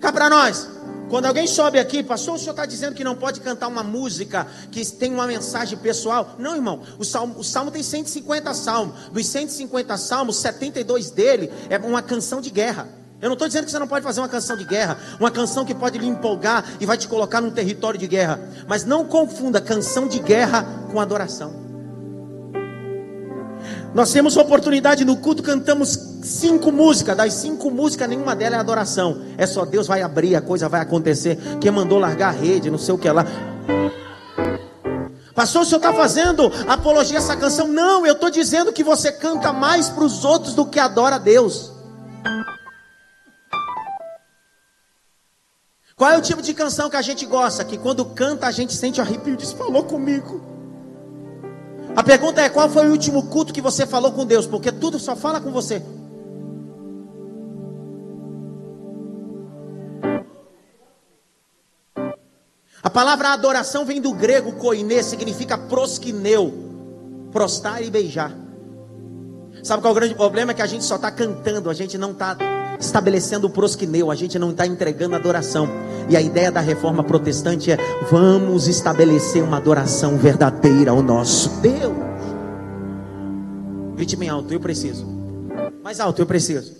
Cá 0.00 0.12
para 0.12 0.30
nós. 0.30 0.68
Quando 1.10 1.26
alguém 1.26 1.46
sobe 1.46 1.78
aqui, 1.78 2.02
pastor, 2.02 2.36
o 2.36 2.38
senhor 2.38 2.52
está 2.52 2.64
dizendo 2.64 2.94
que 2.94 3.02
não 3.02 3.16
pode 3.16 3.40
cantar 3.40 3.68
uma 3.68 3.82
música 3.82 4.46
que 4.70 4.84
tem 4.92 5.12
uma 5.12 5.26
mensagem 5.26 5.76
pessoal? 5.76 6.36
Não, 6.38 6.54
irmão. 6.54 6.82
O 6.98 7.04
salmo, 7.04 7.38
o 7.38 7.44
salmo 7.44 7.70
tem 7.70 7.82
150 7.82 8.54
salmos. 8.54 9.08
Dos 9.08 9.26
150 9.26 9.96
salmos, 9.98 10.36
72 10.36 11.10
dele 11.10 11.52
é 11.68 11.76
uma 11.78 12.00
canção 12.00 12.40
de 12.40 12.48
guerra. 12.48 12.88
Eu 13.20 13.28
não 13.28 13.34
estou 13.34 13.48
dizendo 13.48 13.64
que 13.66 13.70
você 13.70 13.78
não 13.78 13.88
pode 13.88 14.04
fazer 14.04 14.20
uma 14.20 14.28
canção 14.28 14.56
de 14.56 14.64
guerra, 14.64 14.96
uma 15.18 15.30
canção 15.30 15.64
que 15.64 15.74
pode 15.74 15.98
lhe 15.98 16.06
empolgar 16.06 16.64
e 16.80 16.86
vai 16.86 16.96
te 16.96 17.06
colocar 17.06 17.40
num 17.40 17.50
território 17.50 17.98
de 17.98 18.06
guerra. 18.06 18.40
Mas 18.66 18.84
não 18.84 19.04
confunda 19.04 19.60
canção 19.60 20.08
de 20.08 20.18
guerra 20.20 20.64
com 20.90 20.98
adoração. 20.98 21.69
Nós 23.92 24.12
temos 24.12 24.36
oportunidade 24.36 25.04
no 25.04 25.16
culto, 25.16 25.42
cantamos 25.42 25.98
cinco 26.22 26.70
músicas. 26.70 27.16
Das 27.16 27.34
cinco 27.34 27.70
músicas, 27.70 28.08
nenhuma 28.08 28.36
delas 28.36 28.58
é 28.58 28.60
adoração. 28.60 29.22
É 29.36 29.46
só 29.46 29.64
Deus 29.64 29.86
vai 29.86 30.02
abrir, 30.02 30.36
a 30.36 30.40
coisa 30.40 30.68
vai 30.68 30.80
acontecer. 30.80 31.38
Quem 31.60 31.70
mandou 31.70 31.98
largar 31.98 32.28
a 32.28 32.36
rede, 32.36 32.70
não 32.70 32.78
sei 32.78 32.94
o 32.94 32.98
que 32.98 33.10
lá. 33.10 33.26
Pastor, 35.34 35.62
o 35.62 35.64
senhor 35.64 35.78
está 35.78 35.92
fazendo 35.92 36.52
apologia 36.68 37.18
a 37.18 37.22
essa 37.22 37.36
canção? 37.36 37.66
Não, 37.66 38.06
eu 38.06 38.12
estou 38.12 38.30
dizendo 38.30 38.72
que 38.72 38.84
você 38.84 39.10
canta 39.10 39.52
mais 39.52 39.88
para 39.88 40.04
os 40.04 40.24
outros 40.24 40.54
do 40.54 40.66
que 40.66 40.78
adora 40.78 41.16
a 41.16 41.18
Deus. 41.18 41.72
Qual 45.96 46.10
é 46.10 46.16
o 46.16 46.22
tipo 46.22 46.40
de 46.40 46.54
canção 46.54 46.88
que 46.88 46.96
a 46.96 47.02
gente 47.02 47.26
gosta? 47.26 47.64
Que 47.64 47.76
quando 47.76 48.04
canta 48.04 48.46
a 48.46 48.50
gente 48.50 48.72
sente 48.74 49.00
arrepio 49.00 49.36
diz: 49.36 49.52
Falou 49.52 49.84
comigo. 49.84 50.59
A 52.00 52.02
pergunta 52.02 52.40
é: 52.40 52.48
qual 52.48 52.66
foi 52.70 52.88
o 52.88 52.92
último 52.92 53.26
culto 53.26 53.52
que 53.52 53.60
você 53.60 53.86
falou 53.86 54.10
com 54.10 54.24
Deus? 54.24 54.46
Porque 54.46 54.72
tudo 54.72 54.98
só 54.98 55.14
fala 55.14 55.38
com 55.38 55.50
você. 55.50 55.82
A 62.82 62.88
palavra 62.88 63.34
adoração 63.34 63.84
vem 63.84 64.00
do 64.00 64.14
grego 64.14 64.52
koine, 64.52 65.02
significa 65.02 65.58
proskineu, 65.58 66.50
prostar 67.30 67.82
e 67.82 67.90
beijar. 67.90 68.34
Sabe 69.62 69.82
qual 69.82 69.92
é 69.92 69.92
o 69.92 70.00
grande 70.00 70.14
problema? 70.14 70.52
É 70.52 70.54
que 70.54 70.62
a 70.62 70.66
gente 70.66 70.84
só 70.84 70.96
está 70.96 71.10
cantando, 71.10 71.68
a 71.68 71.74
gente 71.74 71.98
não 71.98 72.12
está 72.12 72.34
estabelecendo 72.80 73.46
o 73.46 73.50
prosquineu, 73.50 74.10
a 74.10 74.14
gente 74.14 74.38
não 74.38 74.50
está 74.50 74.66
entregando 74.66 75.14
adoração. 75.14 75.68
E 76.08 76.16
a 76.16 76.20
ideia 76.20 76.50
da 76.50 76.60
reforma 76.60 77.04
protestante 77.04 77.70
é: 77.70 77.76
vamos 78.10 78.66
estabelecer 78.66 79.42
uma 79.42 79.58
adoração 79.58 80.16
verdadeira 80.16 80.90
ao 80.90 81.02
nosso 81.02 81.50
Deus. 81.60 81.94
Grite 83.94 84.16
bem 84.16 84.28
alto, 84.28 84.52
eu 84.52 84.60
preciso. 84.60 85.06
Mais 85.84 86.00
alto, 86.00 86.22
eu 86.22 86.26
preciso. 86.26 86.72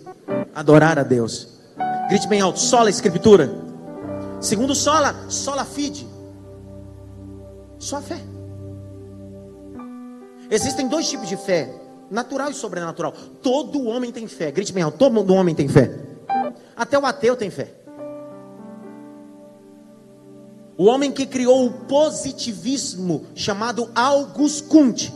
Adorar 0.53 0.97
a 0.97 1.03
Deus. 1.03 1.47
Grite 2.09 2.27
bem 2.27 2.41
alto, 2.41 2.59
sola 2.59 2.87
a 2.87 2.89
escritura. 2.89 3.53
Segundo 4.39 4.73
sola, 4.73 5.15
sola 5.29 5.63
fide. 5.63 6.07
Só 7.77 7.97
a 7.97 8.01
fé. 8.01 8.19
Existem 10.49 10.87
dois 10.87 11.07
tipos 11.09 11.29
de 11.29 11.37
fé 11.37 11.80
natural 12.11 12.51
e 12.51 12.53
sobrenatural. 12.53 13.13
Todo 13.41 13.87
homem 13.87 14.11
tem 14.11 14.27
fé. 14.27 14.51
Grite 14.51 14.73
bem 14.73 14.83
alto, 14.83 14.97
todo 14.97 15.33
homem 15.33 15.55
tem 15.55 15.67
fé. 15.67 15.97
Até 16.75 16.99
o 16.99 17.05
ateu 17.05 17.35
tem 17.35 17.49
fé. 17.49 17.73
O 20.77 20.85
homem 20.85 21.11
que 21.11 21.25
criou 21.25 21.65
o 21.65 21.71
positivismo, 21.85 23.25
chamado 23.35 23.89
August 23.95 24.67
Comte. 24.67 25.13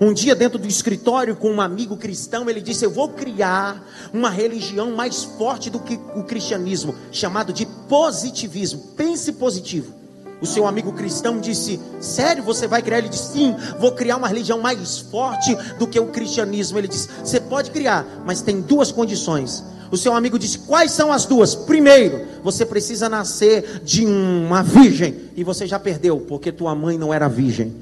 Um 0.00 0.12
dia, 0.12 0.34
dentro 0.34 0.58
do 0.58 0.66
escritório, 0.66 1.36
com 1.36 1.50
um 1.50 1.60
amigo 1.60 1.96
cristão, 1.96 2.48
ele 2.48 2.60
disse: 2.60 2.84
Eu 2.84 2.90
vou 2.90 3.08
criar 3.08 3.84
uma 4.12 4.30
religião 4.30 4.92
mais 4.92 5.24
forte 5.24 5.70
do 5.70 5.78
que 5.78 5.98
o 6.16 6.24
cristianismo, 6.24 6.94
chamado 7.12 7.52
de 7.52 7.66
positivismo. 7.88 8.92
Pense 8.96 9.32
positivo. 9.32 10.03
O 10.44 10.46
seu 10.46 10.66
amigo 10.66 10.92
cristão 10.92 11.40
disse: 11.40 11.80
Sério, 11.98 12.42
você 12.42 12.68
vai 12.68 12.82
criar? 12.82 12.98
Ele 12.98 13.08
disse: 13.08 13.32
Sim, 13.32 13.56
vou 13.78 13.92
criar 13.92 14.18
uma 14.18 14.28
religião 14.28 14.60
mais 14.60 14.98
forte 14.98 15.56
do 15.78 15.86
que 15.86 15.98
o 15.98 16.08
cristianismo. 16.08 16.76
Ele 16.76 16.86
disse: 16.86 17.08
Você 17.24 17.40
pode 17.40 17.70
criar, 17.70 18.06
mas 18.26 18.42
tem 18.42 18.60
duas 18.60 18.92
condições. 18.92 19.64
O 19.90 19.96
seu 19.96 20.12
amigo 20.12 20.38
disse: 20.38 20.58
Quais 20.58 20.90
são 20.90 21.10
as 21.10 21.24
duas? 21.24 21.54
Primeiro, 21.54 22.26
você 22.42 22.66
precisa 22.66 23.08
nascer 23.08 23.80
de 23.82 24.04
uma 24.04 24.62
virgem 24.62 25.30
e 25.34 25.42
você 25.42 25.66
já 25.66 25.78
perdeu, 25.78 26.20
porque 26.20 26.52
tua 26.52 26.74
mãe 26.74 26.98
não 26.98 27.12
era 27.12 27.26
virgem. 27.26 27.74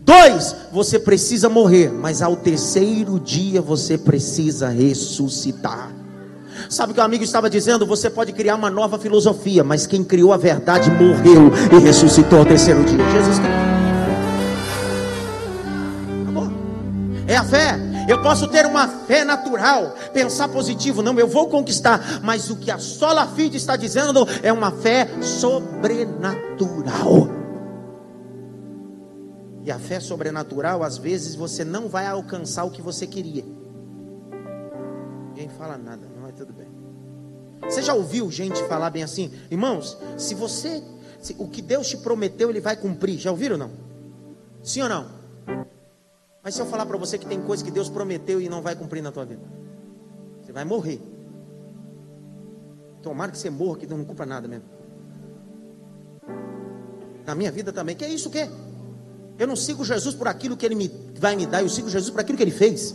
Dois, 0.00 0.56
você 0.72 0.98
precisa 0.98 1.48
morrer, 1.48 1.92
mas 1.92 2.20
ao 2.20 2.34
terceiro 2.34 3.20
dia 3.20 3.62
você 3.62 3.96
precisa 3.96 4.68
ressuscitar. 4.70 5.92
Sabe 6.68 6.92
o 6.92 6.94
que 6.94 7.00
o 7.00 7.04
amigo 7.04 7.24
estava 7.24 7.48
dizendo? 7.48 7.86
Você 7.86 8.10
pode 8.10 8.32
criar 8.32 8.54
uma 8.54 8.70
nova 8.70 8.98
filosofia, 8.98 9.64
mas 9.64 9.86
quem 9.86 10.04
criou 10.04 10.32
a 10.32 10.36
verdade 10.36 10.90
morreu 10.90 11.50
e 11.72 11.78
ressuscitou 11.78 12.40
ao 12.40 12.44
terceiro 12.44 12.84
dia. 12.84 12.98
Jesus 13.10 13.38
Cristo. 13.38 13.68
É 17.28 17.36
a 17.36 17.44
fé. 17.44 17.78
Eu 18.08 18.22
posso 18.22 18.48
ter 18.48 18.64
uma 18.64 18.88
fé 18.88 19.22
natural, 19.22 19.94
pensar 20.14 20.48
positivo, 20.48 21.02
não, 21.02 21.20
eu 21.20 21.28
vou 21.28 21.46
conquistar. 21.46 22.22
Mas 22.22 22.48
o 22.48 22.56
que 22.56 22.70
a 22.70 22.78
sola 22.78 23.26
fide 23.26 23.58
está 23.58 23.76
dizendo 23.76 24.26
é 24.42 24.50
uma 24.50 24.70
fé 24.70 25.06
sobrenatural. 25.20 27.28
E 29.62 29.70
a 29.70 29.78
fé 29.78 30.00
sobrenatural, 30.00 30.82
às 30.82 30.96
vezes, 30.96 31.34
você 31.34 31.62
não 31.62 31.86
vai 31.86 32.06
alcançar 32.06 32.64
o 32.64 32.70
que 32.70 32.80
você 32.80 33.06
queria. 33.06 33.44
Ninguém 35.28 35.50
fala 35.50 35.76
nada, 35.76 36.08
tudo 36.38 36.52
bem. 36.52 36.68
Você 37.62 37.82
já 37.82 37.92
ouviu 37.94 38.30
gente 38.30 38.62
falar 38.64 38.90
bem 38.90 39.02
assim? 39.02 39.32
Irmãos, 39.50 39.98
se 40.16 40.34
você. 40.34 40.82
Se, 41.20 41.34
o 41.38 41.48
que 41.48 41.60
Deus 41.60 41.88
te 41.88 41.96
prometeu, 41.96 42.48
Ele 42.48 42.60
vai 42.60 42.76
cumprir. 42.76 43.18
Já 43.18 43.30
ouviram 43.30 43.54
ou 43.54 43.58
não? 43.58 43.70
Sim 44.62 44.82
ou 44.82 44.88
não? 44.88 45.06
Mas 46.42 46.54
se 46.54 46.60
eu 46.60 46.66
falar 46.66 46.86
para 46.86 46.96
você 46.96 47.18
que 47.18 47.26
tem 47.26 47.40
coisa 47.42 47.64
que 47.64 47.70
Deus 47.70 47.90
prometeu 47.90 48.40
e 48.40 48.48
não 48.48 48.62
vai 48.62 48.76
cumprir 48.76 49.02
na 49.02 49.10
tua 49.10 49.24
vida, 49.24 49.42
você 50.40 50.52
vai 50.52 50.64
morrer. 50.64 51.00
Tomara 53.02 53.32
que 53.32 53.38
você 53.38 53.50
morra, 53.50 53.78
que 53.78 53.86
não 53.86 54.04
cumpra 54.04 54.24
nada 54.24 54.48
mesmo. 54.48 54.64
Na 57.26 57.34
minha 57.34 57.50
vida 57.50 57.72
também. 57.72 57.96
Que 57.96 58.04
é 58.04 58.08
isso 58.08 58.28
o 58.28 58.32
quê? 58.32 58.48
Eu 59.38 59.46
não 59.46 59.56
sigo 59.56 59.84
Jesus 59.84 60.14
por 60.14 60.26
aquilo 60.26 60.56
que 60.56 60.64
Ele 60.64 60.74
me, 60.74 60.90
vai 61.18 61.36
me 61.36 61.46
dar, 61.46 61.62
eu 61.62 61.68
sigo 61.68 61.88
Jesus 61.88 62.10
por 62.10 62.20
aquilo 62.20 62.36
que 62.36 62.44
Ele 62.44 62.50
fez. 62.50 62.94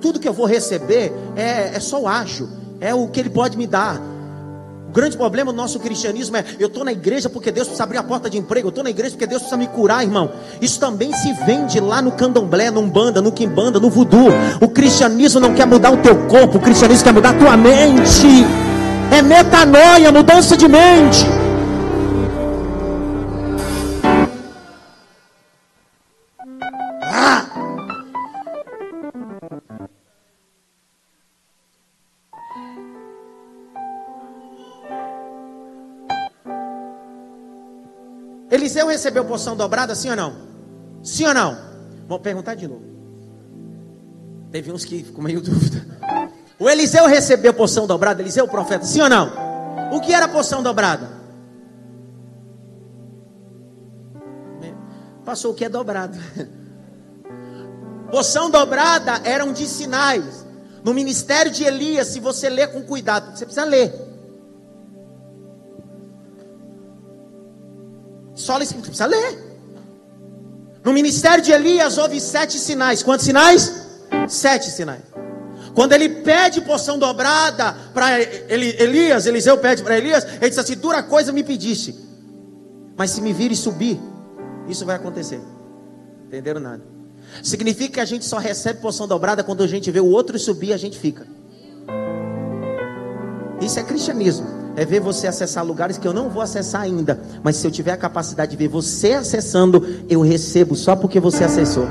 Tudo 0.00 0.18
que 0.18 0.28
eu 0.28 0.32
vou 0.32 0.46
receber 0.46 1.12
é, 1.36 1.76
é 1.76 1.80
só 1.80 2.00
o 2.00 2.08
acho, 2.08 2.48
é 2.80 2.94
o 2.94 3.08
que 3.08 3.20
Ele 3.20 3.30
pode 3.30 3.56
me 3.56 3.66
dar. 3.66 4.00
O 4.90 4.92
grande 4.92 5.16
problema 5.16 5.52
do 5.52 5.56
nosso 5.56 5.78
cristianismo 5.78 6.36
é: 6.36 6.44
eu 6.58 6.66
estou 6.66 6.84
na 6.84 6.90
igreja 6.90 7.28
porque 7.30 7.52
Deus 7.52 7.68
precisa 7.68 7.84
abrir 7.84 7.98
a 7.98 8.02
porta 8.02 8.28
de 8.28 8.36
emprego, 8.36 8.66
eu 8.66 8.70
estou 8.70 8.82
na 8.82 8.90
igreja 8.90 9.12
porque 9.12 9.26
Deus 9.26 9.42
precisa 9.42 9.56
me 9.56 9.68
curar, 9.68 10.02
irmão. 10.02 10.32
Isso 10.60 10.80
também 10.80 11.12
se 11.12 11.32
vende 11.44 11.78
lá 11.78 12.02
no 12.02 12.10
candomblé, 12.10 12.72
no 12.72 12.80
umbanda, 12.80 13.22
no 13.22 13.30
quimbanda, 13.30 13.78
no 13.78 13.88
voodoo. 13.88 14.30
O 14.60 14.68
cristianismo 14.68 15.38
não 15.38 15.54
quer 15.54 15.64
mudar 15.66 15.92
o 15.92 15.98
teu 15.98 16.16
corpo, 16.26 16.58
o 16.58 16.60
cristianismo 16.60 17.04
quer 17.04 17.12
mudar 17.12 17.30
a 17.30 17.38
tua 17.38 17.56
mente. 17.56 18.26
É 19.16 19.22
metanoia, 19.22 20.10
mudança 20.10 20.56
de 20.56 20.66
mente. 20.66 21.24
Eliseu 38.70 38.86
recebeu 38.86 39.24
porção 39.24 39.56
dobrada, 39.56 39.96
sim 39.96 40.10
ou 40.10 40.16
não? 40.16 40.32
Sim 41.02 41.26
ou 41.26 41.34
não? 41.34 41.58
Vou 42.06 42.20
perguntar 42.20 42.54
de 42.54 42.68
novo. 42.68 42.84
Teve 44.52 44.70
uns 44.70 44.84
que 44.84 45.02
ficou 45.02 45.24
meio 45.24 45.40
dúvida. 45.42 45.84
O 46.56 46.70
Eliseu 46.70 47.06
recebeu 47.06 47.52
porção 47.52 47.84
dobrada, 47.84 48.22
Eliseu 48.22 48.44
o 48.44 48.48
profeta, 48.48 48.84
sim 48.84 49.00
ou 49.00 49.08
não? 49.08 49.32
O 49.92 50.00
que 50.00 50.14
era 50.14 50.28
porção 50.28 50.62
dobrada? 50.62 51.18
Passou 55.24 55.50
o 55.50 55.54
que 55.54 55.64
é 55.64 55.68
dobrado. 55.68 56.16
Porção 58.10 58.50
dobrada 58.50 59.20
eram 59.22 59.52
de 59.52 59.66
sinais. 59.66 60.44
No 60.82 60.92
ministério 60.92 61.52
de 61.52 61.62
Elias, 61.62 62.08
se 62.08 62.18
você 62.18 62.48
ler 62.48 62.72
com 62.72 62.82
cuidado, 62.82 63.36
você 63.36 63.44
precisa 63.44 63.64
ler. 63.64 64.09
Escritura, 68.40 68.88
precisa 68.88 69.06
ler. 69.06 69.50
No 70.84 70.92
ministério 70.92 71.42
de 71.42 71.52
Elias 71.52 71.98
houve 71.98 72.20
sete 72.20 72.58
sinais. 72.58 73.02
Quantos 73.02 73.26
sinais? 73.26 73.86
Sete 74.28 74.70
sinais. 74.70 75.02
Quando 75.74 75.92
ele 75.92 76.08
pede 76.08 76.60
porção 76.62 76.98
dobrada 76.98 77.72
para 77.94 78.20
Elias, 78.20 79.26
Eliseu 79.26 79.56
pede 79.58 79.82
para 79.82 79.96
Elias, 79.96 80.24
ele 80.24 80.48
diz 80.48 80.58
assim: 80.58 80.74
dura 80.74 81.02
coisa 81.02 81.32
me 81.32 81.44
pediste, 81.44 81.94
mas 82.96 83.10
se 83.10 83.20
me 83.20 83.32
vir 83.32 83.52
e 83.52 83.56
subir, 83.56 84.00
isso 84.68 84.84
vai 84.84 84.96
acontecer. 84.96 85.40
Entenderam 86.26 86.60
nada? 86.60 86.82
Significa 87.42 87.94
que 87.94 88.00
a 88.00 88.04
gente 88.04 88.24
só 88.24 88.38
recebe 88.38 88.80
porção 88.80 89.06
dobrada 89.06 89.44
quando 89.44 89.62
a 89.62 89.66
gente 89.66 89.90
vê 89.90 90.00
o 90.00 90.06
outro 90.06 90.38
subir, 90.38 90.72
a 90.72 90.76
gente 90.76 90.98
fica. 90.98 91.26
Isso 93.60 93.78
é 93.78 93.82
cristianismo 93.82 94.59
é 94.76 94.84
ver 94.84 95.00
você 95.00 95.26
acessar 95.26 95.64
lugares 95.64 95.98
que 95.98 96.06
eu 96.06 96.12
não 96.12 96.28
vou 96.28 96.42
acessar 96.42 96.82
ainda. 96.82 97.20
Mas 97.42 97.56
se 97.56 97.66
eu 97.66 97.70
tiver 97.70 97.92
a 97.92 97.96
capacidade 97.96 98.52
de 98.52 98.56
ver 98.56 98.68
você 98.68 99.12
acessando, 99.12 99.86
eu 100.08 100.20
recebo 100.20 100.74
só 100.74 100.94
porque 100.96 101.20
você 101.20 101.44
acessou. 101.44 101.86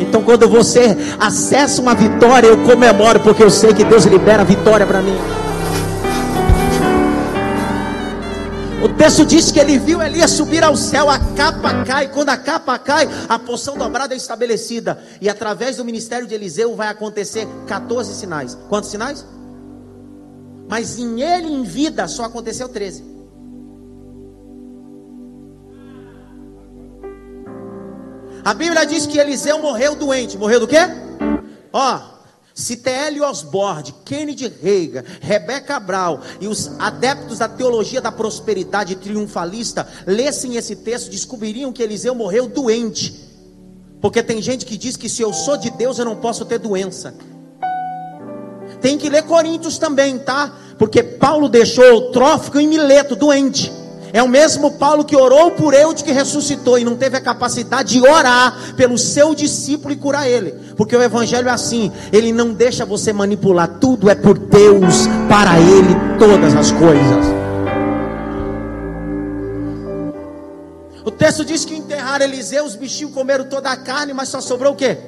Então, 0.00 0.22
quando 0.22 0.48
você 0.48 0.96
acessa 1.20 1.80
uma 1.80 1.94
vitória, 1.94 2.48
eu 2.48 2.64
comemoro, 2.64 3.20
porque 3.20 3.44
eu 3.44 3.50
sei 3.50 3.72
que 3.72 3.84
Deus 3.84 4.04
libera 4.04 4.42
a 4.42 4.44
vitória 4.44 4.84
para 4.84 5.00
mim. 5.00 5.16
O 8.82 8.88
texto 8.88 9.26
diz 9.26 9.52
que 9.52 9.60
ele 9.60 9.78
viu 9.78 10.02
Elias 10.02 10.30
subir 10.30 10.64
ao 10.64 10.74
céu, 10.74 11.10
a 11.10 11.18
capa 11.18 11.84
cai. 11.84 12.08
Quando 12.08 12.30
a 12.30 12.36
capa 12.36 12.78
cai, 12.78 13.08
a 13.28 13.38
porção 13.38 13.76
dobrada 13.76 14.14
é 14.14 14.16
estabelecida. 14.16 14.98
E 15.20 15.28
através 15.28 15.76
do 15.76 15.84
ministério 15.84 16.26
de 16.26 16.34
Eliseu 16.34 16.74
vai 16.74 16.88
acontecer 16.88 17.46
14 17.66 18.14
sinais. 18.14 18.56
Quantos 18.68 18.90
sinais? 18.90 19.24
Mas 20.70 21.00
em 21.00 21.20
ele, 21.20 21.48
em 21.48 21.64
vida, 21.64 22.06
só 22.06 22.22
aconteceu 22.22 22.68
13. 22.68 23.02
A 28.44 28.54
Bíblia 28.54 28.86
diz 28.86 29.04
que 29.04 29.18
Eliseu 29.18 29.60
morreu 29.60 29.96
doente. 29.96 30.38
Morreu 30.38 30.60
do 30.60 30.68
quê? 30.68 30.78
Ó, 31.72 32.00
se 32.54 32.76
T.L. 32.76 33.20
Osborne, 33.20 33.92
Kennedy 34.04 34.46
Reagan, 34.46 35.02
Rebecca 35.20 35.66
Cabral 35.66 36.20
e 36.40 36.46
os 36.46 36.68
adeptos 36.78 37.38
da 37.38 37.48
teologia 37.48 38.00
da 38.00 38.12
prosperidade 38.12 38.94
triunfalista 38.94 39.88
lessem 40.06 40.54
esse 40.54 40.76
texto, 40.76 41.10
descobririam 41.10 41.72
que 41.72 41.82
Eliseu 41.82 42.14
morreu 42.14 42.46
doente. 42.46 43.28
Porque 44.00 44.22
tem 44.22 44.40
gente 44.40 44.64
que 44.64 44.78
diz 44.78 44.96
que 44.96 45.08
se 45.08 45.20
eu 45.20 45.32
sou 45.32 45.56
de 45.56 45.68
Deus 45.70 45.98
eu 45.98 46.04
não 46.04 46.14
posso 46.14 46.44
ter 46.44 46.60
doença. 46.60 47.12
Tem 48.80 48.96
que 48.96 49.10
ler 49.10 49.22
Coríntios 49.22 49.78
também, 49.78 50.18
tá? 50.18 50.52
Porque 50.78 51.02
Paulo 51.02 51.48
deixou 51.48 51.94
o 51.94 52.00
Trófico 52.10 52.58
em 52.58 52.66
Mileto, 52.66 53.14
doente. 53.14 53.70
É 54.12 54.22
o 54.22 54.28
mesmo 54.28 54.72
Paulo 54.72 55.04
que 55.04 55.14
orou 55.14 55.52
por 55.52 55.72
Eude 55.72 56.02
que 56.02 56.10
ressuscitou 56.10 56.78
e 56.78 56.84
não 56.84 56.96
teve 56.96 57.16
a 57.16 57.20
capacidade 57.20 57.92
de 57.92 58.00
orar 58.00 58.74
pelo 58.76 58.98
seu 58.98 59.34
discípulo 59.34 59.92
e 59.92 59.96
curar 59.96 60.28
ele. 60.28 60.52
Porque 60.76 60.96
o 60.96 61.02
evangelho 61.02 61.48
é 61.48 61.52
assim, 61.52 61.92
ele 62.12 62.32
não 62.32 62.52
deixa 62.52 62.84
você 62.84 63.12
manipular, 63.12 63.78
tudo 63.80 64.10
é 64.10 64.14
por 64.14 64.36
Deus, 64.36 65.06
para 65.28 65.60
ele 65.60 65.94
todas 66.18 66.54
as 66.56 66.72
coisas. 66.72 67.26
O 71.04 71.10
texto 71.10 71.44
diz 71.44 71.64
que 71.64 71.74
enterraram 71.74 72.24
Eliseu, 72.24 72.64
os 72.64 72.74
bichinhos 72.74 73.14
comeram 73.14 73.44
toda 73.44 73.70
a 73.70 73.76
carne, 73.76 74.12
mas 74.12 74.28
só 74.28 74.40
sobrou 74.40 74.72
o 74.72 74.76
quê? 74.76 74.98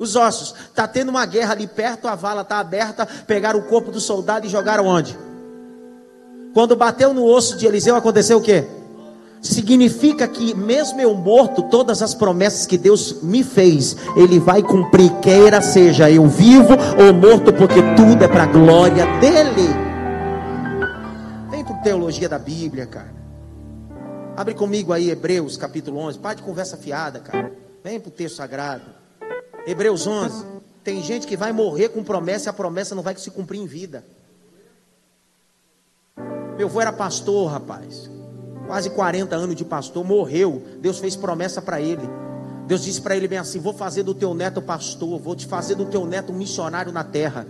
Os 0.00 0.16
ossos. 0.16 0.54
Está 0.68 0.88
tendo 0.88 1.10
uma 1.10 1.26
guerra 1.26 1.52
ali 1.52 1.66
perto, 1.66 2.08
a 2.08 2.16
vala 2.16 2.40
está 2.40 2.58
aberta. 2.58 3.06
Pegaram 3.26 3.60
o 3.60 3.64
corpo 3.64 3.92
do 3.92 4.00
soldado 4.00 4.46
e 4.46 4.48
jogaram 4.48 4.86
onde? 4.86 5.16
Quando 6.54 6.74
bateu 6.74 7.14
no 7.14 7.24
osso 7.24 7.56
de 7.56 7.66
Eliseu, 7.66 7.94
aconteceu 7.94 8.38
o 8.38 8.42
quê? 8.42 8.66
Significa 9.40 10.26
que, 10.26 10.54
mesmo 10.54 11.00
eu 11.00 11.14
morto, 11.14 11.62
todas 11.62 12.02
as 12.02 12.14
promessas 12.14 12.66
que 12.66 12.76
Deus 12.76 13.22
me 13.22 13.44
fez, 13.44 13.96
Ele 14.16 14.38
vai 14.38 14.62
cumprir, 14.62 15.10
queira 15.20 15.62
seja 15.62 16.10
eu 16.10 16.26
vivo 16.26 16.74
ou 16.98 17.14
morto, 17.14 17.52
porque 17.52 17.80
tudo 17.94 18.24
é 18.24 18.28
para 18.28 18.42
a 18.42 18.46
glória 18.46 19.06
dEle. 19.18 19.68
Vem 21.50 21.64
para 21.64 21.76
teologia 21.76 22.28
da 22.28 22.38
Bíblia, 22.38 22.86
cara. 22.86 23.14
Abre 24.36 24.54
comigo 24.54 24.92
aí, 24.92 25.10
Hebreus 25.10 25.56
capítulo 25.56 25.98
11. 25.98 26.18
Pai 26.18 26.34
de 26.34 26.42
conversa 26.42 26.76
fiada, 26.76 27.20
cara. 27.20 27.52
Vem 27.82 27.98
para 27.98 28.08
o 28.08 28.12
texto 28.12 28.36
sagrado. 28.36 28.99
Hebreus 29.66 30.06
11. 30.06 30.46
Tem 30.82 31.02
gente 31.02 31.26
que 31.26 31.36
vai 31.36 31.52
morrer 31.52 31.90
com 31.90 32.02
promessa 32.02 32.48
e 32.48 32.50
a 32.50 32.52
promessa 32.52 32.94
não 32.94 33.02
vai 33.02 33.16
se 33.16 33.30
cumprir 33.30 33.60
em 33.60 33.66
vida. 33.66 34.04
Meu 36.56 36.66
avô 36.66 36.80
era 36.80 36.92
pastor, 36.92 37.50
rapaz. 37.50 38.10
Quase 38.66 38.90
40 38.90 39.34
anos 39.34 39.56
de 39.56 39.64
pastor, 39.64 40.04
morreu. 40.04 40.62
Deus 40.80 40.98
fez 40.98 41.16
promessa 41.16 41.60
para 41.60 41.80
ele. 41.80 42.08
Deus 42.66 42.84
disse 42.84 43.00
para 43.00 43.16
ele 43.16 43.26
bem 43.26 43.38
assim: 43.38 43.58
Vou 43.58 43.72
fazer 43.72 44.02
do 44.02 44.14
teu 44.14 44.32
neto 44.32 44.62
pastor, 44.62 45.18
vou 45.18 45.34
te 45.34 45.46
fazer 45.46 45.74
do 45.74 45.86
teu 45.86 46.06
neto 46.06 46.32
um 46.32 46.36
missionário 46.36 46.92
na 46.92 47.02
terra. 47.02 47.46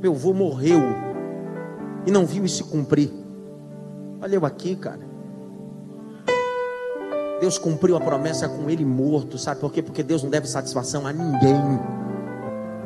Meu 0.00 0.12
avô 0.12 0.32
morreu 0.32 0.80
e 2.06 2.10
não 2.10 2.24
viu 2.24 2.44
isso 2.44 2.66
cumprir. 2.66 3.10
Olha 4.20 4.36
eu 4.36 4.46
aqui, 4.46 4.76
cara. 4.76 5.03
Deus 7.44 7.58
cumpriu 7.58 7.94
a 7.94 8.00
promessa 8.00 8.48
com 8.48 8.70
ele 8.70 8.86
morto, 8.86 9.36
sabe 9.36 9.60
por 9.60 9.70
quê? 9.70 9.82
Porque 9.82 10.02
Deus 10.02 10.22
não 10.22 10.30
deve 10.30 10.48
satisfação 10.48 11.06
a 11.06 11.12
ninguém. 11.12 11.60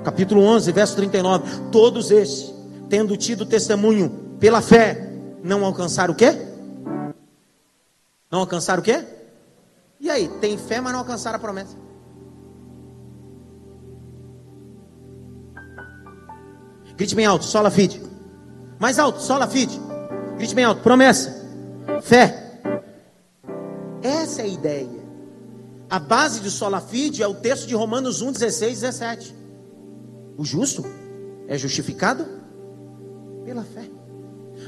Capítulo 0.03 0.43
11, 0.43 0.73
verso 0.73 0.97
39. 0.97 1.71
Todos 1.71 2.11
estes, 2.11 2.53
tendo 2.89 3.17
tido 3.17 3.47
testemunho 3.47 4.11
pela 4.41 4.61
fé, 4.61 5.13
não 5.45 5.65
alcançaram 5.65 6.13
o 6.13 6.17
quê? 6.17 6.37
Não 8.29 8.41
alcançaram 8.41 8.81
o 8.81 8.85
quê? 8.85 9.05
E 10.01 10.11
aí, 10.11 10.27
tem 10.41 10.59
fé, 10.59 10.81
mas 10.81 10.93
não 10.93 10.99
alcançaram 10.99 11.37
a 11.37 11.41
promessa. 11.41 11.77
Grite 16.97 17.15
bem 17.15 17.27
alto, 17.27 17.45
sola 17.45 17.71
fide. 17.71 18.03
Mais 18.77 18.99
alto, 18.99 19.23
sola 19.23 19.47
fide. 19.47 19.81
Grite 20.37 20.53
bem 20.53 20.65
alto, 20.65 20.83
promessa, 20.83 21.47
fé, 22.03 22.48
essa 24.03 24.43
é 24.43 24.45
a 24.45 24.49
ideia. 24.49 25.09
A 25.91 25.99
base 25.99 26.41
do 26.41 26.51
sola 26.51 26.81
fide 26.81 27.23
é 27.23 27.27
o 27.27 27.35
texto 27.35 27.67
de 27.67 27.75
Romanos 27.75 28.21
1, 28.21 28.33
16, 28.33 28.81
17. 28.81 29.35
O 30.37 30.45
justo 30.45 30.85
é 31.47 31.57
justificado 31.57 32.27
pela 33.45 33.65
fé. 33.65 33.89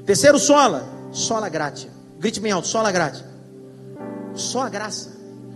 Terceiro 0.05 0.39
sola, 0.39 0.89
sola 1.13 1.49
gratia. 1.49 1.91
Grite 2.19 2.41
bem 2.41 2.53
alto, 2.53 2.67
sola 2.67 2.91
gratia. 2.91 3.27
Só 4.35 4.63
a 4.63 4.69
graça. 4.69 5.11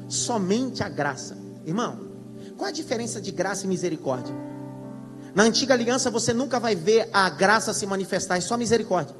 Somente 0.08 0.82
a 0.82 0.88
graça. 0.88 1.36
Irmão, 1.64 2.10
qual 2.56 2.68
a 2.68 2.72
diferença 2.72 3.20
de 3.20 3.30
graça 3.30 3.64
e 3.64 3.68
misericórdia? 3.68 4.34
Na 5.34 5.42
antiga 5.42 5.74
aliança 5.74 6.10
você 6.10 6.32
nunca 6.32 6.60
vai 6.60 6.76
ver 6.76 7.08
a 7.12 7.28
graça 7.30 7.72
se 7.72 7.86
manifestar, 7.86 8.36
é 8.36 8.40
só 8.40 8.56
misericórdia. 8.56 9.16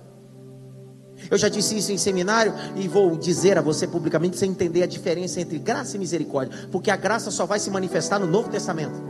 Eu 1.31 1.39
já 1.39 1.49
disse 1.49 1.77
isso 1.77 1.93
em 1.93 1.99
seminário 1.99 2.53
e 2.77 2.87
vou 2.87 3.17
dizer 3.17 3.57
a 3.59 3.63
você 3.63 3.87
publicamente 3.87 4.37
sem 4.37 4.51
entender 4.51 4.83
a 4.83 4.87
diferença 4.87 5.41
entre 5.41 5.59
graça 5.59 5.97
e 5.97 5.99
misericórdia, 5.99 6.69
porque 6.71 6.91
a 6.91 6.97
graça 6.97 7.31
só 7.31 7.47
vai 7.47 7.59
se 7.59 7.71
manifestar 7.71 8.19
no 8.19 8.27
Novo 8.27 8.49
Testamento. 8.49 9.03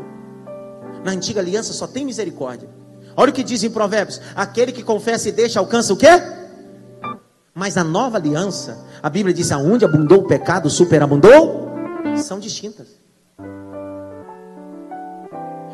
Na 1.05 1.12
antiga 1.12 1.40
aliança 1.40 1.72
só 1.72 1.86
tem 1.86 2.05
misericórdia. 2.05 2.68
Olha 3.16 3.30
o 3.30 3.32
que 3.34 3.42
diz 3.42 3.62
em 3.62 3.70
Provérbios: 3.70 4.20
aquele 4.34 4.72
que 4.72 4.82
confessa 4.82 5.28
e 5.28 5.32
deixa 5.32 5.59
alcança 5.59 5.92
o 5.92 5.96
quê? 5.96 6.09
Mas 7.55 7.74
na 7.74 7.84
nova 7.84 8.16
aliança, 8.16 8.84
a 9.02 9.11
Bíblia 9.11 9.34
diz: 9.34 9.52
aonde 9.52 9.84
abundou 9.84 10.20
o 10.20 10.26
pecado, 10.26 10.70
superabundou, 10.70 11.68
são 12.16 12.38
distintas. 12.38 12.88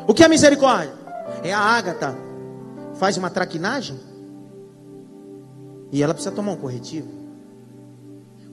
O 0.07 0.13
que 0.13 0.23
é 0.23 0.27
misericórdia? 0.27 0.93
É 1.43 1.53
a 1.53 1.59
Ágata 1.59 2.15
faz 2.95 3.17
uma 3.17 3.29
traquinagem 3.29 3.97
e 5.91 6.01
ela 6.01 6.13
precisa 6.13 6.33
tomar 6.33 6.53
um 6.53 6.57
corretivo. 6.57 7.07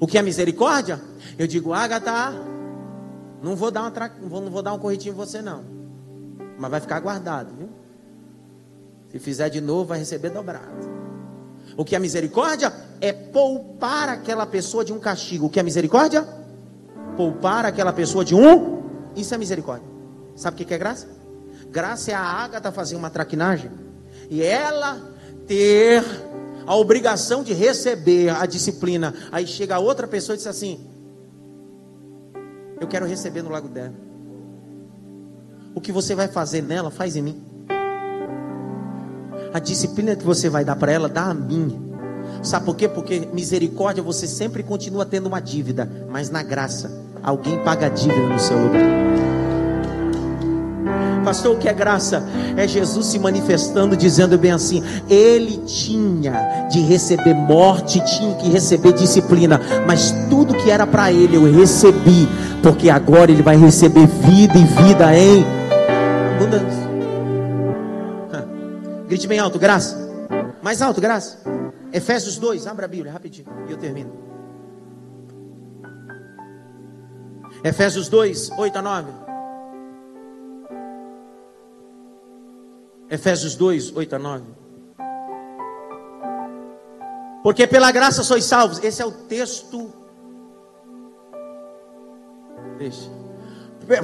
O 0.01 0.07
que 0.07 0.19
é 0.19 0.23
misericórdia? 0.23 1.01
Eu 1.39 1.47
digo, 1.47 1.73
Ágata, 1.73 2.33
não 3.43 3.55
vou 3.55 3.71
dar 3.71 3.83
uma 3.83 3.91
tra... 3.91 4.11
não 4.21 4.51
vou 4.51 4.63
dar 4.63 4.73
um 4.73 4.79
corretivo 4.79 5.17
em 5.17 5.27
você 5.27 5.41
não, 5.41 5.65
mas 6.59 6.71
vai 6.71 6.81
ficar 6.81 7.01
guardado, 7.01 7.55
viu? 7.57 7.69
Se 9.11 9.19
fizer 9.19 9.49
de 9.49 9.61
novo, 9.61 9.87
vai 9.87 9.99
receber 9.99 10.31
dobrado. 10.31 10.99
O 11.77 11.85
que 11.85 11.97
é 11.97 11.99
misericórdia? 11.99 12.73
É 13.01 13.13
poupar 13.13 14.09
aquela 14.09 14.45
pessoa 14.45 14.85
de 14.85 14.93
um 14.93 14.99
castigo. 14.99 15.47
O 15.47 15.51
que 15.51 15.61
é 15.61 15.63
misericórdia? 15.63 16.27
Poupar 17.17 17.65
aquela 17.65 17.93
pessoa 17.93 18.25
de 18.25 18.35
um. 18.35 18.83
Isso 19.17 19.35
é 19.35 19.39
misericórdia. 19.39 19.87
Sabe 20.37 20.63
o 20.63 20.67
que 20.67 20.75
é 20.75 20.79
graça? 20.79 21.09
Graça 21.71 22.11
é 22.11 22.15
a 22.15 22.21
Ágata 22.21 22.73
fazer 22.73 22.97
uma 22.97 23.11
traquinagem 23.11 23.71
e 24.31 24.43
ela 24.43 25.01
ter 25.47 26.03
a 26.69 26.77
obrigação 26.77 27.43
de 27.43 27.55
receber 27.55 28.29
a 28.29 28.45
disciplina. 28.45 29.15
Aí 29.33 29.47
chega 29.47 29.79
outra 29.79 30.07
pessoa 30.07 30.35
e 30.35 30.37
diz 30.37 30.47
assim: 30.47 30.87
Eu 32.79 32.87
quero 32.87 33.07
receber 33.07 33.41
no 33.41 33.49
lago 33.49 33.69
dela. 33.69 33.95
O 35.75 35.81
que 35.81 35.91
você 35.91 36.15
vai 36.15 36.29
fazer 36.29 36.63
nela, 36.63 36.91
faz 36.91 37.17
em 37.17 37.23
mim. 37.23 37.43
A 39.55 39.59
disciplina 39.59 40.15
que 40.15 40.25
você 40.25 40.51
vai 40.51 40.63
dar 40.63 40.77
para 40.77 40.93
ela, 40.93 41.09
dá 41.09 41.31
a 41.31 41.35
mim. 41.35 41.91
Sabe 42.43 42.67
por 42.67 42.77
quê? 42.77 42.87
Porque 42.87 43.27
misericórdia 43.33 44.03
você 44.03 44.27
sempre 44.27 44.63
continua 44.63 45.07
tendo 45.07 45.27
uma 45.27 45.41
dívida, 45.41 45.91
mas 46.11 46.29
na 46.29 46.43
graça, 46.43 47.03
alguém 47.23 47.65
paga 47.65 47.87
a 47.87 47.89
dívida 47.89 48.29
no 48.29 48.39
seu 48.39 48.59
lugar. 48.59 49.18
Pastor, 51.25 51.55
o 51.55 51.59
que 51.59 51.69
é 51.69 51.73
graça? 51.73 52.23
É 52.57 52.67
Jesus 52.67 53.07
se 53.07 53.19
manifestando, 53.19 53.97
dizendo 53.97 54.39
bem 54.39 54.53
assim: 54.53 54.83
Ele 55.09 55.59
tinha 55.59 56.69
de 56.71 56.81
receber 56.81 57.35
morte, 57.35 58.03
tinha 58.05 58.35
que 58.37 58.49
receber 58.49 58.93
disciplina, 58.93 59.61
mas 59.87 60.15
tudo 60.31 60.55
que 60.55 60.71
era 60.71 60.87
para 60.87 61.13
ele 61.13 61.37
eu 61.37 61.45
recebi, 61.53 62.29
porque 62.63 62.89
agora 62.89 63.31
ele 63.31 63.43
vai 63.43 63.57
receber 63.57 64.07
vida 64.07 64.57
e 64.57 64.65
vida 64.65 65.15
em 65.17 65.45
abundância. 66.37 66.89
Grite 69.09 69.27
bem 69.27 69.39
alto, 69.39 69.59
graça. 69.59 69.97
Mais 70.63 70.83
alto, 70.83 71.01
graça. 71.01 71.39
Efésios 71.93 72.37
2, 72.37 72.67
abra 72.67 72.85
a 72.85 72.89
Bíblia 72.89 73.11
rapidinho 73.11 73.49
e 73.67 73.73
eu 73.73 73.79
termino. 73.79 74.13
Efésios 77.65 78.09
2, 78.09 78.51
8 78.59 78.79
a 78.79 78.83
9. 78.83 79.28
Efésios 83.11 83.55
2, 83.55 83.97
8 83.97 84.17
a 84.17 84.19
9. 84.19 84.45
Porque 87.43 87.67
pela 87.67 87.91
graça 87.91 88.23
sois 88.23 88.45
salvos. 88.45 88.83
Esse 88.83 89.01
é 89.01 89.07
o 89.07 89.13
texto. 89.13 89.93
Deixa. 92.79 93.11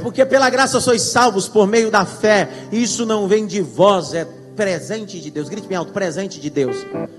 Porque 0.02 0.24
pela 0.24 0.48
graça 0.48 0.80
sois 0.80 1.02
salvos 1.02 1.46
por 1.46 1.66
meio 1.66 1.90
da 1.90 2.06
fé. 2.06 2.48
Isso 2.72 3.04
não 3.04 3.28
vem 3.28 3.46
de 3.46 3.60
vós, 3.60 4.14
é 4.14 4.24
presente 4.24 5.20
de 5.20 5.30
Deus. 5.30 5.48
Grite 5.48 5.68
bem 5.68 5.76
alto, 5.76 5.92
presente 5.92 6.40
de 6.40 6.48
Deus. 6.48 6.76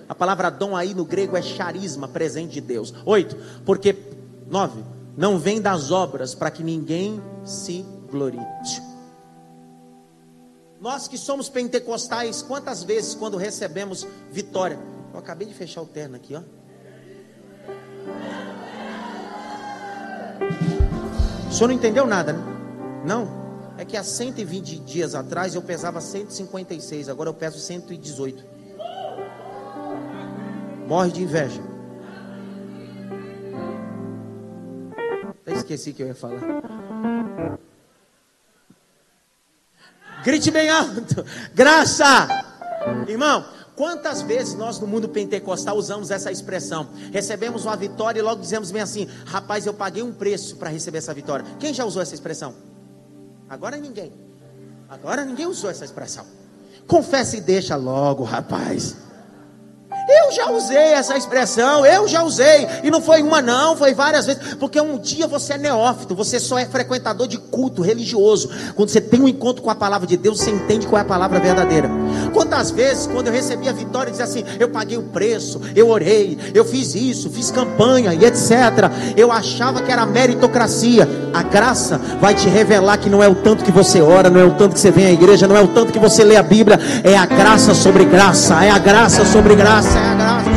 A 0.09 0.15
palavra 0.15 0.49
dom 0.49 0.75
aí 0.75 0.93
no 0.93 1.05
grego 1.05 1.37
é 1.37 1.41
charisma, 1.41 2.07
presente 2.07 2.53
de 2.53 2.61
Deus. 2.61 2.93
Oito. 3.05 3.37
Porque, 3.63 3.95
nove. 4.49 4.83
Não 5.15 5.37
vem 5.37 5.61
das 5.61 5.91
obras 5.91 6.33
para 6.33 6.51
que 6.51 6.63
ninguém 6.63 7.21
se 7.43 7.85
glorie. 8.09 8.39
Nós 10.85 11.07
que 11.07 11.17
somos 11.17 11.49
pentecostais, 11.49 12.43
quantas 12.43 12.83
vezes 12.83 13.15
quando 13.15 13.37
recebemos 13.37 14.05
vitória? 14.29 14.77
Eu 15.11 15.17
acabei 15.17 15.47
de 15.47 15.53
fechar 15.55 15.81
o 15.81 15.87
terno 15.87 16.15
aqui, 16.15 16.35
ó. 16.35 16.43
O 21.49 21.51
senhor 21.51 21.69
não 21.69 21.73
entendeu 21.73 22.05
nada, 22.05 22.33
né? 22.33 22.43
Não. 23.03 23.27
É 23.79 23.83
que 23.83 23.97
há 23.97 24.03
120 24.03 24.77
dias 24.81 25.15
atrás 25.15 25.55
eu 25.55 25.63
pesava 25.63 25.99
156, 25.99 27.09
agora 27.09 27.31
eu 27.31 27.33
peso 27.33 27.57
118. 27.57 28.45
Morre 30.87 31.09
de 31.09 31.23
inveja. 31.23 31.63
Até 35.41 35.53
esqueci 35.53 35.93
que 35.93 36.03
eu 36.03 36.07
ia 36.09 36.13
falar. 36.13 36.41
Grite 40.25 40.49
bem 40.49 40.71
alto. 40.71 41.23
Graça. 41.53 42.27
Irmão, 43.07 43.45
quantas 43.75 44.23
vezes 44.23 44.55
nós 44.55 44.79
no 44.79 44.87
mundo 44.87 45.07
pentecostal 45.07 45.77
usamos 45.77 46.09
essa 46.09 46.31
expressão? 46.31 46.89
Recebemos 47.13 47.63
uma 47.65 47.75
vitória 47.75 48.19
e 48.19 48.23
logo 48.23 48.41
dizemos 48.41 48.71
bem 48.71 48.81
assim: 48.81 49.07
rapaz, 49.25 49.67
eu 49.67 49.73
paguei 49.73 50.01
um 50.01 50.11
preço 50.11 50.55
para 50.55 50.71
receber 50.71 50.97
essa 50.97 51.13
vitória. 51.13 51.45
Quem 51.59 51.75
já 51.75 51.85
usou 51.85 52.01
essa 52.01 52.15
expressão? 52.15 52.55
Agora 53.47 53.77
ninguém. 53.77 54.11
Agora 54.89 55.23
ninguém 55.23 55.45
usou 55.45 55.69
essa 55.69 55.85
expressão. 55.85 56.25
Confessa 56.87 57.37
e 57.37 57.41
deixa 57.41 57.75
logo, 57.75 58.23
rapaz. 58.23 58.95
Eu 60.07 60.31
já 60.31 60.51
usei 60.51 60.93
essa 60.93 61.17
expressão, 61.17 61.83
eu 61.83 62.07
já 62.07 62.21
usei, 62.21 62.67
e 62.83 62.91
não 62.91 63.01
foi 63.01 63.23
uma 63.23 63.41
não, 63.41 63.75
foi 63.75 63.93
várias 63.95 64.27
vezes, 64.27 64.53
porque 64.59 64.79
um 64.79 64.99
dia 64.99 65.25
você 65.25 65.53
é 65.53 65.57
neófito, 65.57 66.13
você 66.13 66.39
só 66.39 66.59
é 66.59 66.65
frequentador 66.65 67.27
de 67.27 67.39
culto 67.39 67.81
religioso. 67.81 68.49
Quando 68.75 68.89
você 68.89 69.01
tem 69.01 69.19
um 69.19 69.27
encontro 69.27 69.63
com 69.63 69.69
a 69.71 69.75
palavra 69.75 70.05
de 70.05 70.15
Deus, 70.15 70.39
você 70.39 70.51
entende 70.51 70.85
qual 70.85 70.99
é 70.99 71.01
a 71.01 71.07
palavra 71.07 71.39
verdadeira. 71.39 71.89
Quantas 72.33 72.69
vezes, 72.69 73.07
quando 73.07 73.27
eu 73.27 73.33
recebi 73.33 73.67
a 73.67 73.71
vitória, 73.71 74.11
dizia 74.11 74.25
assim: 74.25 74.43
eu 74.59 74.69
paguei 74.69 74.97
o 74.97 75.03
preço, 75.03 75.59
eu 75.75 75.89
orei, 75.89 76.37
eu 76.53 76.63
fiz 76.63 76.93
isso, 76.93 77.29
fiz 77.31 77.49
campanha 77.49 78.13
e 78.13 78.25
etc. 78.25 78.51
Eu 79.17 79.31
achava 79.31 79.81
que 79.81 79.91
era 79.91 80.05
meritocracia. 80.05 81.07
A 81.33 81.41
graça 81.41 81.99
vai 82.21 82.35
te 82.35 82.47
revelar 82.47 82.97
que 82.97 83.09
não 83.09 83.23
é 83.23 83.27
o 83.27 83.35
tanto 83.35 83.63
que 83.63 83.71
você 83.71 84.01
ora, 84.01 84.29
não 84.29 84.39
é 84.39 84.45
o 84.45 84.53
tanto 84.53 84.73
que 84.73 84.79
você 84.79 84.91
vem 84.91 85.07
à 85.07 85.11
igreja, 85.11 85.47
não 85.47 85.57
é 85.57 85.61
o 85.61 85.67
tanto 85.67 85.91
que 85.91 85.99
você 85.99 86.23
lê 86.23 86.35
a 86.35 86.43
Bíblia, 86.43 86.79
é 87.03 87.17
a 87.17 87.25
graça 87.25 87.73
sobre 87.73 88.05
graça, 88.05 88.63
é 88.63 88.69
a 88.69 88.77
graça 88.77 89.25
sobre 89.25 89.55
graça 89.55 89.94
é 89.95 90.05
a 90.05 90.15
graça. 90.15 90.49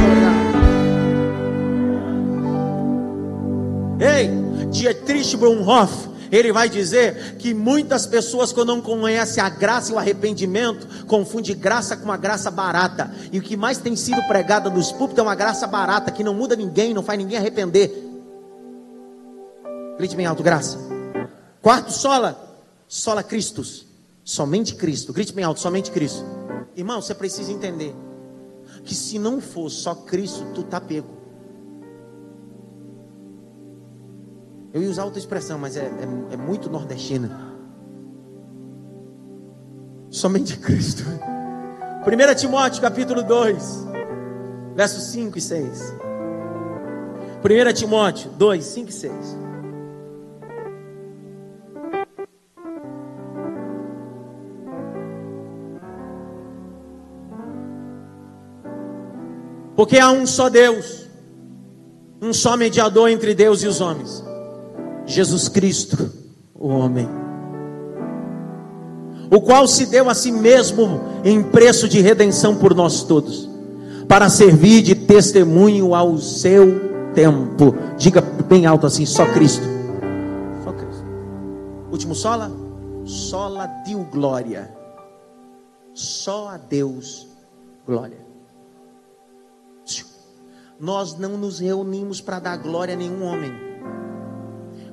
Ei, 4.01 4.31
Dietrich 4.71 5.37
Bonhoeffer, 5.37 6.11
ele 6.31 6.53
vai 6.53 6.69
dizer 6.69 7.37
que 7.39 7.55
muitas 7.55 8.07
pessoas, 8.07 8.53
quando 8.53 8.69
não 8.69 8.81
conhecem 8.81 9.43
a 9.43 9.49
graça 9.49 9.91
e 9.91 9.95
o 9.95 9.99
arrependimento, 9.99 11.05
confundem 11.07 11.57
graça 11.57 11.97
com 11.97 12.05
uma 12.05 12.17
graça 12.17 12.51
barata. 12.51 13.11
E 13.33 13.39
o 13.39 13.43
que 13.43 13.57
mais 13.57 13.79
tem 13.79 13.97
sido 13.97 14.23
pregado 14.29 14.71
nos 14.71 14.93
púlpitos 14.93 15.19
é 15.19 15.23
uma 15.23 15.35
graça 15.35 15.67
barata, 15.67 16.11
que 16.11 16.23
não 16.23 16.35
muda 16.35 16.55
ninguém, 16.55 16.95
não 16.95 17.03
faz 17.03 17.19
ninguém 17.19 17.39
arrepender. 17.39 18.05
Grite 19.97 20.15
bem 20.15 20.27
alto, 20.27 20.43
graça. 20.43 20.79
Quarto, 21.61 21.93
sola. 21.93 22.47
Sola 22.87 23.23
Cristos. 23.23 23.87
Somente 24.25 24.75
Cristo. 24.75 25.13
Grite 25.13 25.33
bem 25.33 25.45
alto, 25.45 25.61
somente 25.61 25.91
Cristo. 25.91 26.25
Irmão, 26.77 27.03
você 27.03 27.15
precisa 27.15 27.51
entender 27.51 27.95
que 28.85 28.95
se 28.95 29.19
não 29.19 29.41
for 29.41 29.69
só 29.71 29.95
Cristo, 29.95 30.45
tu 30.55 30.63
tá 30.63 30.81
pego. 30.81 31.19
Eu 34.73 34.83
ia 34.83 34.91
usar 34.91 35.05
outra 35.05 35.19
expressão, 35.19 35.59
mas 35.59 35.77
é, 35.77 35.87
é, 35.87 36.35
é 36.35 36.37
muito 36.37 36.71
nordestina. 36.71 37.57
Somente 40.11 40.59
Cristo. 40.59 41.05
1 42.07 42.35
Timóteo 42.37 42.81
capítulo 42.81 43.23
2, 43.23 43.87
versos 44.75 45.05
5 45.05 45.37
e 45.37 45.41
6. 45.41 45.95
1 47.45 47.73
Timóteo 47.75 48.31
2, 48.31 48.65
5 48.65 48.89
e 48.89 48.93
6. 48.93 49.13
Porque 59.79 59.97
há 59.97 60.11
um 60.11 60.27
só 60.27 60.49
Deus, 60.49 61.07
um 62.21 62.33
só 62.33 62.57
mediador 62.57 63.09
entre 63.09 63.33
Deus 63.33 63.63
e 63.63 63.69
os 63.69 63.81
homens, 63.81 64.25
Jesus 65.07 65.49
Cristo, 65.49 66.11
o 66.53 66.67
homem, 66.67 67.09
o 69.31 69.41
qual 69.41 69.69
se 69.69 69.87
deu 69.87 70.11
a 70.11 70.15
si 70.15 70.33
mesmo 70.33 71.01
em 71.25 71.41
preço 71.45 71.89
de 71.89 72.01
redenção 72.01 72.57
por 72.57 72.75
nós 72.75 73.05
todos, 73.05 73.49
para 74.09 74.29
servir 74.29 74.83
de 74.83 74.97
testemunho 74.97 75.95
ao 75.95 76.19
seu 76.19 77.13
tempo. 77.15 77.73
Diga 77.97 78.21
bem 78.21 78.67
alto 78.67 78.85
assim: 78.85 79.07
só 79.07 79.25
Cristo. 79.27 79.63
Só 80.65 80.73
Cristo. 80.73 81.05
Último 81.93 82.17
sola? 82.17 82.51
Sola 83.05 83.67
deu 83.87 84.01
glória. 84.11 84.75
Só 85.95 86.49
a 86.49 86.57
Deus 86.57 87.29
glória. 87.87 88.28
Nós 90.81 91.19
não 91.19 91.37
nos 91.37 91.59
reunimos 91.59 92.21
para 92.21 92.39
dar 92.39 92.57
glória 92.57 92.95
a 92.95 92.97
nenhum 92.97 93.25
homem. 93.25 93.53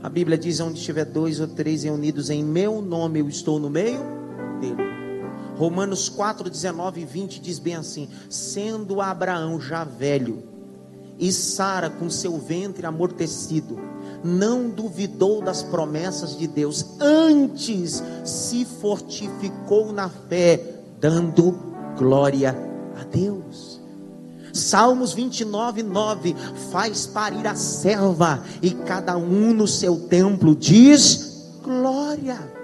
A 0.01 0.09
Bíblia 0.09 0.37
diz: 0.37 0.59
onde 0.59 0.79
estiver 0.79 1.05
dois 1.05 1.39
ou 1.39 1.47
três 1.47 1.83
reunidos 1.83 2.29
em 2.29 2.43
meu 2.43 2.81
nome, 2.81 3.19
eu 3.19 3.29
estou 3.29 3.59
no 3.59 3.69
meio 3.69 3.99
dele. 4.59 4.83
Romanos 5.57 6.09
4, 6.09 6.49
19 6.49 7.01
e 7.01 7.05
20 7.05 7.39
diz 7.39 7.59
bem 7.59 7.75
assim: 7.75 8.09
sendo 8.29 8.99
Abraão 8.99 9.59
já 9.61 9.83
velho, 9.83 10.43
e 11.19 11.31
Sara 11.31 11.89
com 11.89 12.09
seu 12.09 12.37
ventre 12.39 12.85
amortecido, 12.85 13.77
não 14.23 14.69
duvidou 14.69 15.41
das 15.41 15.63
promessas 15.63 16.37
de 16.37 16.47
Deus, 16.47 16.99
antes 16.99 18.03
se 18.23 18.65
fortificou 18.65 19.93
na 19.93 20.09
fé, 20.09 20.81
dando 20.99 21.57
glória 21.97 22.55
a 22.99 23.03
Deus. 23.03 23.74
Salmos 24.55 25.11
29, 25.11 25.83
9: 25.83 26.35
faz 26.71 27.05
parir 27.05 27.45
a 27.45 27.55
serva, 27.55 28.41
e 28.61 28.71
cada 28.71 29.17
um 29.17 29.53
no 29.53 29.67
seu 29.67 29.99
templo 29.99 30.55
diz 30.55 31.59
glória. 31.61 32.55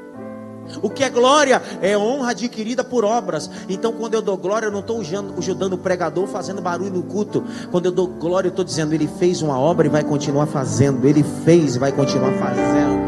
O 0.81 0.89
que 0.89 1.03
é 1.03 1.09
glória? 1.09 1.61
É 1.81 1.97
honra 1.97 2.31
adquirida 2.31 2.81
por 2.81 3.03
obras. 3.03 3.49
Então, 3.67 3.91
quando 3.91 4.13
eu 4.13 4.21
dou 4.21 4.37
glória, 4.37 4.67
eu 4.67 4.71
não 4.71 4.79
estou 4.79 5.01
ajudando 5.37 5.73
o 5.73 5.77
pregador 5.77 6.27
fazendo 6.27 6.61
barulho 6.61 6.93
no 6.93 7.03
culto. 7.03 7.43
Quando 7.71 7.87
eu 7.87 7.91
dou 7.91 8.07
glória, 8.07 8.47
eu 8.47 8.51
estou 8.51 8.63
dizendo: 8.63 8.93
Ele 8.93 9.09
fez 9.19 9.41
uma 9.41 9.59
obra 9.59 9.87
e 9.87 9.89
vai 9.89 10.03
continuar 10.03 10.45
fazendo. 10.45 11.05
Ele 11.05 11.23
fez 11.43 11.75
e 11.75 11.79
vai 11.79 11.91
continuar 11.91 12.31
fazendo. 12.35 13.01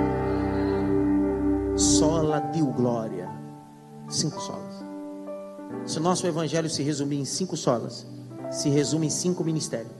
Sola 1.77 2.41
deu 2.53 2.65
glória. 2.65 3.29
Cinco 4.09 4.41
solas. 4.41 4.83
Se 5.85 5.99
o 5.99 6.01
nosso 6.01 6.27
evangelho 6.27 6.69
se 6.69 6.83
resumir 6.83 7.19
em 7.19 7.25
cinco 7.25 7.55
solas, 7.55 8.05
se 8.53 8.69
resume 8.69 9.07
em 9.07 9.09
cinco 9.09 9.43
ministérios. 9.43 9.91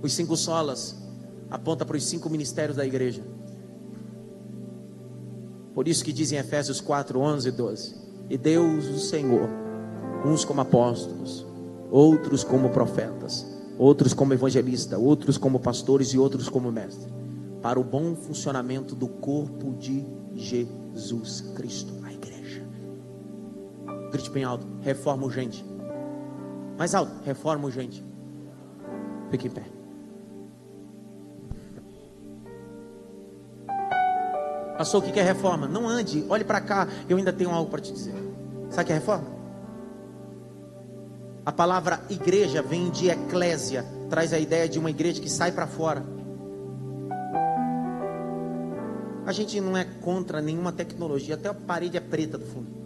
Os 0.00 0.14
cinco 0.14 0.36
solas 0.36 0.96
aponta 1.50 1.84
para 1.84 1.96
os 1.96 2.04
cinco 2.04 2.30
ministérios 2.30 2.76
da 2.76 2.86
igreja. 2.86 3.22
Por 5.74 5.88
isso 5.88 6.04
que 6.04 6.12
dizem 6.12 6.38
Efésios 6.38 6.80
4, 6.80 7.18
11 7.18 7.48
e 7.48 7.52
12. 7.52 7.94
E 8.30 8.38
Deus, 8.38 8.86
o 8.86 8.98
Senhor, 8.98 9.48
uns 10.24 10.44
como 10.44 10.60
apóstolos, 10.60 11.44
outros 11.90 12.44
como 12.44 12.70
profetas, 12.70 13.46
outros 13.76 14.14
como 14.14 14.34
evangelistas, 14.34 14.98
outros 14.98 15.36
como 15.36 15.58
pastores 15.58 16.08
e 16.08 16.18
outros 16.18 16.48
como 16.48 16.70
mestres, 16.70 17.12
para 17.60 17.80
o 17.80 17.84
bom 17.84 18.14
funcionamento 18.14 18.94
do 18.94 19.08
corpo 19.08 19.72
de 19.74 20.04
Jesus 20.34 21.40
Cristo. 21.54 22.01
Grite 24.12 24.30
bem 24.30 24.44
alto. 24.44 24.66
Reforma 24.82 25.24
urgente. 25.24 25.64
Mais 26.78 26.94
alto. 26.94 27.12
Reforma 27.24 27.64
urgente. 27.64 28.04
Fique 29.30 29.48
em 29.48 29.50
pé. 29.50 29.64
Passou 34.76 35.00
o 35.00 35.02
que 35.02 35.18
é 35.18 35.22
reforma? 35.22 35.68
Não 35.68 35.88
ande, 35.88 36.24
olhe 36.28 36.42
para 36.42 36.60
cá, 36.60 36.88
eu 37.08 37.16
ainda 37.16 37.32
tenho 37.32 37.50
algo 37.50 37.70
para 37.70 37.80
te 37.80 37.92
dizer. 37.92 38.14
Sabe 38.68 38.82
o 38.82 38.86
que 38.86 38.92
é 38.92 38.96
reforma? 38.96 39.26
A 41.46 41.52
palavra 41.52 42.02
igreja 42.10 42.62
vem 42.62 42.90
de 42.90 43.08
eclésia, 43.08 43.84
traz 44.10 44.32
a 44.32 44.38
ideia 44.38 44.68
de 44.68 44.78
uma 44.78 44.90
igreja 44.90 45.20
que 45.20 45.30
sai 45.30 45.52
para 45.52 45.66
fora. 45.66 46.04
A 49.24 49.30
gente 49.30 49.60
não 49.60 49.76
é 49.76 49.84
contra 49.84 50.40
nenhuma 50.40 50.72
tecnologia, 50.72 51.36
até 51.36 51.48
a 51.48 51.54
parede 51.54 51.96
é 51.96 52.00
preta 52.00 52.36
do 52.36 52.44
fundo. 52.44 52.81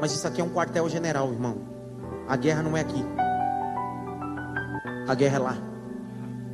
Mas 0.00 0.12
isso 0.12 0.26
aqui 0.26 0.40
é 0.40 0.44
um 0.44 0.50
quartel-general, 0.50 1.32
irmão. 1.32 1.58
A 2.28 2.36
guerra 2.36 2.62
não 2.62 2.76
é 2.76 2.80
aqui. 2.80 3.04
A 5.08 5.14
guerra 5.14 5.36
é 5.36 5.38
lá. 5.38 5.56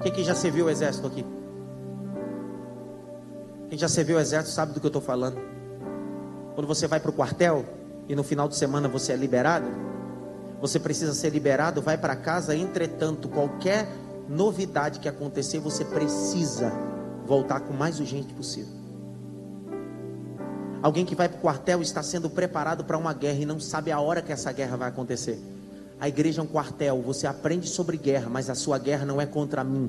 Quem 0.03 0.13
que 0.13 0.23
já 0.25 0.35
serviu 0.35 0.67
o 0.67 0.71
exército 0.71 1.07
aqui? 1.07 1.25
Quem 3.69 3.79
já 3.79 3.89
serviu 3.89 4.17
o 4.17 4.21
exército 4.21 4.55
sabe 4.55 4.73
do 4.73 4.81
que 4.81 4.87
eu 4.87 4.91
estou 4.91 5.03
falando. 5.03 5.39
Quando 6.55 6.67
você 6.67 6.87
vai 6.87 7.01
para 7.01 7.11
o 7.11 7.15
quartel 7.15 7.65
e 8.09 8.15
no 8.15 8.23
final 8.23 8.49
de 8.49 8.57
semana 8.57 8.89
você 8.89 9.13
é 9.13 9.17
liberado, 9.17 9.67
você 10.61 10.79
precisa 10.79 11.15
ser 11.15 11.31
liberado, 11.31 11.81
vai 11.81 11.97
para 11.97 12.15
casa. 12.15 12.55
Entretanto, 12.55 13.29
qualquer 13.29 13.89
novidade 14.29 15.01
que 15.01 15.09
acontecer, 15.09 15.59
você 15.59 15.85
precisa 15.85 16.73
voltar 17.25 17.61
com 17.61 17.73
mais 17.73 17.99
urgente 17.99 18.33
possível. 18.35 18.82
Alguém 20.83 21.05
que 21.05 21.15
vai 21.15 21.29
para 21.29 21.39
o 21.39 21.41
quartel 21.41 21.81
está 21.81 22.03
sendo 22.03 22.29
preparado 22.29 22.83
para 22.83 22.99
uma 22.99 23.15
guerra 23.15 23.39
e 23.39 23.47
não 23.47 23.61
sabe 23.61 23.93
a 23.93 24.01
hora 24.01 24.21
que 24.21 24.33
essa 24.33 24.51
guerra 24.51 24.77
vai 24.77 24.89
acontecer. 24.89 25.41
A 26.01 26.09
igreja 26.09 26.41
é 26.41 26.45
um 26.45 26.47
quartel, 26.47 27.01
você 27.01 27.25
aprende 27.25 27.69
sobre 27.69 27.97
guerra, 27.97 28.29
mas 28.29 28.51
a 28.51 28.57
sua 28.57 28.79
guerra 28.79 29.07
não 29.07 29.21
é 29.21 29.25
contra 29.25 29.63
mim. 29.63 29.89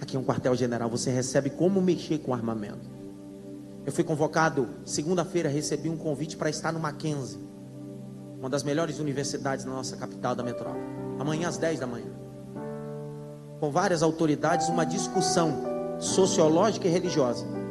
Aqui 0.00 0.16
é 0.16 0.18
um 0.18 0.24
quartel 0.24 0.56
general, 0.56 0.88
você 0.88 1.10
recebe 1.10 1.50
como 1.50 1.82
mexer 1.82 2.18
com 2.20 2.32
armamento. 2.32 2.90
Eu 3.84 3.92
fui 3.92 4.02
convocado, 4.02 4.66
segunda-feira, 4.86 5.50
recebi 5.50 5.90
um 5.90 5.96
convite 5.96 6.34
para 6.34 6.48
estar 6.48 6.72
no 6.72 6.80
Mackenzie, 6.80 7.38
uma 8.38 8.48
das 8.48 8.62
melhores 8.62 8.98
universidades 8.98 9.66
na 9.66 9.72
nossa 9.72 9.94
capital 9.94 10.34
da 10.34 10.42
metrópole. 10.42 10.82
Amanhã 11.18 11.48
às 11.48 11.58
10 11.58 11.80
da 11.80 11.86
manhã. 11.86 12.10
Com 13.60 13.70
várias 13.70 14.02
autoridades, 14.02 14.70
uma 14.70 14.86
discussão 14.86 15.52
sociológica 16.00 16.88
e 16.88 16.90
religiosa 16.90 17.61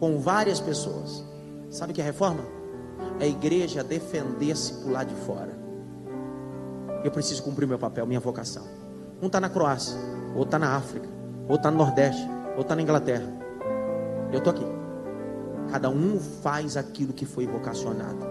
com 0.00 0.18
várias 0.18 0.58
pessoas. 0.58 1.22
Sabe 1.68 1.92
o 1.92 1.94
que 1.94 2.00
é 2.00 2.04
reforma? 2.04 2.42
É 3.20 3.24
a 3.24 3.28
igreja 3.28 3.84
defender-se 3.84 4.72
por 4.82 4.90
lá 4.90 5.04
de 5.04 5.14
fora. 5.14 5.56
Eu 7.04 7.10
preciso 7.10 7.42
cumprir 7.42 7.68
meu 7.68 7.78
papel, 7.78 8.06
minha 8.06 8.18
vocação. 8.18 8.66
Um 9.22 9.26
está 9.26 9.38
na 9.38 9.50
Croácia, 9.50 9.94
outro 10.30 10.44
está 10.44 10.58
na 10.58 10.74
África, 10.74 11.08
outro 11.42 11.56
está 11.56 11.70
no 11.70 11.76
Nordeste, 11.76 12.22
outro 12.48 12.62
está 12.62 12.74
na 12.74 12.82
Inglaterra. 12.82 13.26
Eu 14.32 14.38
estou 14.38 14.52
aqui. 14.52 14.64
Cada 15.70 15.90
um 15.90 16.18
faz 16.18 16.76
aquilo 16.76 17.12
que 17.12 17.26
foi 17.26 17.46
vocacionado. 17.46 18.26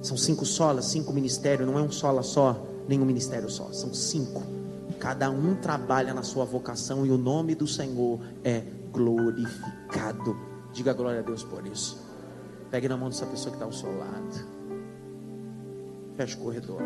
São 0.00 0.16
cinco 0.16 0.44
solas, 0.44 0.86
cinco 0.86 1.12
ministérios, 1.12 1.68
não 1.68 1.78
é 1.78 1.82
um 1.82 1.90
sola 1.90 2.22
só, 2.22 2.62
nem 2.88 3.00
um 3.00 3.04
ministério 3.04 3.48
só, 3.48 3.70
são 3.72 3.92
cinco. 3.94 4.42
Cada 4.98 5.30
um 5.30 5.54
trabalha 5.54 6.12
na 6.12 6.22
sua 6.22 6.44
vocação 6.44 7.06
e 7.06 7.10
o 7.10 7.18
nome 7.18 7.54
do 7.54 7.66
Senhor 7.66 8.18
é 8.42 8.64
glorificado. 8.94 10.36
Diga 10.72 10.92
glória 10.92 11.20
a 11.20 11.22
Deus 11.22 11.42
por 11.42 11.66
isso. 11.66 12.02
Pegue 12.70 12.88
na 12.88 12.96
mão 12.96 13.08
dessa 13.08 13.26
pessoa 13.26 13.50
que 13.50 13.56
está 13.56 13.64
ao 13.64 13.72
seu 13.72 13.98
lado. 13.98 14.54
Feche 16.16 16.36
o 16.36 16.40
corredor. 16.40 16.80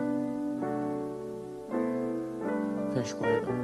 Feche 2.94 3.14
o 3.14 3.16
corredor. 3.18 3.54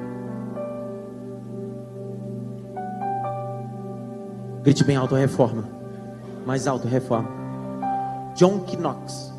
Grite 4.63 4.85
bem 4.85 4.97
alto, 4.97 5.15
reforma. 5.15 5.65
Mais 6.47 6.67
alto, 6.67 6.87
reforma. 6.87 7.29
John 8.35 8.65
Knox 8.79 9.33